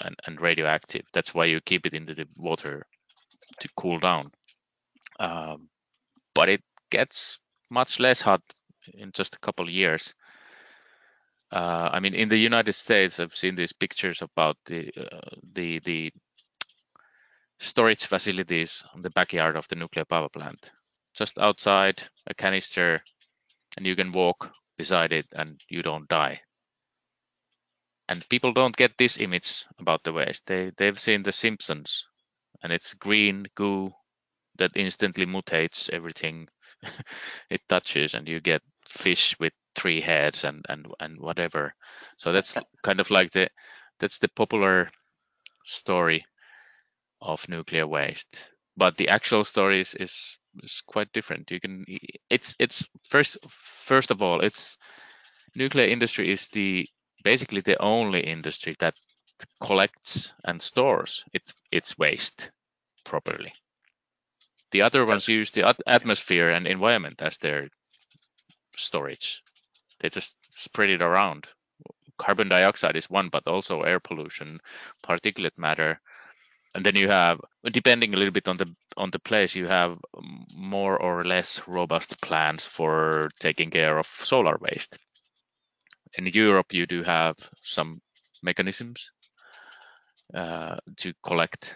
and, 0.00 0.16
and 0.26 0.40
radioactive. 0.40 1.02
That's 1.12 1.34
why 1.34 1.44
you 1.46 1.60
keep 1.60 1.86
it 1.86 1.92
into 1.92 2.14
the 2.14 2.26
water 2.36 2.86
to 3.60 3.68
cool 3.76 3.98
down. 3.98 4.30
Um, 5.20 5.68
but 6.34 6.48
it 6.48 6.62
gets 6.90 7.38
much 7.70 8.00
less 8.00 8.22
hot 8.22 8.42
in 8.94 9.12
just 9.12 9.36
a 9.36 9.40
couple 9.40 9.66
of 9.66 9.72
years. 9.72 10.14
Uh, 11.52 11.90
I 11.92 12.00
mean, 12.00 12.14
in 12.14 12.30
the 12.30 12.38
United 12.38 12.72
States, 12.72 13.20
I've 13.20 13.36
seen 13.36 13.56
these 13.56 13.74
pictures 13.74 14.22
about 14.22 14.56
the 14.64 14.90
uh, 14.96 15.36
the 15.52 15.80
the 15.80 16.10
storage 17.60 18.06
facilities 18.06 18.82
on 18.94 19.02
the 19.02 19.10
backyard 19.10 19.56
of 19.56 19.68
the 19.68 19.76
nuclear 19.76 20.06
power 20.06 20.30
plant. 20.30 20.70
Just 21.14 21.38
outside 21.38 22.02
a 22.26 22.32
canister, 22.32 23.04
and 23.76 23.86
you 23.86 23.94
can 23.94 24.12
walk 24.12 24.50
beside 24.78 25.12
it, 25.12 25.26
and 25.32 25.60
you 25.68 25.82
don't 25.82 26.08
die. 26.08 26.40
And 28.08 28.26
people 28.30 28.54
don't 28.54 28.76
get 28.76 28.96
this 28.96 29.18
image 29.18 29.66
about 29.78 30.04
the 30.04 30.12
waste. 30.14 30.46
They 30.46 30.72
they've 30.78 30.98
seen 30.98 31.22
The 31.22 31.32
Simpsons, 31.32 32.06
and 32.62 32.72
it's 32.72 32.94
green 32.94 33.44
goo 33.54 33.92
that 34.56 34.72
instantly 34.74 35.26
mutates 35.26 35.90
everything 35.90 36.48
it 37.50 37.60
touches, 37.68 38.14
and 38.14 38.26
you 38.26 38.40
get 38.40 38.62
fish 38.88 39.38
with 39.38 39.52
three 39.74 40.00
heads 40.00 40.44
and 40.44 40.64
and 40.68 40.86
and 41.00 41.18
whatever. 41.18 41.74
So 42.16 42.32
that's 42.32 42.56
kind 42.82 43.00
of 43.00 43.10
like 43.10 43.32
the 43.32 43.48
that's 43.98 44.18
the 44.18 44.28
popular 44.28 44.90
story 45.64 46.24
of 47.20 47.48
nuclear 47.48 47.86
waste. 47.86 48.50
But 48.76 48.96
the 48.96 49.08
actual 49.08 49.44
story 49.44 49.80
is, 49.80 49.94
is 49.94 50.38
is 50.62 50.82
quite 50.86 51.12
different. 51.12 51.50
You 51.50 51.60
can 51.60 51.84
it's 52.30 52.54
it's 52.58 52.86
first 53.08 53.38
first 53.48 54.10
of 54.10 54.22
all 54.22 54.40
it's 54.40 54.76
nuclear 55.54 55.86
industry 55.86 56.30
is 56.32 56.48
the 56.48 56.88
basically 57.24 57.60
the 57.60 57.80
only 57.80 58.20
industry 58.20 58.74
that 58.80 58.94
collects 59.60 60.32
and 60.44 60.60
stores 60.60 61.24
its 61.32 61.52
its 61.70 61.98
waste 61.98 62.50
properly. 63.04 63.52
The 64.70 64.82
other 64.82 65.04
ones 65.04 65.28
use 65.28 65.50
the 65.50 65.74
atmosphere 65.86 66.48
and 66.48 66.66
environment 66.66 67.20
as 67.20 67.38
their 67.38 67.68
storage. 68.76 69.42
They 70.02 70.10
just 70.10 70.34
spread 70.52 70.90
it 70.90 71.00
around. 71.00 71.46
Carbon 72.18 72.48
dioxide 72.48 72.96
is 72.96 73.08
one, 73.08 73.30
but 73.30 73.46
also 73.46 73.82
air 73.82 74.00
pollution, 74.00 74.60
particulate 75.02 75.56
matter, 75.56 76.00
and 76.74 76.84
then 76.84 76.96
you 76.96 77.08
have, 77.08 77.40
depending 77.64 78.14
a 78.14 78.16
little 78.16 78.32
bit 78.32 78.48
on 78.48 78.56
the 78.56 78.74
on 78.96 79.10
the 79.10 79.18
place, 79.18 79.54
you 79.54 79.66
have 79.66 79.98
more 80.54 80.98
or 80.98 81.24
less 81.24 81.60
robust 81.66 82.20
plans 82.20 82.64
for 82.64 83.30
taking 83.38 83.70
care 83.70 83.98
of 83.98 84.06
solar 84.06 84.56
waste. 84.58 84.98
In 86.18 86.26
Europe, 86.26 86.72
you 86.72 86.86
do 86.86 87.02
have 87.02 87.36
some 87.62 88.00
mechanisms 88.42 89.10
uh, 90.34 90.76
to 90.98 91.12
collect 91.22 91.74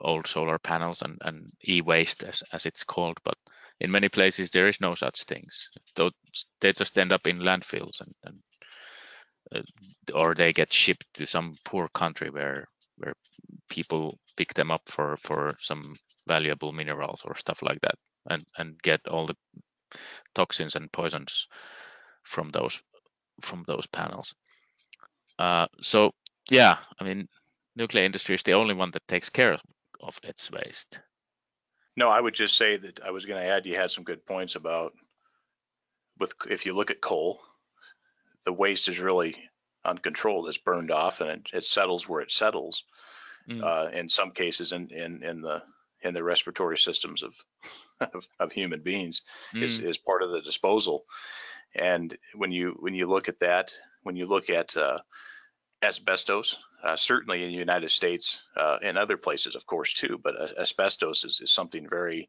old 0.00 0.26
solar 0.26 0.58
panels 0.58 1.02
and, 1.02 1.18
and 1.22 1.50
e-waste 1.66 2.22
as, 2.22 2.42
as 2.52 2.66
it's 2.66 2.84
called 2.84 3.18
but 3.24 3.36
in 3.80 3.90
many 3.90 4.08
places 4.08 4.50
there 4.50 4.66
is 4.66 4.80
no 4.80 4.94
such 4.94 5.24
things 5.24 5.68
they 6.60 6.72
just 6.72 6.98
end 6.98 7.12
up 7.12 7.26
in 7.26 7.38
landfills 7.38 8.00
and, 8.00 8.14
and 8.24 8.38
uh, 9.54 9.62
or 10.14 10.34
they 10.34 10.52
get 10.52 10.72
shipped 10.72 11.06
to 11.14 11.26
some 11.26 11.54
poor 11.64 11.88
country 11.88 12.30
where 12.30 12.66
where 12.98 13.14
people 13.68 14.18
pick 14.36 14.54
them 14.54 14.70
up 14.70 14.82
for 14.86 15.16
for 15.18 15.56
some 15.60 15.94
valuable 16.26 16.72
minerals 16.72 17.22
or 17.24 17.36
stuff 17.36 17.62
like 17.62 17.80
that 17.82 17.94
and 18.30 18.44
and 18.58 18.80
get 18.82 19.00
all 19.08 19.26
the 19.26 19.36
toxins 20.34 20.74
and 20.74 20.90
poisons 20.92 21.46
from 22.22 22.48
those 22.50 22.80
from 23.40 23.62
those 23.66 23.86
panels 23.86 24.34
uh, 25.38 25.66
so 25.80 26.12
yeah 26.50 26.78
i 26.98 27.04
mean 27.04 27.28
nuclear 27.76 28.04
industry 28.04 28.34
is 28.34 28.42
the 28.42 28.54
only 28.54 28.74
one 28.74 28.90
that 28.90 29.06
takes 29.06 29.30
care 29.30 29.58
of 30.00 30.18
its 30.22 30.50
waste. 30.50 31.00
No, 31.96 32.10
I 32.10 32.20
would 32.20 32.34
just 32.34 32.56
say 32.56 32.76
that 32.76 33.00
I 33.00 33.10
was 33.10 33.26
going 33.26 33.42
to 33.42 33.48
add 33.48 33.66
you 33.66 33.76
had 33.76 33.90
some 33.90 34.04
good 34.04 34.26
points 34.26 34.54
about 34.54 34.92
with 36.18 36.34
if 36.48 36.66
you 36.66 36.74
look 36.74 36.90
at 36.90 37.00
coal, 37.00 37.40
the 38.44 38.52
waste 38.52 38.88
is 38.88 39.00
really 39.00 39.36
uncontrolled. 39.84 40.48
It's 40.48 40.58
burned 40.58 40.90
off 40.90 41.20
and 41.20 41.30
it, 41.30 41.48
it 41.52 41.64
settles 41.64 42.08
where 42.08 42.20
it 42.20 42.30
settles. 42.30 42.84
Mm. 43.48 43.62
Uh, 43.62 43.90
in 43.96 44.08
some 44.08 44.32
cases, 44.32 44.72
in, 44.72 44.88
in 44.90 45.22
in 45.22 45.40
the 45.40 45.62
in 46.02 46.14
the 46.14 46.22
respiratory 46.22 46.78
systems 46.78 47.22
of 47.22 47.34
of, 48.12 48.28
of 48.38 48.52
human 48.52 48.82
beings, 48.82 49.22
mm. 49.54 49.62
is 49.62 49.78
is 49.78 49.98
part 49.98 50.22
of 50.22 50.30
the 50.30 50.42
disposal. 50.42 51.04
And 51.74 52.16
when 52.34 52.52
you 52.52 52.76
when 52.78 52.94
you 52.94 53.06
look 53.06 53.28
at 53.28 53.40
that, 53.40 53.72
when 54.02 54.16
you 54.16 54.26
look 54.26 54.50
at 54.50 54.76
uh, 54.76 54.98
asbestos, 55.82 56.56
uh, 56.86 56.94
certainly 56.94 57.42
in 57.42 57.50
the 57.50 57.58
United 57.58 57.90
States 57.90 58.38
uh, 58.56 58.78
and 58.80 58.96
other 58.96 59.16
places, 59.16 59.56
of 59.56 59.66
course, 59.66 59.92
too. 59.92 60.20
But 60.22 60.40
uh, 60.40 60.48
asbestos 60.60 61.24
is, 61.24 61.40
is, 61.40 61.50
something 61.50 61.88
very 61.88 62.28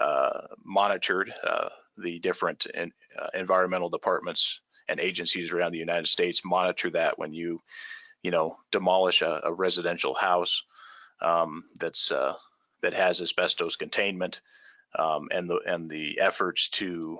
uh, 0.00 0.46
monitored. 0.64 1.32
Uh, 1.46 1.68
the 1.98 2.18
different 2.18 2.64
in, 2.64 2.92
uh, 3.20 3.28
environmental 3.34 3.90
departments 3.90 4.60
and 4.88 5.00
agencies 5.00 5.52
around 5.52 5.72
the 5.72 5.78
United 5.78 6.06
States 6.06 6.40
monitor 6.44 6.88
that 6.90 7.18
when 7.18 7.34
you, 7.34 7.60
you 8.22 8.30
know, 8.30 8.56
demolish 8.72 9.20
a, 9.20 9.42
a 9.44 9.52
residential 9.52 10.14
house 10.14 10.62
um, 11.20 11.64
that's 11.78 12.10
that 12.82 12.94
has 12.94 13.20
asbestos 13.20 13.76
containment, 13.76 14.40
um, 14.98 15.28
and 15.30 15.50
the 15.50 15.60
and 15.66 15.90
the 15.90 16.20
efforts 16.20 16.70
to 16.70 17.18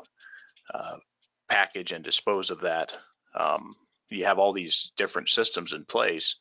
package 1.51 1.93
and 1.93 2.05
dispose 2.05 2.51
of 2.51 2.61
that. 2.63 2.97
Um, 3.35 3.77
you 4.09 4.25
have 4.25 4.39
all 4.39 4.55
these 4.55 4.93
different 4.97 5.29
systems 5.29 5.75
in 5.75 5.85
place 5.85 6.37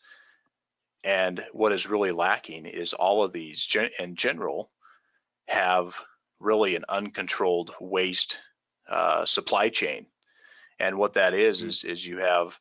and 1.03 1.43
what 1.53 1.71
is 1.71 1.89
really 1.89 2.11
lacking 2.11 2.65
is 2.65 2.93
all 2.93 3.23
of 3.23 3.31
these 3.33 3.67
in 3.99 4.15
general 4.15 4.69
have 5.47 5.95
really 6.39 6.75
an 6.75 6.85
uncontrolled 6.89 7.73
waste 7.79 8.37
uh, 8.89 9.25
supply 9.25 9.69
chain. 9.69 10.05
And 10.79 10.97
what 10.97 11.13
that 11.13 11.33
is, 11.33 11.59
mm-hmm. 11.59 11.69
is, 11.69 11.83
is 11.83 12.05
you 12.05 12.19
have, 12.19 12.57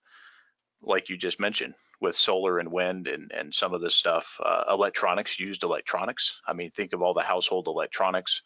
like 0.82 1.08
you 1.08 1.16
just 1.16 1.40
mentioned, 1.40 1.74
with 2.00 2.16
solar 2.16 2.58
and 2.58 2.70
wind 2.70 3.08
and, 3.08 3.32
and 3.32 3.52
some 3.52 3.74
of 3.74 3.80
this 3.80 3.94
stuff, 3.94 4.38
uh, 4.44 4.64
electronics, 4.70 5.40
used 5.40 5.64
electronics. 5.64 6.40
I 6.46 6.52
mean, 6.52 6.70
think 6.70 6.92
of 6.92 7.02
all 7.02 7.14
the 7.14 7.20
household 7.22 7.66
electronics 7.66 8.42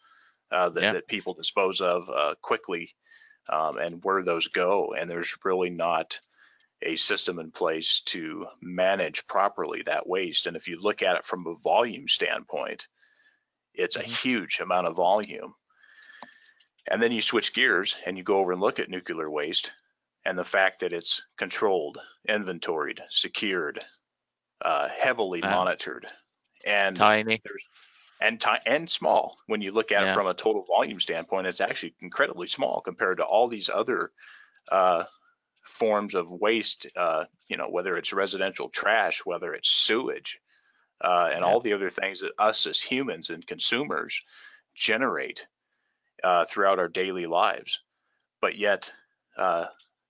uh, 0.51 0.69
that, 0.69 0.83
yeah. 0.83 0.93
that, 0.93 1.07
people 1.07 1.33
dispose 1.33 1.81
of 1.81 2.09
uh, 2.09 2.35
quickly 2.41 2.95
um, 3.49 3.77
and 3.77 4.03
where 4.03 4.23
those 4.23 4.47
go. 4.47 4.93
And 4.97 5.09
there's 5.09 5.35
really 5.43 5.69
not 5.69 6.19
a 6.85 6.95
system 6.95 7.39
in 7.39 7.51
place 7.51 8.01
to 8.05 8.47
manage 8.61 9.27
properly 9.27 9.83
that 9.85 10.07
waste. 10.07 10.47
And 10.47 10.55
if 10.55 10.67
you 10.67 10.81
look 10.81 11.01
at 11.01 11.15
it 11.15 11.25
from 11.25 11.47
a 11.47 11.55
volume 11.55 12.07
standpoint, 12.07 12.87
it's 13.73 13.95
a 13.95 14.01
mm-hmm. 14.01 14.11
huge 14.11 14.59
amount 14.59 14.87
of 14.87 14.95
volume. 14.95 15.53
And 16.89 17.01
then 17.01 17.11
you 17.11 17.21
switch 17.21 17.53
gears 17.53 17.95
and 18.05 18.17
you 18.17 18.23
go 18.23 18.39
over 18.39 18.51
and 18.51 18.61
look 18.61 18.79
at 18.79 18.89
nuclear 18.89 19.29
waste 19.29 19.71
and 20.25 20.37
the 20.37 20.43
fact 20.43 20.81
that 20.81 20.93
it's 20.93 21.21
controlled, 21.37 21.97
inventoried, 22.27 23.01
secured, 23.09 23.83
uh, 24.63 24.87
heavily 24.87 25.41
wow. 25.41 25.57
monitored, 25.57 26.07
and 26.65 26.95
tiny. 26.95 27.41
and 28.21 28.39
ti- 28.39 28.65
and 28.65 28.89
small. 28.89 29.37
When 29.47 29.61
you 29.61 29.71
look 29.71 29.91
at 29.91 30.03
yeah. 30.03 30.11
it 30.11 30.13
from 30.13 30.27
a 30.27 30.33
total 30.33 30.63
volume 30.63 30.99
standpoint, 30.99 31.47
it's 31.47 31.61
actually 31.61 31.95
incredibly 32.01 32.47
small 32.47 32.81
compared 32.81 33.17
to 33.17 33.23
all 33.23 33.47
these 33.47 33.69
other 33.69 34.11
uh, 34.71 35.03
forms 35.63 36.13
of 36.13 36.29
waste, 36.29 36.87
uh, 36.95 37.25
you 37.47 37.57
know, 37.57 37.67
whether 37.69 37.97
it's 37.97 38.13
residential 38.13 38.69
trash, 38.69 39.21
whether 39.25 39.53
it's 39.53 39.69
sewage, 39.69 40.39
uh, 41.01 41.29
and 41.31 41.41
yeah. 41.41 41.45
all 41.45 41.59
the 41.59 41.73
other 41.73 41.89
things 41.89 42.21
that 42.21 42.31
us 42.37 42.67
as 42.67 42.79
humans 42.79 43.29
and 43.29 43.45
consumers 43.45 44.21
generate 44.75 45.45
uh, 46.23 46.45
throughout 46.45 46.79
our 46.79 46.87
daily 46.87 47.25
lives. 47.25 47.81
But 48.41 48.57
yet, 48.57 48.91
uh, 49.37 49.65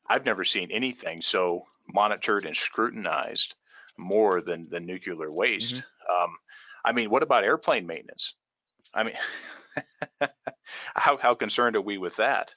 I've 0.08 0.26
never 0.26 0.43
seen 0.43 0.72
anything 0.72 1.22
so 1.22 1.64
monitored 1.88 2.45
and 2.45 2.56
scrutinized 2.56 3.56
more 3.97 4.41
than, 4.41 4.68
than 4.70 4.86
nuclear 4.86 5.32
waste. 5.32 5.76
Mm-hmm. 5.76 6.24
Um, 6.24 6.30
I 6.84 6.91
mean, 6.91 7.10
what 7.10 7.24
about 7.24 7.43
airplane 7.43 7.88
maintenance? 7.88 8.34
I 8.93 9.04
mean, 9.04 9.16
how, 10.95 11.18
how 11.18 11.36
concerned 11.36 11.76
are 11.76 11.82
we 11.82 11.97
with 11.97 12.18
that? 12.18 12.54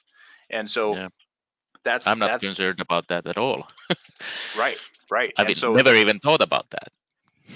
And 0.49 0.69
so, 0.69 0.95
yeah 0.95 1.07
that's 1.83 2.07
I'm 2.07 2.19
not 2.19 2.31
that's, 2.31 2.47
concerned 2.47 2.79
about 2.79 3.07
that 3.07 3.27
at 3.27 3.37
all. 3.37 3.67
right, 4.57 4.77
right. 5.09 5.33
I 5.37 5.43
mean, 5.45 5.55
so, 5.55 5.73
never 5.73 5.95
even 5.95 6.19
thought 6.19 6.41
about 6.41 6.69
that. 6.71 6.89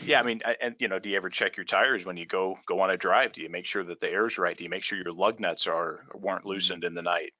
Yeah, 0.05 0.19
I 0.19 0.23
mean, 0.23 0.41
and 0.61 0.75
you 0.79 0.87
know, 0.87 0.99
do 0.99 1.09
you 1.09 1.17
ever 1.17 1.29
check 1.29 1.57
your 1.57 1.65
tires 1.65 2.05
when 2.05 2.17
you 2.17 2.25
go 2.25 2.57
go 2.65 2.79
on 2.81 2.89
a 2.89 2.97
drive? 2.97 3.33
Do 3.33 3.41
you 3.41 3.49
make 3.49 3.65
sure 3.65 3.83
that 3.83 3.99
the 3.99 4.11
air's 4.11 4.37
right? 4.37 4.57
Do 4.57 4.63
you 4.63 4.69
make 4.69 4.83
sure 4.83 4.97
your 4.97 5.13
lug 5.13 5.39
nuts 5.39 5.67
are 5.67 6.05
weren't 6.13 6.41
mm-hmm. 6.41 6.49
loosened 6.49 6.83
in 6.83 6.93
the 6.93 7.01
night? 7.01 7.33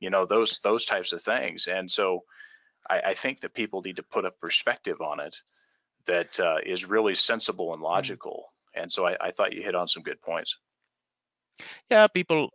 You 0.00 0.10
know, 0.10 0.24
those 0.24 0.60
those 0.60 0.84
types 0.84 1.12
of 1.12 1.22
things. 1.22 1.66
And 1.66 1.90
so, 1.90 2.24
I, 2.88 3.00
I 3.00 3.14
think 3.14 3.40
that 3.40 3.54
people 3.54 3.82
need 3.82 3.96
to 3.96 4.04
put 4.04 4.24
a 4.24 4.30
perspective 4.30 5.00
on 5.00 5.20
it 5.20 5.36
that 6.06 6.38
uh, 6.38 6.58
is 6.64 6.84
really 6.84 7.14
sensible 7.14 7.72
and 7.72 7.82
mm-hmm. 7.82 7.92
logical. 7.92 8.52
And 8.74 8.92
so, 8.92 9.06
I, 9.06 9.16
I 9.20 9.30
thought 9.32 9.52
you 9.52 9.62
hit 9.62 9.74
on 9.74 9.88
some 9.88 10.04
good 10.04 10.22
points. 10.22 10.56
yeah 11.90 12.06
people 12.06 12.50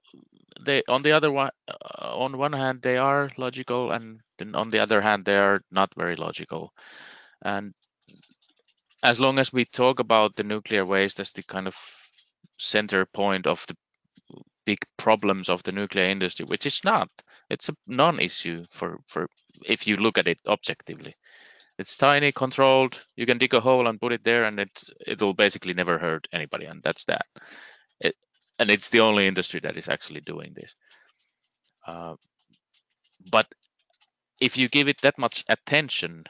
they 0.62 0.84
on 0.88 1.04
the 1.04 1.12
other 1.12 1.32
one 1.32 1.52
uh, 1.68 2.18
on 2.18 2.38
one 2.38 2.54
hand 2.54 2.82
they 2.82 2.98
are 2.98 3.30
logical 3.38 3.92
and 3.92 4.20
then 4.38 4.56
on 4.56 4.70
the 4.70 4.80
other 4.80 5.02
hand 5.02 5.26
they 5.26 5.38
are 5.38 5.62
not 5.72 5.94
very 5.96 6.16
logical. 6.16 6.74
And 7.42 7.74
as 9.04 9.20
long 9.20 9.40
as 9.40 9.52
we 9.52 9.66
talk 9.66 10.00
about 10.00 10.36
the 10.36 10.44
nuclear 10.44 10.86
waste 10.86 11.20
as 11.20 11.32
the 11.32 11.44
kind 11.44 11.68
of 11.68 11.76
center 12.58 13.06
point 13.06 13.48
of 13.48 13.66
the 13.68 13.76
big 14.66 14.80
problems 14.98 15.50
of 15.50 15.62
the 15.64 15.74
nuclear 15.74 16.06
industry 16.06 16.46
which 16.46 16.66
is 16.66 16.80
not 16.86 17.10
it's 17.50 17.68
a 17.68 17.76
non-issue 17.86 18.64
for 18.72 18.98
for 19.06 19.28
if 19.66 19.88
you 19.88 19.98
look 19.98 20.18
at 20.18 20.28
it 20.28 20.40
objectively. 20.48 21.14
It's 21.80 21.98
tiny 21.98 22.32
controlled 22.32 23.04
you 23.16 23.26
can 23.26 23.38
dig 23.38 23.54
a 23.54 23.60
hole 23.60 23.88
and 23.88 24.00
put 24.00 24.14
it 24.14 24.24
there 24.24 24.46
and 24.46 24.60
it 24.60 24.84
it'll 25.06 25.34
basically 25.34 25.74
never 25.74 25.98
hurt 25.98 26.28
anybody 26.32 26.66
and 26.66 26.82
that's 26.84 27.06
that. 27.06 27.26
It, 28.00 28.16
and 28.60 28.70
it's 28.70 28.90
the 28.90 29.00
only 29.00 29.28
industry 29.28 29.60
that 29.62 29.78
is 29.78 29.90
actually 29.90 30.22
doing 30.22 30.54
this. 30.56 30.76
Uh, 31.86 32.16
but 33.32 33.48
if 34.40 34.58
you 34.58 34.70
give 34.70 34.88
it 34.88 35.02
that 35.02 35.18
much 35.18 35.44
attention, 35.50 36.26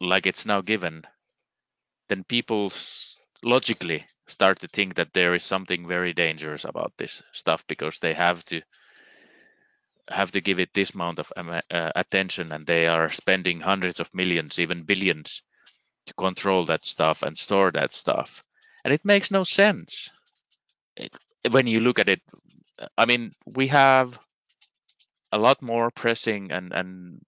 like 0.00 0.26
it's 0.26 0.46
now 0.46 0.60
given, 0.60 1.02
then 2.08 2.24
people 2.24 2.72
logically 3.42 4.06
start 4.26 4.60
to 4.60 4.68
think 4.68 4.94
that 4.94 5.12
there 5.12 5.34
is 5.34 5.42
something 5.44 5.86
very 5.86 6.14
dangerous 6.14 6.64
about 6.64 6.92
this 6.96 7.22
stuff 7.32 7.64
because 7.66 7.98
they 7.98 8.14
have 8.14 8.44
to 8.46 8.62
have 10.08 10.30
to 10.30 10.40
give 10.40 10.58
it 10.58 10.68
this 10.74 10.90
amount 10.90 11.18
of 11.18 11.32
uh, 11.36 11.60
attention 11.96 12.52
and 12.52 12.66
they 12.66 12.86
are 12.86 13.10
spending 13.10 13.60
hundreds 13.60 14.00
of 14.00 14.14
millions 14.14 14.58
even 14.58 14.82
billions 14.82 15.42
to 16.06 16.14
control 16.14 16.66
that 16.66 16.84
stuff 16.84 17.22
and 17.22 17.36
store 17.38 17.70
that 17.70 17.92
stuff 17.92 18.44
and 18.84 18.92
it 18.92 19.04
makes 19.04 19.30
no 19.30 19.44
sense 19.44 20.10
it, 20.96 21.10
when 21.50 21.66
you 21.66 21.80
look 21.80 21.98
at 21.98 22.08
it, 22.08 22.22
I 22.98 23.06
mean, 23.06 23.32
we 23.46 23.68
have 23.68 24.18
a 25.32 25.38
lot 25.38 25.62
more 25.62 25.90
pressing 25.90 26.52
and 26.52 26.72
and 26.72 27.20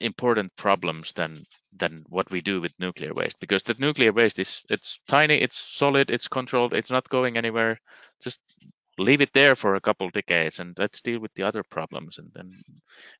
important 0.00 0.54
problems 0.56 1.12
than 1.12 1.44
than 1.78 2.04
what 2.08 2.30
we 2.30 2.40
do 2.40 2.60
with 2.60 2.72
nuclear 2.78 3.14
waste 3.14 3.38
because 3.40 3.62
the 3.62 3.74
nuclear 3.78 4.12
waste 4.12 4.38
is 4.38 4.60
it's 4.68 4.98
tiny 5.08 5.36
it's 5.36 5.56
solid 5.56 6.10
it's 6.10 6.28
controlled 6.28 6.74
it's 6.74 6.90
not 6.90 7.08
going 7.08 7.36
anywhere. 7.36 7.78
Just 8.22 8.40
leave 8.98 9.20
it 9.20 9.32
there 9.32 9.56
for 9.56 9.74
a 9.74 9.80
couple 9.80 10.10
decades 10.10 10.60
and 10.60 10.76
let's 10.78 11.00
deal 11.00 11.20
with 11.20 11.32
the 11.34 11.44
other 11.44 11.62
problems. 11.70 12.18
And 12.18 12.30
then 12.34 12.50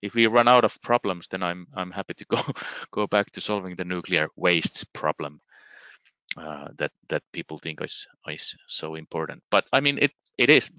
if 0.02 0.14
we 0.14 0.26
run 0.26 0.48
out 0.48 0.64
of 0.64 0.80
problems 0.82 1.28
then 1.30 1.42
i'm 1.42 1.66
i'm 1.76 1.90
happy 1.90 2.14
to 2.14 2.24
go 2.26 2.40
go 2.92 3.06
back 3.06 3.30
to 3.32 3.40
solving 3.40 3.76
the 3.76 3.84
nuclear 3.84 4.28
waste 4.36 4.92
problem 4.92 5.40
uh, 6.36 6.68
that 6.78 6.92
that 7.08 7.22
people 7.32 7.58
think 7.58 7.80
is 7.82 8.06
is 8.28 8.54
so 8.66 8.94
important. 8.94 9.42
But 9.50 9.66
I 9.72 9.80
mean, 9.80 9.98
it 10.00 10.12
it 10.38 10.50
is 10.50 10.70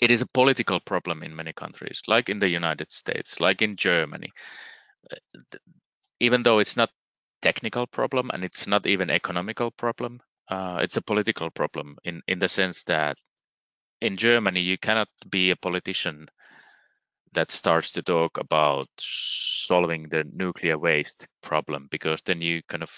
it 0.00 0.10
is 0.10 0.22
a 0.22 0.26
political 0.26 0.80
problem 0.80 1.22
in 1.22 1.34
many 1.36 1.52
countries, 1.52 2.02
like 2.06 2.28
in 2.28 2.38
the 2.38 2.48
United 2.48 2.90
States, 2.90 3.40
like 3.40 3.62
in 3.62 3.76
Germany. 3.76 4.30
Uh, 5.10 5.16
even 6.20 6.42
though 6.42 6.58
it's 6.58 6.76
not 6.76 6.90
technical 7.42 7.86
problem 7.86 8.30
and 8.32 8.44
it's 8.44 8.66
not 8.66 8.86
even 8.86 9.10
economical 9.10 9.70
problem, 9.70 10.20
uh, 10.48 10.80
it's 10.82 10.96
a 10.96 11.02
political 11.02 11.50
problem 11.50 11.96
in 12.04 12.22
in 12.26 12.38
the 12.38 12.48
sense 12.48 12.84
that 12.84 13.16
in 14.00 14.16
Germany 14.16 14.60
you 14.60 14.78
cannot 14.78 15.08
be 15.30 15.50
a 15.50 15.56
politician 15.56 16.28
that 17.32 17.50
starts 17.50 17.90
to 17.92 18.02
talk 18.02 18.38
about 18.38 18.88
solving 18.98 20.08
the 20.08 20.24
nuclear 20.32 20.78
waste 20.78 21.26
problem 21.42 21.88
because 21.90 22.22
then 22.22 22.40
you 22.40 22.62
kind 22.68 22.82
of 22.82 22.92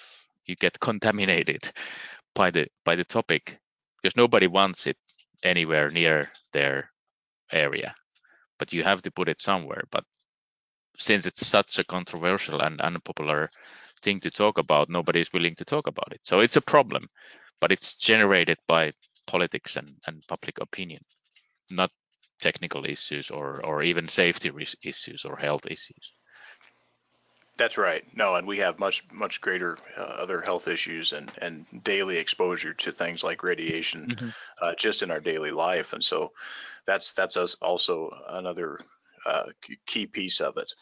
you 0.47 0.57
get 0.57 0.80
contaminated 0.80 1.70
by 2.34 2.51
the 2.51 2.68
by 2.84 2.97
the 2.97 3.05
topic 3.05 3.59
because 4.03 4.16
nobody 4.16 4.47
wants 4.47 4.86
it 4.86 4.97
anywhere 5.42 5.90
near 5.90 6.30
their 6.53 6.90
area. 7.53 7.94
But 8.59 8.72
you 8.72 8.84
have 8.84 9.03
to 9.03 9.11
put 9.11 9.28
it 9.28 9.40
somewhere. 9.40 9.84
But 9.90 10.05
since 10.99 11.26
it's 11.26 11.47
such 11.47 11.78
a 11.78 11.84
controversial 11.84 12.61
and 12.61 12.80
unpopular 12.80 13.51
thing 14.03 14.20
to 14.20 14.30
talk 14.30 14.59
about 14.59 14.88
nobody 14.90 15.20
is 15.20 15.32
willing 15.32 15.55
to 15.57 15.64
talk 15.64 15.86
about 15.86 16.12
it. 16.12 16.20
So 16.22 16.40
it's 16.40 16.57
a 16.57 16.62
problem 16.62 17.09
but 17.61 17.72
it's 17.72 17.94
generated 17.97 18.59
by 18.66 18.92
politics 19.26 19.76
and, 19.76 19.97
and 20.07 20.22
public 20.28 20.61
opinion 20.61 21.03
not 21.70 21.90
technical 22.40 22.84
issues 22.84 23.30
or 23.30 23.64
or 23.64 23.82
even 23.82 24.09
safety 24.09 24.51
issues 24.82 25.24
or 25.24 25.36
health 25.36 25.66
issues 25.66 26.12
that's 27.59 27.78
right. 27.78 28.04
No, 28.14 28.34
and 28.34 28.46
we 28.46 28.59
have 28.59 28.78
much 28.78 29.04
much 29.12 29.40
greater 29.40 29.78
uh, 29.98 30.02
other 30.02 30.40
health 30.40 30.68
issues 30.68 31.12
and 31.12 31.30
and 31.38 31.66
daily 31.82 32.18
exposure 32.18 32.74
to 32.74 32.92
things 32.92 33.24
like 33.24 33.42
radiation, 33.42 34.09
mm-hmm. 34.09 34.28
uh, 34.61 34.74
just 34.74 35.02
in 35.02 35.11
our 35.11 35.20
daily 35.20 35.50
life, 35.50 35.92
and 35.92 36.04
so 36.04 36.32
that's 36.86 37.14
that's 37.14 37.36
us 37.36 37.54
also 37.61 38.11
another 38.28 38.78
uh, 39.24 39.44
key 39.86 40.07
piece 40.07 40.40
of 40.40 40.57
it. 40.57 40.72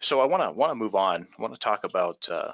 So 0.00 0.20
I 0.20 0.26
want 0.26 0.42
to 0.42 0.50
want 0.50 0.70
to 0.70 0.76
move 0.76 0.94
on. 0.94 1.26
I 1.38 1.42
want 1.42 1.54
to 1.54 1.60
talk 1.60 1.84
about. 1.84 2.28
Uh, 2.28 2.52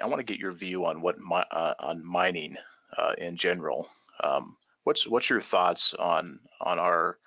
I 0.00 0.06
want 0.06 0.20
to 0.20 0.24
get 0.24 0.38
your 0.38 0.52
view 0.52 0.84
on 0.84 1.00
what 1.00 1.18
mi- 1.18 1.42
uh, 1.50 1.74
on 1.80 2.04
mining 2.04 2.56
uh, 2.96 3.14
in 3.18 3.36
general. 3.36 3.88
Um, 4.22 4.56
what's 4.84 5.06
what's 5.06 5.30
your 5.30 5.40
thoughts 5.40 5.94
on 5.94 6.38
on 6.60 6.78
our 6.78 7.18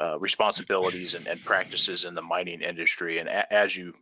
uh, 0.00 0.18
responsibilities 0.18 1.14
and, 1.14 1.26
and, 1.26 1.42
practices 1.44 2.04
in 2.04 2.14
the 2.14 2.22
mining 2.22 2.60
industry. 2.60 3.18
And 3.18 3.28
a, 3.28 3.52
as 3.52 3.76
you 3.76 3.94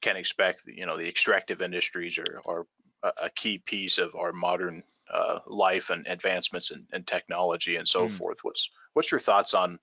can 0.00 0.16
expect, 0.16 0.62
you 0.66 0.86
know, 0.86 0.96
the 0.96 1.08
extractive 1.08 1.62
industries 1.62 2.18
are, 2.18 2.40
are 2.46 2.66
a, 3.02 3.30
key 3.30 3.58
piece 3.58 3.98
of 3.98 4.14
our 4.14 4.32
modern 4.32 4.82
uh, 5.12 5.40
life 5.46 5.90
and 5.90 6.06
advancements 6.06 6.70
in, 6.70 6.86
in 6.92 7.04
technology 7.04 7.76
and 7.76 7.88
so 7.88 8.08
mm. 8.08 8.10
forth. 8.10 8.38
What's 8.42 8.70
what's 8.94 9.10
your 9.10 9.20
thoughts 9.20 9.54
on 9.54 9.78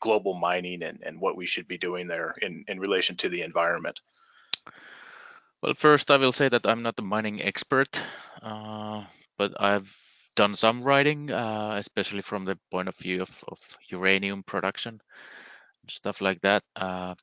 global 0.00 0.34
mining 0.34 0.82
and, 0.82 1.00
and 1.02 1.20
what 1.20 1.36
we 1.36 1.46
should 1.46 1.68
be 1.68 1.78
doing 1.78 2.08
there 2.08 2.34
in, 2.42 2.64
in 2.68 2.80
relation 2.80 3.16
to 3.16 3.28
the 3.28 3.42
environment? 3.42 4.00
Well, 5.62 5.74
first 5.74 6.10
I 6.10 6.16
will 6.16 6.32
say 6.32 6.48
that 6.48 6.66
I'm 6.66 6.82
not 6.82 6.98
a 6.98 7.02
mining 7.02 7.40
expert, 7.40 8.00
uh, 8.42 9.04
but 9.38 9.60
I've 9.60 9.94
done 10.34 10.54
some 10.54 10.82
writing, 10.82 11.30
uh, 11.30 11.74
especially 11.78 12.22
from 12.22 12.44
the 12.44 12.58
point 12.70 12.88
of 12.88 12.96
view 12.96 13.22
of, 13.22 13.44
of 13.48 13.58
uranium 13.88 14.42
production, 14.42 15.00
stuff 15.88 16.20
like 16.20 16.40
that. 16.42 16.62
Uh, 16.76 17.14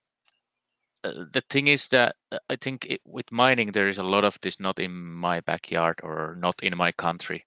uh, 1.04 1.26
the 1.32 1.42
thing 1.50 1.68
is 1.68 1.88
that 1.90 2.16
uh, 2.32 2.40
I 2.50 2.58
think 2.58 2.86
it, 2.86 3.02
with 3.06 3.32
mining 3.32 3.72
there 3.72 3.88
is 3.88 3.98
a 3.98 4.04
lot 4.04 4.26
of 4.26 4.38
this 4.42 4.60
not 4.60 4.80
in 4.80 4.92
my 4.92 5.40
backyard 5.42 6.00
or 6.04 6.36
not 6.38 6.62
in 6.62 6.78
my 6.78 6.92
country 6.92 7.46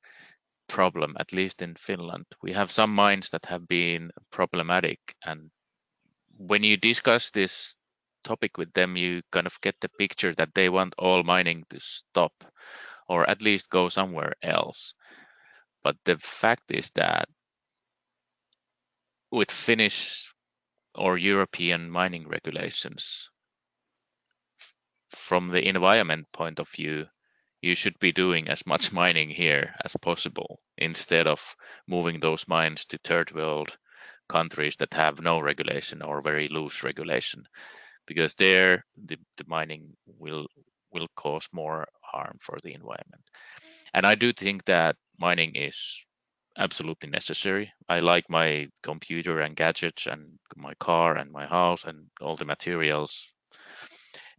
problem. 0.68 1.16
At 1.18 1.32
least 1.32 1.60
in 1.62 1.74
Finland, 1.76 2.26
we 2.42 2.52
have 2.52 2.70
some 2.70 2.94
mines 2.94 3.30
that 3.30 3.44
have 3.46 3.68
been 3.68 4.10
problematic, 4.30 4.98
and 5.24 5.50
when 6.38 6.62
you 6.64 6.76
discuss 6.76 7.30
this 7.30 7.76
topic 8.24 8.56
with 8.56 8.72
them, 8.72 8.96
you 8.96 9.22
kind 9.32 9.46
of 9.46 9.60
get 9.60 9.76
the 9.80 9.90
picture 9.98 10.34
that 10.34 10.54
they 10.54 10.68
want 10.68 10.94
all 10.98 11.22
mining 11.22 11.64
to 11.70 11.80
stop 11.80 12.32
or 13.08 13.28
at 13.28 13.42
least 13.42 13.68
go 13.68 13.88
somewhere 13.88 14.34
else. 14.42 14.94
But 15.82 15.96
the 16.04 16.18
fact 16.18 16.70
is 16.70 16.90
that 16.92 17.28
with 19.30 19.50
Finnish 19.50 20.32
or 20.94 21.18
European 21.18 21.90
mining 21.90 22.28
regulations, 22.28 23.30
from 25.08 25.48
the 25.48 25.66
environment 25.66 26.26
point 26.32 26.58
of 26.58 26.68
view, 26.68 27.06
you 27.60 27.74
should 27.74 27.98
be 27.98 28.12
doing 28.12 28.48
as 28.48 28.66
much 28.66 28.92
mining 29.02 29.30
here 29.30 29.74
as 29.84 29.96
possible 29.96 30.60
instead 30.76 31.26
of 31.26 31.56
moving 31.86 32.20
those 32.20 32.48
mines 32.48 32.86
to 32.86 32.98
third 32.98 33.32
world 33.32 33.76
countries 34.28 34.76
that 34.76 34.94
have 34.94 35.20
no 35.20 35.40
regulation 35.40 36.02
or 36.02 36.22
very 36.22 36.48
loose 36.48 36.82
regulation 36.82 37.44
because 38.06 38.34
there 38.34 38.84
the, 38.96 39.16
the 39.36 39.44
mining 39.46 39.96
will 40.06 40.46
will 40.90 41.08
cause 41.16 41.48
more 41.52 41.86
harm 42.02 42.36
for 42.40 42.58
the 42.62 42.74
environment. 42.74 43.22
And 43.94 44.06
i 44.06 44.14
do 44.14 44.32
think 44.32 44.64
that 44.64 44.96
mining 45.22 45.54
is 45.54 45.78
absolutely 46.58 47.08
necessary. 47.08 47.72
I 47.88 48.00
like 48.00 48.28
my 48.28 48.68
computer 48.82 49.40
and 49.40 49.56
gadgets 49.56 50.06
and 50.06 50.38
my 50.56 50.74
car 50.74 51.16
and 51.16 51.30
my 51.30 51.46
house 51.46 51.84
and 51.84 52.08
all 52.20 52.36
the 52.36 52.44
materials 52.44 53.26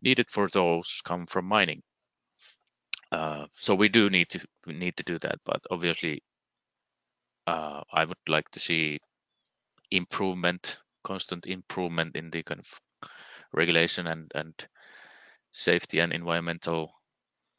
needed 0.01 0.29
for 0.29 0.47
those 0.49 1.01
come 1.03 1.25
from 1.25 1.45
mining. 1.45 1.81
Uh, 3.11 3.45
so 3.53 3.75
we 3.75 3.89
do 3.89 4.09
need 4.09 4.29
to 4.29 4.39
need 4.67 4.95
to 4.97 5.03
do 5.03 5.19
that, 5.19 5.37
but 5.45 5.61
obviously, 5.69 6.23
uh, 7.47 7.81
I 7.91 8.05
would 8.05 8.27
like 8.27 8.49
to 8.51 8.59
see 8.59 8.99
improvement, 9.91 10.77
constant 11.03 11.45
improvement 11.45 12.15
in 12.15 12.31
the 12.31 12.43
kind 12.43 12.59
of 12.59 13.09
regulation 13.53 14.07
and 14.07 14.31
and 14.33 14.53
safety 15.51 15.99
and 15.99 16.11
environmental 16.13 16.91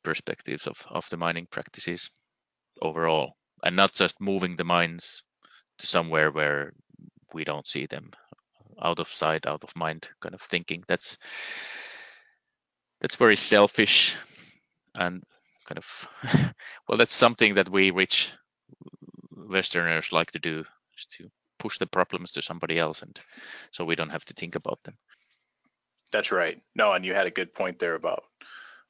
perspectives 0.03 0.67
of 0.67 0.77
of 0.91 1.09
the 1.11 1.17
mining 1.17 1.47
practices 1.51 2.11
overall 2.81 3.37
and 3.63 3.77
not 3.77 3.93
just 3.93 4.21
moving 4.21 4.57
the 4.57 4.65
mines 4.65 5.23
to 5.79 5.87
somewhere 5.87 6.31
where 6.31 6.73
we 7.33 7.45
don't 7.45 7.67
see 7.67 7.87
them 7.87 8.11
out 8.81 8.99
of 8.99 9.09
sight 9.09 9.47
out 9.47 9.63
of 9.65 9.77
mind 9.77 10.09
kind 10.21 10.35
of 10.35 10.41
thinking 10.41 10.83
that's 10.89 11.19
that's 13.01 13.17
very 13.17 13.37
selfish 13.37 14.17
and 14.95 15.23
kind 15.67 15.79
of 15.79 16.09
well 16.89 16.99
that's 16.99 17.15
something 17.15 17.55
that 17.55 17.69
we 17.69 17.91
rich 17.91 18.33
Westerners 19.49 20.13
like 20.13 20.31
to 20.33 20.39
do, 20.39 20.65
is 20.97 21.07
to 21.17 21.31
push 21.59 21.79
the 21.79 21.87
problems 21.87 22.33
to 22.33 22.43
somebody 22.43 22.79
else, 22.79 23.03
and 23.03 23.19
so 23.71 23.85
we 23.85 23.97
don't 23.97 24.11
have 24.11 24.25
to 24.27 24.35
think 24.35 24.55
about 24.55 24.83
them. 24.85 24.97
That's 26.13 26.33
right. 26.33 26.61
No, 26.75 26.93
and 26.93 27.05
you 27.05 27.15
had 27.15 27.27
a 27.27 27.31
good 27.31 27.55
point 27.55 27.79
there 27.79 27.95
about 27.95 28.25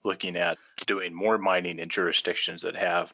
looking 0.05 0.37
at 0.37 0.59
doing 0.87 1.15
more 1.15 1.39
mining 1.39 1.79
in 1.79 1.89
jurisdictions 1.89 2.63
that 2.63 2.77
have 2.77 3.13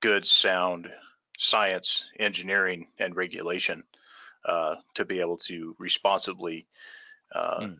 good, 0.00 0.26
sound 0.26 0.90
science, 1.38 2.04
engineering, 2.18 2.86
and 2.98 3.16
regulation 3.16 3.82
uh, 4.44 4.76
to 4.94 5.04
be 5.04 5.20
able 5.20 5.36
to 5.36 5.74
responsibly 5.78 6.66
uh, 7.34 7.60
mm. 7.60 7.76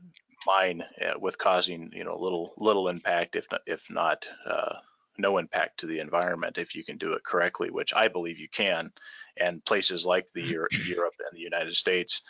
mine 0.47 0.85
uh, 1.05 1.19
with 1.19 1.39
causing 1.39 1.91
you 1.93 2.05
know 2.05 2.19
little 2.19 2.53
little 2.57 2.89
impact, 2.89 3.37
if 3.37 3.47
not 3.51 3.61
if 3.67 3.83
not 3.91 4.29
uh, 4.47 4.75
no 5.19 5.39
impact 5.39 5.81
to 5.81 5.87
the 5.87 6.01
environment 6.01 6.59
if 6.59 6.75
you 6.75 6.85
can 6.85 6.97
do 6.97 7.13
it 7.13 7.25
correctly, 7.25 7.71
which 7.71 7.95
I 7.95 8.09
believe 8.09 8.39
you 8.39 8.49
can. 8.49 8.93
And 9.37 9.65
places 9.65 10.05
like 10.05 10.27
the 10.35 10.43
Europe 10.87 11.15
and 11.19 11.37
the 11.37 11.43
United 11.43 11.75
States, 11.75 12.23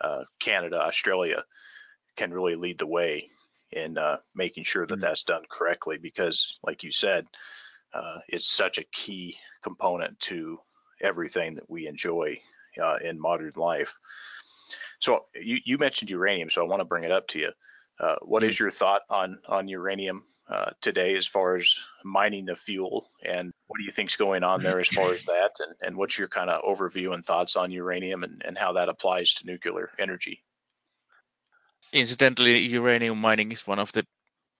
uh, 0.00 0.24
Canada, 0.38 0.80
Australia 0.80 1.44
can 2.16 2.32
really 2.32 2.56
lead 2.56 2.78
the 2.78 2.86
way 2.86 3.28
in 3.72 3.96
uh, 3.96 4.18
making 4.34 4.64
sure 4.64 4.86
that 4.86 4.94
mm-hmm. 4.94 5.00
that's 5.02 5.22
done 5.22 5.42
correctly 5.48 5.98
because, 5.98 6.58
like 6.62 6.82
you 6.82 6.90
said, 6.90 7.26
uh, 7.92 8.18
it's 8.28 8.50
such 8.50 8.78
a 8.78 8.84
key 8.84 9.36
component 9.62 10.18
to 10.20 10.58
everything 11.00 11.54
that 11.54 11.68
we 11.68 11.86
enjoy 11.86 12.40
uh, 12.80 12.96
in 13.02 13.20
modern 13.20 13.52
life. 13.56 13.94
So 15.00 15.24
you, 15.34 15.58
you 15.64 15.78
mentioned 15.78 16.10
uranium, 16.10 16.50
so 16.50 16.62
I 16.62 16.68
want 16.68 16.80
to 16.80 16.84
bring 16.84 17.04
it 17.04 17.12
up 17.12 17.28
to 17.28 17.38
you. 17.38 17.50
Uh, 17.98 18.16
what 18.22 18.42
is 18.42 18.56
mm. 18.56 18.60
your 18.60 18.70
thought 18.70 19.02
on 19.10 19.38
on 19.46 19.68
uranium 19.68 20.22
uh, 20.48 20.70
today 20.80 21.16
as 21.16 21.26
far 21.26 21.56
as 21.56 21.74
mining 22.02 22.46
the 22.46 22.56
fuel, 22.56 23.06
and 23.22 23.52
what 23.66 23.76
do 23.78 23.84
you 23.84 23.90
think's 23.90 24.16
going 24.16 24.42
on 24.42 24.62
there 24.62 24.80
as 24.80 24.88
far 24.88 25.12
as 25.12 25.24
that, 25.26 25.50
and, 25.58 25.74
and 25.82 25.96
what's 25.96 26.18
your 26.18 26.28
kind 26.28 26.48
of 26.48 26.62
overview 26.62 27.12
and 27.12 27.24
thoughts 27.24 27.56
on 27.56 27.70
uranium 27.70 28.24
and, 28.24 28.42
and 28.44 28.56
how 28.56 28.72
that 28.72 28.88
applies 28.88 29.34
to 29.34 29.46
nuclear 29.46 29.90
energy? 29.98 30.42
Incidentally, 31.92 32.60
uranium 32.60 33.18
mining 33.18 33.52
is 33.52 33.66
one 33.66 33.78
of 33.78 33.92
the 33.92 34.06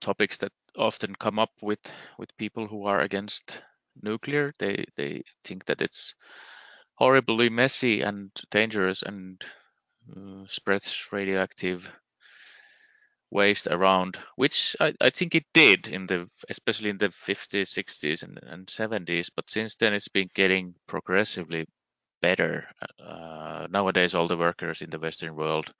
topics 0.01 0.39
that 0.39 0.53
often 0.77 1.15
come 1.15 1.39
up 1.39 1.53
with 1.63 1.81
with 2.19 2.37
people 2.37 2.67
who 2.67 2.87
are 2.87 3.01
against 3.01 3.63
nuclear. 4.03 4.53
They 4.59 4.85
they 4.97 5.23
think 5.45 5.65
that 5.67 5.83
it's 5.83 6.15
horribly 6.95 7.49
messy 7.49 8.03
and 8.03 8.31
dangerous 8.51 9.03
and 9.03 9.43
uh, 10.15 10.45
spreads 10.47 11.07
radioactive 11.13 11.91
waste 13.31 13.69
around, 13.69 14.19
which 14.37 14.77
I, 14.81 14.93
I, 15.01 15.11
think 15.11 15.35
it 15.35 15.47
did 15.55 15.89
in 15.89 16.07
the 16.07 16.29
especially 16.49 16.91
in 16.91 16.99
the 16.99 17.09
50s, 17.09 17.71
60s, 17.71 18.23
and, 18.23 18.41
and 18.43 18.67
70s. 18.67 19.31
But 19.35 19.49
since 19.49 19.77
then, 19.77 19.95
it's 19.95 20.09
been 20.09 20.29
getting 20.35 20.75
progressively 20.87 21.67
better. 22.21 22.67
Uh, 22.99 23.69
nowadays, 23.71 24.15
all 24.15 24.27
the 24.27 24.37
workers 24.37 24.83
in 24.83 24.91
the 24.91 24.99
Western 24.99 25.37
world 25.37 25.73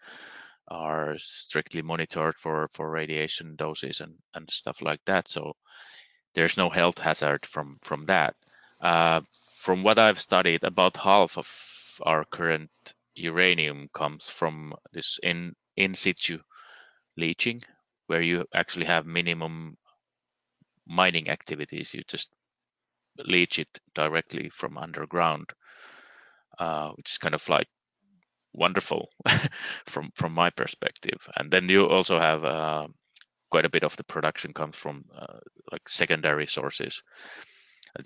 are 0.71 1.19
strictly 1.19 1.83
monitored 1.83 2.39
for 2.39 2.69
for 2.73 2.91
radiation 2.91 3.57
doses 3.57 4.01
and 4.01 4.15
and 4.35 4.51
stuff 4.51 4.83
like 4.83 5.01
that. 5.07 5.29
So 5.29 5.55
there's 6.35 6.57
no 6.57 6.71
health 6.71 6.99
hazard 6.99 7.47
from 7.47 7.79
from 7.83 8.07
that. 8.07 8.35
Uh, 8.81 9.21
from 9.57 9.83
what 9.83 9.99
I've 9.99 10.21
studied, 10.21 10.65
about 10.65 10.97
half 10.97 11.37
of 11.37 11.49
our 12.03 12.25
current 12.25 12.71
uranium 13.15 13.89
comes 13.93 14.29
from 14.29 14.75
this 14.93 15.19
in 15.23 15.55
in 15.77 15.95
situ 15.95 16.39
leaching, 17.17 17.63
where 18.07 18.23
you 18.23 18.47
actually 18.55 18.87
have 18.87 19.07
minimum 19.07 19.77
mining 20.87 21.29
activities. 21.31 21.93
You 21.95 22.03
just 22.09 22.31
leach 23.19 23.59
it 23.59 23.69
directly 23.95 24.49
from 24.51 24.79
underground, 24.79 25.51
uh, 26.59 26.91
which 26.93 27.11
is 27.11 27.19
kind 27.19 27.35
of 27.35 27.47
like 27.49 27.69
wonderful 28.53 29.11
from 29.87 30.11
from 30.15 30.33
my 30.33 30.51
perspective. 30.51 31.29
And 31.37 31.51
then 31.51 31.69
you 31.69 31.87
also 31.87 32.19
have 32.19 32.45
uh, 32.45 32.89
quite 33.51 33.65
a 33.65 33.71
bit 33.71 33.85
of 33.85 33.97
the 33.97 34.05
production 34.05 34.53
comes 34.53 34.77
from 34.77 35.05
uh, 35.17 35.39
like 35.73 35.89
secondary 35.89 36.47
sources. 36.47 37.03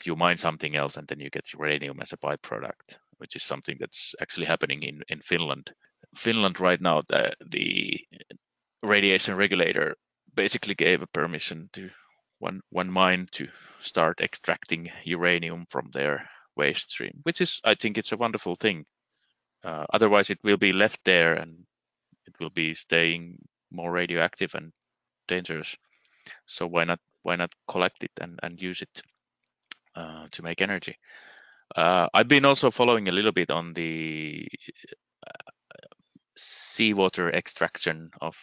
You 0.05 0.17
mine 0.17 0.39
something 0.39 0.75
else 0.77 0.97
and 0.97 1.07
then 1.07 1.21
you 1.21 1.31
get 1.31 1.53
uranium 1.53 2.01
as 2.01 2.13
a 2.13 2.17
byproduct, 2.17 2.97
which 3.19 3.37
is 3.37 3.43
something 3.43 3.77
that's 3.79 4.15
actually 4.21 4.47
happening 4.47 4.83
in 4.83 5.03
in 5.09 5.21
Finland. 5.21 5.71
Finland 6.15 6.61
right 6.61 6.81
now, 6.81 7.03
the 7.09 7.35
the 7.51 8.01
radiation 8.83 9.37
regulator 9.37 9.97
basically 10.35 10.75
gave 10.75 11.03
a 11.03 11.07
permission 11.07 11.69
to 11.73 11.91
one 12.39 12.61
one 12.71 12.91
mine 12.91 13.27
to 13.33 13.49
start 13.81 14.21
extracting 14.21 14.91
uranium 15.05 15.67
from 15.67 15.91
their 15.93 16.29
waste 16.57 16.91
stream, 16.91 17.21
which 17.23 17.41
is 17.41 17.61
I 17.65 17.75
think 17.75 17.99
it's 17.99 18.13
a 18.13 18.17
wonderful 18.17 18.57
thing. 18.57 18.87
Uh, 19.65 19.87
otherwise, 19.93 20.31
it 20.31 20.39
will 20.45 20.59
be 20.59 20.73
left 20.73 21.01
there 21.05 21.35
and 21.35 21.65
it 22.27 22.35
will 22.39 22.51
be 22.51 22.75
staying 22.75 23.39
more 23.71 23.91
radioactive 23.91 24.55
and 24.55 24.73
dangerous. 25.27 25.77
So 26.47 26.67
why 26.67 26.85
not 26.85 27.01
why 27.23 27.37
not 27.37 27.53
collect 27.67 28.05
it 28.05 28.13
and, 28.21 28.39
and 28.43 28.61
use 28.61 28.83
it 28.83 29.03
uh, 29.97 30.27
to 30.33 30.43
make 30.43 30.61
energy? 30.61 30.99
Uh, 31.75 32.09
I've 32.13 32.29
been 32.29 32.45
also 32.45 32.71
following 32.71 33.09
a 33.09 33.13
little 33.13 33.33
bit 33.33 33.51
on 33.51 33.73
the 33.73 34.47
seawater 36.37 37.31
extraction 37.31 38.11
of 38.21 38.37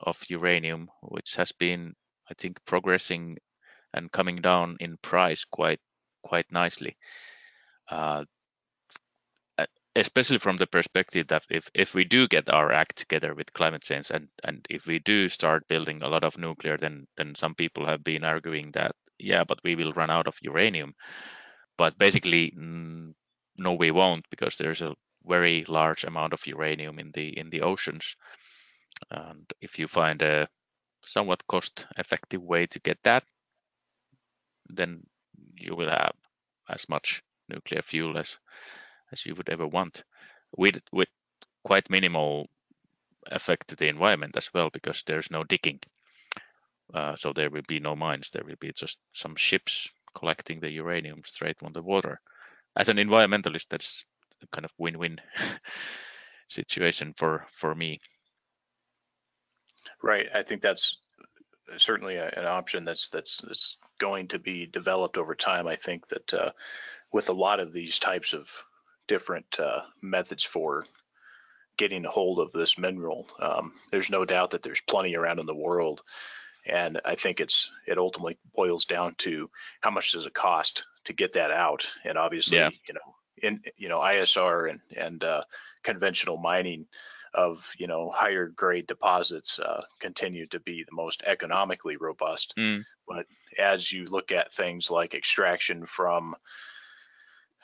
of 0.00 0.22
uranium, 0.28 0.88
which 1.02 1.36
has 1.36 1.52
been, 1.52 1.94
I 2.30 2.34
think, 2.34 2.64
progressing 2.64 3.38
and 3.92 4.12
coming 4.12 4.40
down 4.40 4.76
in 4.80 4.96
price 5.02 5.44
quite 5.44 5.80
quite 6.22 6.50
nicely. 6.50 6.96
Uh, 7.90 8.24
especially 9.96 10.38
from 10.38 10.58
the 10.58 10.66
perspective 10.66 11.26
that 11.28 11.44
if, 11.50 11.70
if 11.74 11.94
we 11.94 12.04
do 12.04 12.28
get 12.28 12.48
our 12.50 12.70
act 12.70 12.96
together 12.96 13.34
with 13.34 13.52
climate 13.54 13.82
change 13.82 14.10
and, 14.10 14.28
and 14.44 14.64
if 14.70 14.86
we 14.86 14.98
do 14.98 15.28
start 15.28 15.66
building 15.68 16.02
a 16.02 16.08
lot 16.08 16.22
of 16.22 16.38
nuclear, 16.38 16.76
then 16.76 17.06
then 17.16 17.34
some 17.34 17.54
people 17.54 17.86
have 17.86 18.04
been 18.04 18.24
arguing 18.24 18.70
that 18.72 18.94
yeah, 19.18 19.44
but 19.44 19.60
we 19.64 19.74
will 19.74 19.92
run 19.92 20.10
out 20.10 20.28
of 20.28 20.36
uranium. 20.42 20.94
But 21.78 21.98
basically, 21.98 22.52
mm, 22.56 23.14
no, 23.58 23.72
we 23.72 23.90
won't 23.90 24.26
because 24.30 24.56
there's 24.56 24.82
a 24.82 24.94
very 25.24 25.64
large 25.66 26.04
amount 26.04 26.34
of 26.34 26.46
uranium 26.46 26.98
in 26.98 27.10
the 27.12 27.38
in 27.38 27.50
the 27.50 27.62
oceans. 27.62 28.16
And 29.10 29.50
if 29.60 29.78
you 29.78 29.88
find 29.88 30.22
a 30.22 30.48
somewhat 31.04 31.46
cost-effective 31.46 32.42
way 32.42 32.66
to 32.66 32.80
get 32.80 32.98
that, 33.04 33.24
then 34.68 35.02
you 35.54 35.74
will 35.74 35.90
have 35.90 36.14
as 36.68 36.88
much 36.88 37.22
nuclear 37.48 37.82
fuel 37.82 38.18
as 38.18 38.38
as 39.12 39.24
you 39.24 39.34
would 39.34 39.48
ever 39.48 39.66
want, 39.66 40.02
with 40.56 40.78
with 40.92 41.08
quite 41.64 41.90
minimal 41.90 42.48
effect 43.26 43.68
to 43.68 43.76
the 43.76 43.88
environment 43.88 44.36
as 44.36 44.52
well, 44.54 44.70
because 44.70 45.02
there's 45.06 45.30
no 45.30 45.44
digging. 45.44 45.80
Uh, 46.94 47.16
so 47.16 47.32
there 47.32 47.50
will 47.50 47.66
be 47.66 47.80
no 47.80 47.96
mines. 47.96 48.30
There 48.30 48.44
will 48.44 48.56
be 48.60 48.72
just 48.72 48.98
some 49.12 49.34
ships 49.36 49.90
collecting 50.14 50.60
the 50.60 50.70
uranium 50.70 51.22
straight 51.24 51.58
from 51.58 51.72
the 51.72 51.82
water. 51.82 52.20
As 52.76 52.88
an 52.88 52.98
environmentalist, 52.98 53.66
that's 53.68 54.04
a 54.42 54.46
kind 54.48 54.64
of 54.64 54.72
win-win 54.78 55.20
situation 56.48 57.14
for 57.16 57.46
for 57.52 57.74
me. 57.74 57.98
Right. 60.02 60.26
I 60.34 60.42
think 60.42 60.62
that's 60.62 60.98
certainly 61.76 62.16
a, 62.16 62.28
an 62.28 62.46
option 62.46 62.84
that's 62.84 63.08
that's 63.08 63.38
that's 63.38 63.76
going 63.98 64.28
to 64.28 64.38
be 64.38 64.66
developed 64.66 65.16
over 65.16 65.34
time. 65.34 65.66
I 65.66 65.76
think 65.76 66.06
that 66.08 66.34
uh, 66.34 66.50
with 67.12 67.28
a 67.28 67.34
lot 67.34 67.60
of 67.60 67.72
these 67.72 67.98
types 67.98 68.32
of 68.32 68.48
different 69.06 69.58
uh, 69.58 69.80
methods 70.02 70.44
for 70.44 70.84
getting 71.76 72.04
a 72.04 72.10
hold 72.10 72.38
of 72.40 72.52
this 72.52 72.78
mineral, 72.78 73.26
um, 73.40 73.72
there's 73.90 74.10
no 74.10 74.24
doubt 74.24 74.52
that 74.52 74.62
there's 74.62 74.80
plenty 74.80 75.14
around 75.16 75.38
in 75.38 75.46
the 75.46 75.54
world. 75.54 76.02
And 76.64 77.00
I 77.04 77.14
think 77.14 77.40
it's 77.40 77.70
it 77.86 77.98
ultimately 77.98 78.38
boils 78.54 78.86
down 78.86 79.14
to 79.18 79.50
how 79.80 79.90
much 79.90 80.12
does 80.12 80.26
it 80.26 80.34
cost 80.34 80.84
to 81.04 81.12
get 81.12 81.34
that 81.34 81.52
out. 81.52 81.88
And 82.04 82.18
obviously, 82.18 82.58
yeah. 82.58 82.70
you 82.88 82.94
know, 82.94 83.14
in 83.42 83.60
you 83.76 83.88
know 83.88 84.00
ISR 84.00 84.70
and 84.70 84.80
and 84.96 85.22
uh, 85.22 85.42
conventional 85.82 86.36
mining 86.38 86.86
of 87.34 87.64
you 87.78 87.86
know 87.86 88.10
higher 88.10 88.48
grade 88.48 88.86
deposits 88.86 89.58
uh, 89.58 89.82
continue 90.00 90.46
to 90.46 90.60
be 90.60 90.84
the 90.84 90.94
most 90.94 91.22
economically 91.24 91.96
robust. 91.96 92.54
Mm. 92.56 92.84
But 93.06 93.26
as 93.58 93.92
you 93.92 94.08
look 94.08 94.32
at 94.32 94.52
things 94.52 94.90
like 94.90 95.14
extraction 95.14 95.86
from 95.86 96.34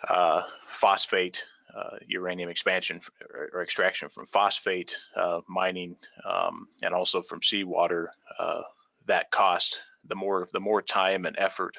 uh, 0.09 0.43
phosphate, 0.69 1.45
uh, 1.75 1.97
uranium 2.07 2.51
expansion 2.51 3.01
or, 3.33 3.51
or, 3.55 3.63
extraction 3.63 4.09
from 4.09 4.27
phosphate 4.27 4.97
uh, 5.17 5.41
mining, 5.49 5.97
um, 6.25 6.69
and 6.83 6.93
also 6.95 7.23
from 7.23 7.41
seawater, 7.41 8.13
uh, 8.39 8.63
that 9.07 9.31
cost 9.31 9.81
the 10.07 10.15
more 10.15 10.49
the 10.53 10.61
more 10.61 10.83
time 10.83 11.25
and 11.25 11.37
effort 11.39 11.77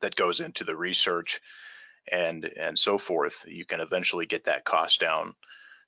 that 0.00 0.16
goes 0.16 0.40
into 0.40 0.64
the 0.64 0.76
research 0.76 1.40
and 2.10 2.44
and 2.44 2.78
so 2.78 2.98
forth, 2.98 3.44
you 3.48 3.64
can 3.64 3.80
eventually 3.80 4.26
get 4.26 4.44
that 4.44 4.64
cost 4.64 5.00
down 5.00 5.34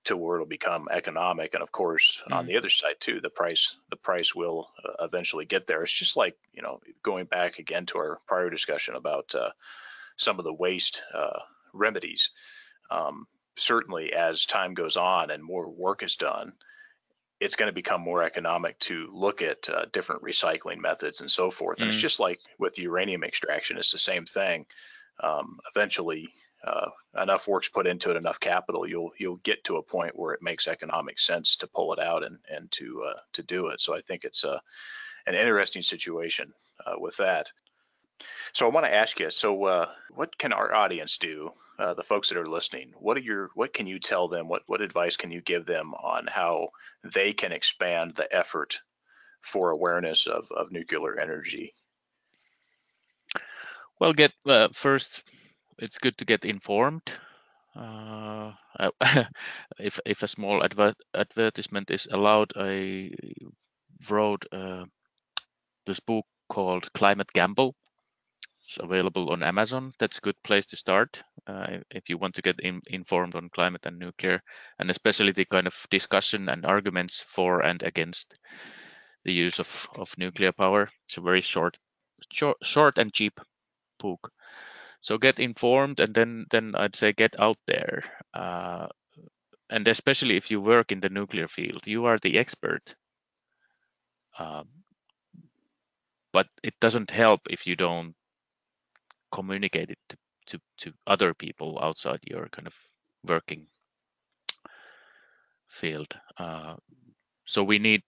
to 0.04 0.16
where 0.16 0.36
it'll 0.36 0.46
become 0.46 0.88
economic. 0.90 1.54
And 1.54 1.62
of 1.62 1.72
course, 1.72 2.20
mm-hmm. 2.22 2.32
on 2.32 2.46
the 2.46 2.56
other 2.56 2.68
side 2.68 2.96
too, 3.00 3.20
the 3.20 3.30
price 3.30 3.76
the 3.90 3.96
price 3.96 4.34
will 4.34 4.68
uh, 4.84 5.04
eventually 5.04 5.44
get 5.44 5.66
there. 5.66 5.82
It's 5.82 5.92
just 5.92 6.16
like 6.16 6.36
you 6.52 6.62
know 6.62 6.80
going 7.02 7.26
back 7.26 7.58
again 7.58 7.86
to 7.86 7.98
our 7.98 8.20
prior 8.26 8.50
discussion 8.50 8.94
about 8.94 9.34
uh, 9.34 9.50
some 10.18 10.38
of 10.38 10.44
the 10.44 10.52
waste 10.52 11.02
uh, 11.14 11.40
remedies. 11.72 12.30
Um, 12.90 13.26
certainly, 13.56 14.12
as 14.12 14.46
time 14.46 14.74
goes 14.74 14.96
on 14.96 15.30
and 15.30 15.42
more 15.42 15.68
work 15.68 16.02
is 16.02 16.16
done, 16.16 16.52
it's 17.40 17.56
going 17.56 17.68
to 17.68 17.74
become 17.74 18.00
more 18.00 18.22
economic 18.22 18.78
to 18.80 19.08
look 19.12 19.42
at 19.42 19.68
uh, 19.68 19.86
different 19.92 20.22
recycling 20.22 20.78
methods 20.78 21.20
and 21.20 21.30
so 21.30 21.50
forth. 21.50 21.78
And 21.78 21.84
mm-hmm. 21.84 21.94
it's 21.94 22.00
just 22.00 22.20
like 22.20 22.40
with 22.58 22.78
uranium 22.78 23.24
extraction, 23.24 23.78
it's 23.78 23.92
the 23.92 23.98
same 23.98 24.26
thing. 24.26 24.66
Um, 25.20 25.58
eventually, 25.74 26.28
uh, 26.64 26.90
enough 27.20 27.46
work's 27.46 27.68
put 27.68 27.86
into 27.86 28.10
it, 28.10 28.16
enough 28.16 28.40
capital, 28.40 28.86
you'll 28.86 29.12
you'll 29.18 29.36
get 29.36 29.62
to 29.64 29.76
a 29.76 29.82
point 29.82 30.18
where 30.18 30.34
it 30.34 30.42
makes 30.42 30.66
economic 30.66 31.20
sense 31.20 31.56
to 31.56 31.68
pull 31.68 31.92
it 31.92 32.00
out 32.00 32.24
and 32.24 32.38
and 32.50 32.70
to 32.72 33.04
uh, 33.08 33.18
to 33.34 33.42
do 33.42 33.68
it. 33.68 33.80
So 33.80 33.94
I 33.94 34.00
think 34.00 34.24
it's 34.24 34.44
a 34.44 34.60
an 35.26 35.34
interesting 35.34 35.82
situation 35.82 36.52
uh, 36.84 36.94
with 36.98 37.16
that. 37.18 37.52
So 38.52 38.66
I 38.66 38.70
want 38.70 38.86
to 38.86 38.94
ask 38.94 39.18
you. 39.20 39.30
So 39.30 39.64
uh, 39.64 39.86
what 40.10 40.36
can 40.38 40.52
our 40.52 40.74
audience 40.74 41.18
do? 41.18 41.52
Uh, 41.78 41.94
the 41.94 42.02
folks 42.02 42.28
that 42.28 42.38
are 42.38 42.48
listening, 42.48 42.92
what 42.98 43.16
are 43.16 43.20
your 43.20 43.50
what 43.54 43.72
can 43.72 43.86
you 43.86 44.00
tell 44.00 44.26
them? 44.26 44.48
What 44.48 44.62
what 44.66 44.80
advice 44.80 45.16
can 45.16 45.30
you 45.30 45.40
give 45.40 45.64
them 45.64 45.94
on 45.94 46.26
how 46.26 46.70
they 47.04 47.32
can 47.32 47.52
expand 47.52 48.16
the 48.16 48.26
effort 48.34 48.80
for 49.42 49.70
awareness 49.70 50.26
of 50.26 50.50
of 50.50 50.72
nuclear 50.72 51.20
energy? 51.20 51.74
Well, 54.00 54.12
get 54.12 54.32
uh, 54.44 54.68
first 54.72 55.22
it's 55.78 55.98
good 55.98 56.18
to 56.18 56.24
get 56.24 56.44
informed. 56.44 57.12
Uh, 57.76 58.52
if 59.78 60.00
if 60.04 60.22
a 60.22 60.28
small 60.28 60.64
adver- 60.64 60.94
advertisement 61.14 61.90
is 61.90 62.08
allowed, 62.10 62.52
I 62.56 63.12
wrote 64.10 64.44
uh, 64.52 64.86
this 65.86 66.00
book 66.00 66.26
called 66.48 66.92
Climate 66.92 67.32
Gamble. 67.32 67.74
It's 68.60 68.78
available 68.78 69.30
on 69.30 69.42
Amazon. 69.42 69.92
That's 69.98 70.18
a 70.18 70.22
good 70.22 70.42
place 70.42 70.66
to 70.66 70.76
start 70.76 71.22
uh, 71.46 71.78
if 71.90 72.08
you 72.10 72.18
want 72.18 72.34
to 72.36 72.42
get 72.42 72.60
in, 72.60 72.82
informed 72.88 73.34
on 73.34 73.50
climate 73.50 73.86
and 73.86 73.98
nuclear, 73.98 74.42
and 74.78 74.90
especially 74.90 75.32
the 75.32 75.44
kind 75.44 75.66
of 75.66 75.86
discussion 75.90 76.48
and 76.48 76.66
arguments 76.66 77.22
for 77.22 77.64
and 77.64 77.82
against 77.82 78.34
the 79.24 79.32
use 79.32 79.58
of, 79.60 79.88
of 79.94 80.16
nuclear 80.18 80.52
power. 80.52 80.88
It's 81.06 81.18
a 81.18 81.20
very 81.20 81.40
short, 81.40 81.78
short, 82.32 82.56
short 82.62 82.98
and 82.98 83.12
cheap 83.12 83.40
book 83.98 84.32
so 85.00 85.18
get 85.18 85.38
informed 85.38 86.00
and 86.00 86.14
then 86.14 86.46
then 86.50 86.74
i'd 86.76 86.96
say 86.96 87.12
get 87.12 87.38
out 87.38 87.58
there 87.66 88.02
uh, 88.34 88.88
and 89.70 89.86
especially 89.88 90.36
if 90.36 90.50
you 90.50 90.60
work 90.60 90.92
in 90.92 91.00
the 91.00 91.08
nuclear 91.08 91.48
field 91.48 91.86
you 91.86 92.04
are 92.06 92.18
the 92.18 92.38
expert 92.38 92.94
um, 94.38 94.68
but 96.32 96.48
it 96.62 96.74
doesn't 96.80 97.10
help 97.10 97.40
if 97.50 97.66
you 97.66 97.76
don't 97.76 98.14
communicate 99.30 99.90
it 99.90 99.98
to, 100.08 100.16
to, 100.46 100.60
to 100.78 100.92
other 101.06 101.34
people 101.34 101.78
outside 101.80 102.20
your 102.22 102.48
kind 102.48 102.66
of 102.66 102.74
working 103.26 103.66
field 105.68 106.18
uh, 106.38 106.74
so 107.44 107.62
we 107.62 107.78
need 107.78 108.02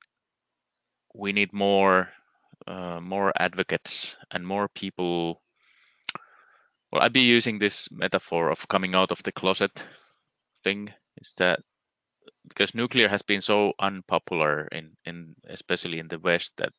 we 1.14 1.32
need 1.32 1.52
more 1.52 2.08
uh, 2.66 3.00
more 3.00 3.32
advocates 3.36 4.16
and 4.30 4.46
more 4.46 4.68
people 4.68 5.42
well, 6.92 7.02
I'd 7.02 7.12
be 7.12 7.20
using 7.20 7.58
this 7.58 7.88
metaphor 7.92 8.50
of 8.50 8.66
coming 8.68 8.94
out 8.94 9.12
of 9.12 9.22
the 9.22 9.32
closet 9.32 9.84
thing. 10.64 10.92
Is 11.20 11.34
that 11.38 11.60
because 12.48 12.74
nuclear 12.74 13.08
has 13.08 13.22
been 13.22 13.40
so 13.40 13.72
unpopular 13.78 14.66
in, 14.72 14.90
in 15.04 15.34
especially 15.48 15.98
in 15.98 16.08
the 16.08 16.18
West 16.18 16.52
that 16.56 16.72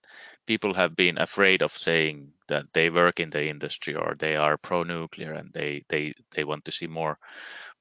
people 0.45 0.73
have 0.73 0.95
been 0.95 1.17
afraid 1.17 1.61
of 1.61 1.71
saying 1.71 2.31
that 2.47 2.65
they 2.73 2.89
work 2.89 3.19
in 3.19 3.29
the 3.29 3.47
industry 3.47 3.95
or 3.95 4.15
they 4.19 4.35
are 4.35 4.57
pro-nuclear 4.57 5.33
and 5.33 5.51
they 5.53 5.83
they 5.89 6.13
they 6.31 6.43
want 6.43 6.65
to 6.65 6.71
see 6.71 6.87
more 6.87 7.17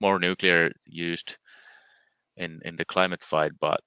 more 0.01 0.19
nuclear 0.19 0.71
used 0.87 1.37
in 2.37 2.61
in 2.65 2.77
the 2.77 2.85
climate 2.85 3.23
fight. 3.23 3.53
But 3.61 3.81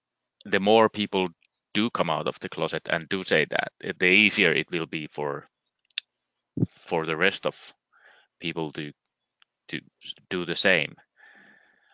the 0.45 0.59
more 0.59 0.89
people 0.89 1.30
do 1.74 1.89
come 1.89 2.09
out 2.09 2.28
of 2.28 2.39
the 2.39 2.49
closet 2.49 2.88
and 2.89 3.09
do 3.09 3.24
say 3.24 3.45
that, 3.49 3.71
the 3.99 4.07
easier 4.07 4.51
it 4.51 4.69
will 4.71 4.86
be 4.86 5.07
for 5.07 5.47
for 6.69 7.05
the 7.05 7.17
rest 7.17 7.45
of 7.45 7.74
people 8.39 8.71
to 8.74 8.91
to 9.69 9.82
do 10.30 10.45
the 10.45 10.55
same. 10.55 10.95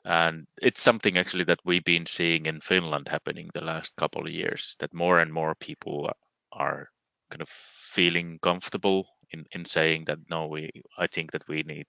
And 0.06 0.47
it's 0.62 0.82
something 0.82 1.18
actually 1.18 1.43
that 1.45 1.60
we've 1.66 1.84
been 1.84 2.06
seeing 2.06 2.45
in 2.45 2.62
Finland 2.62 3.08
happening 3.08 3.50
the 3.54 3.62
last 3.62 3.95
couple 3.95 4.26
of 4.26 4.32
years. 4.32 4.76
That 4.80 4.93
more 4.93 5.20
and 5.20 5.32
more 5.32 5.56
people 5.56 6.12
are 6.52 6.89
kind 7.30 7.41
of 7.41 7.50
feeling 7.50 8.39
comfortable 8.41 9.08
in, 9.32 9.45
in 9.52 9.66
saying 9.66 10.06
that 10.06 10.20
no, 10.30 10.47
we 10.47 10.72
I 10.97 11.08
think 11.08 11.32
that 11.32 11.47
we 11.47 11.64
need 11.64 11.88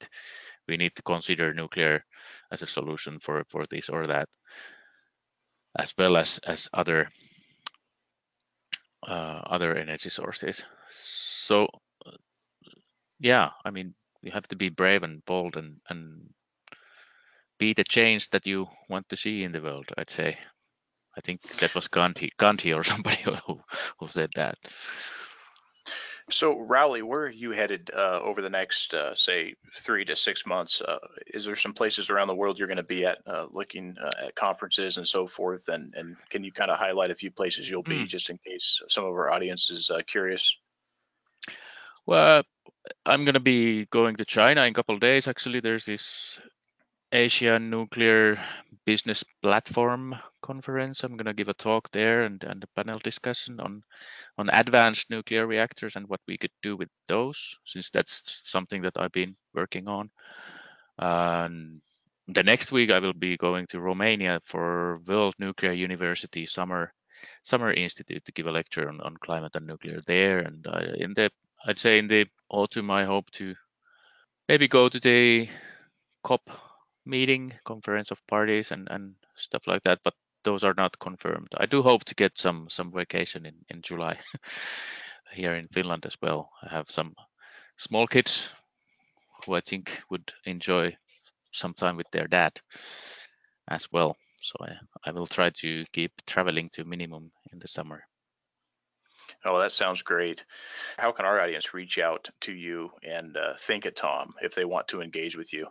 we 0.68 0.76
need 0.76 0.94
to 0.96 1.02
consider 1.02 1.54
nuclear 1.54 2.04
as 2.50 2.62
a 2.62 2.66
solution 2.66 3.18
for 3.20 3.44
for 3.48 3.64
this 3.66 3.88
or 3.88 4.06
that, 4.06 4.28
as 5.78 5.94
well 5.96 6.16
as 6.16 6.38
as 6.46 6.68
other 6.72 7.08
uh, 9.06 9.40
other 9.46 9.76
energy 9.76 10.10
sources. 10.10 10.64
So 10.90 11.68
yeah, 13.18 13.50
I 13.64 13.70
mean 13.70 13.94
you 14.22 14.32
have 14.32 14.48
to 14.48 14.56
be 14.56 14.68
brave 14.68 15.02
and 15.02 15.24
bold 15.24 15.56
and 15.56 15.80
and 15.88 16.30
be 17.60 17.72
the 17.74 17.84
change 17.84 18.28
that 18.30 18.46
you 18.46 18.66
want 18.88 19.08
to 19.08 19.16
see 19.16 19.44
in 19.44 19.52
the 19.52 19.60
world 19.60 19.86
i'd 19.98 20.10
say 20.10 20.36
i 21.16 21.20
think 21.20 21.40
that 21.60 21.74
was 21.74 21.88
gandhi 21.88 22.30
gandhi 22.38 22.72
or 22.72 22.82
somebody 22.92 23.22
who, 23.22 23.60
who 23.98 24.08
said 24.08 24.30
that 24.34 24.56
so 26.32 26.54
Rauli, 26.56 27.02
where 27.02 27.22
are 27.22 27.30
you 27.30 27.50
headed 27.50 27.90
uh, 27.94 28.20
over 28.22 28.40
the 28.40 28.50
next, 28.50 28.94
uh, 28.94 29.14
say, 29.14 29.54
three 29.78 30.04
to 30.04 30.16
six 30.16 30.46
months? 30.46 30.80
Uh, 30.80 30.98
is 31.26 31.44
there 31.44 31.56
some 31.56 31.74
places 31.74 32.10
around 32.10 32.28
the 32.28 32.34
world 32.34 32.58
you're 32.58 32.68
going 32.68 32.76
to 32.76 32.82
be 32.82 33.04
at, 33.04 33.18
uh, 33.26 33.46
looking 33.50 33.96
uh, 34.00 34.26
at 34.26 34.34
conferences 34.34 34.96
and 34.96 35.06
so 35.06 35.26
forth? 35.26 35.68
And 35.68 35.94
and 35.94 36.16
can 36.30 36.44
you 36.44 36.52
kind 36.52 36.70
of 36.70 36.78
highlight 36.78 37.10
a 37.10 37.14
few 37.14 37.30
places 37.30 37.68
you'll 37.68 37.82
be, 37.82 37.98
mm. 37.98 38.06
just 38.06 38.30
in 38.30 38.38
case 38.46 38.82
some 38.88 39.04
of 39.04 39.12
our 39.12 39.30
audience 39.30 39.70
is 39.70 39.90
uh, 39.90 40.00
curious? 40.06 40.56
Well, 42.06 42.44
I'm 43.04 43.24
gonna 43.24 43.40
be 43.40 43.86
going 43.86 44.16
to 44.16 44.24
China 44.24 44.62
in 44.62 44.70
a 44.70 44.74
couple 44.74 44.94
of 44.94 45.00
days. 45.00 45.28
Actually, 45.28 45.60
there's 45.60 45.84
this 45.84 46.40
Asian 47.12 47.70
Nuclear 47.70 48.40
Business 48.84 49.24
Platform 49.42 50.16
conference. 50.42 51.02
I'm 51.02 51.16
gonna 51.16 51.34
give 51.34 51.48
a 51.48 51.54
talk 51.54 51.90
there 51.90 52.22
and, 52.22 52.42
and 52.44 52.62
a 52.62 52.68
panel 52.68 52.98
discussion 52.98 53.60
on 53.60 53.82
on 54.38 54.48
advanced 54.50 55.10
nuclear 55.10 55.46
reactors 55.46 55.96
and 55.96 56.08
what 56.08 56.20
we 56.26 56.38
could 56.38 56.52
do 56.62 56.76
with 56.76 56.88
those, 57.08 57.56
since 57.64 57.90
that's 57.90 58.42
something 58.44 58.82
that 58.82 58.96
I've 58.96 59.12
been 59.12 59.36
working 59.54 59.88
on. 59.88 60.10
The 62.32 62.44
next 62.44 62.70
week 62.70 62.92
I 62.92 63.00
will 63.00 63.12
be 63.12 63.36
going 63.36 63.66
to 63.68 63.80
Romania 63.80 64.40
for 64.44 65.00
World 65.06 65.34
Nuclear 65.38 65.72
University 65.72 66.46
Summer 66.46 66.92
Summer 67.42 67.72
Institute 67.72 68.24
to 68.24 68.32
give 68.32 68.46
a 68.46 68.52
lecture 68.52 68.88
on, 68.88 69.00
on 69.00 69.16
climate 69.16 69.56
and 69.56 69.66
nuclear 69.66 70.00
there. 70.06 70.38
And 70.38 70.64
uh, 70.66 70.94
in 70.96 71.12
the 71.14 71.30
I'd 71.66 71.78
say 71.78 71.98
in 71.98 72.06
the 72.06 72.26
autumn, 72.48 72.90
I 72.90 73.04
hope 73.04 73.30
to 73.32 73.54
maybe 74.48 74.68
go 74.68 74.88
to 74.88 75.00
the 75.00 75.48
COP 76.22 76.48
meeting, 77.04 77.52
conference 77.64 78.10
of 78.10 78.26
parties, 78.26 78.70
and, 78.70 78.88
and 78.90 79.14
stuff 79.36 79.66
like 79.66 79.82
that. 79.84 80.00
But 80.04 80.14
those 80.44 80.64
are 80.64 80.74
not 80.76 80.98
confirmed. 80.98 81.48
I 81.56 81.66
do 81.66 81.82
hope 81.82 82.04
to 82.04 82.14
get 82.14 82.38
some 82.38 82.68
some 82.70 82.92
vacation 82.92 83.46
in 83.46 83.54
in 83.68 83.82
July 83.82 84.18
here 85.32 85.54
in 85.54 85.64
Finland 85.72 86.06
as 86.06 86.16
well. 86.22 86.50
I 86.62 86.74
have 86.74 86.90
some 86.90 87.14
small 87.76 88.06
kids 88.06 88.48
who 89.44 89.54
I 89.54 89.60
think 89.60 90.02
would 90.10 90.32
enjoy 90.44 90.96
some 91.52 91.74
time 91.74 91.96
with 91.96 92.10
their 92.10 92.28
dad 92.28 92.60
as 93.68 93.88
well. 93.92 94.16
So 94.42 94.56
I, 94.60 94.72
I 95.04 95.12
will 95.12 95.26
try 95.26 95.50
to 95.50 95.84
keep 95.92 96.12
traveling 96.26 96.70
to 96.70 96.84
minimum 96.84 97.30
in 97.52 97.58
the 97.58 97.68
summer. 97.68 98.04
Oh, 99.44 99.58
that 99.60 99.72
sounds 99.72 100.02
great. 100.02 100.44
How 100.98 101.12
can 101.12 101.24
our 101.24 101.40
audience 101.40 101.72
reach 101.74 101.98
out 101.98 102.28
to 102.42 102.52
you 102.52 102.90
and 103.02 103.36
uh, 103.36 103.54
Thinkatom 103.54 104.32
if 104.42 104.54
they 104.54 104.64
want 104.64 104.88
to 104.88 105.00
engage 105.00 105.36
with 105.36 105.52
you? 105.52 105.68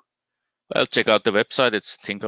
Well, 0.73 0.85
check 0.87 1.07
out 1.07 1.23
the 1.23 1.31
website. 1.31 1.73
It's 1.73 1.95
think 1.97 2.23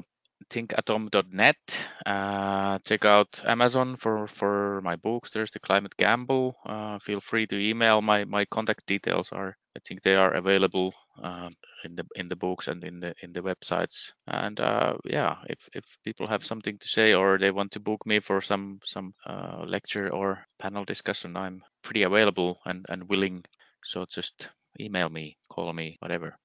thinkatom.net. 0.50 1.88
Uh, 2.06 2.80
check 2.80 3.06
out 3.06 3.42
Amazon 3.46 3.98
for 3.98 4.28
for 4.28 4.82
my 4.84 4.96
books. 4.96 5.32
There's 5.32 5.52
the 5.52 5.60
Climate 5.60 5.96
Gamble. 5.98 6.56
Uh, 6.66 7.00
feel 7.00 7.20
free 7.20 7.48
to 7.48 7.58
email. 7.58 8.02
My 8.02 8.26
my 8.26 8.46
contact 8.46 8.86
details 8.86 9.32
are 9.32 9.58
I 9.76 9.80
think 9.80 10.02
they 10.02 10.16
are 10.16 10.34
available 10.34 10.94
um, 11.22 11.54
in 11.84 11.96
the 11.96 12.06
in 12.16 12.28
the 12.30 12.36
books 12.36 12.68
and 12.68 12.84
in 12.84 13.00
the 13.00 13.14
in 13.24 13.34
the 13.34 13.42
websites. 13.42 14.12
And 14.28 14.60
uh, 14.60 14.98
yeah, 15.06 15.38
if 15.50 15.70
if 15.74 15.86
people 16.04 16.28
have 16.28 16.46
something 16.46 16.78
to 16.80 16.88
say 16.88 17.14
or 17.14 17.38
they 17.38 17.52
want 17.52 17.72
to 17.74 17.80
book 17.80 18.06
me 18.06 18.20
for 18.20 18.42
some 18.42 18.80
some 18.86 19.14
uh, 19.26 19.64
lecture 19.68 20.10
or 20.14 20.46
panel 20.60 20.86
discussion, 20.86 21.36
I'm 21.38 21.64
pretty 21.84 22.04
available 22.04 22.60
and 22.66 22.86
and 22.90 23.10
willing. 23.10 23.44
So 23.84 24.06
just 24.06 24.50
email 24.80 25.10
me, 25.10 25.38
call 25.50 25.74
me, 25.74 25.98
whatever. 26.02 26.38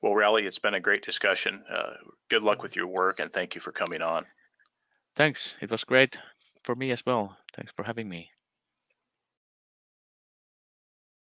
Well, 0.00 0.12
Rauli, 0.12 0.44
it's 0.44 0.58
been 0.58 0.74
a 0.74 0.80
great 0.80 1.04
discussion. 1.04 1.64
Uh, 1.68 1.94
good 2.30 2.42
luck 2.42 2.62
with 2.62 2.76
your 2.76 2.86
work 2.86 3.20
and 3.20 3.32
thank 3.32 3.54
you 3.54 3.60
for 3.60 3.72
coming 3.72 4.02
on. 4.02 4.24
Thanks. 5.14 5.56
It 5.60 5.70
was 5.70 5.84
great 5.84 6.18
for 6.62 6.74
me 6.74 6.90
as 6.92 7.04
well. 7.04 7.36
Thanks 7.54 7.72
for 7.72 7.82
having 7.82 8.08
me. 8.08 8.30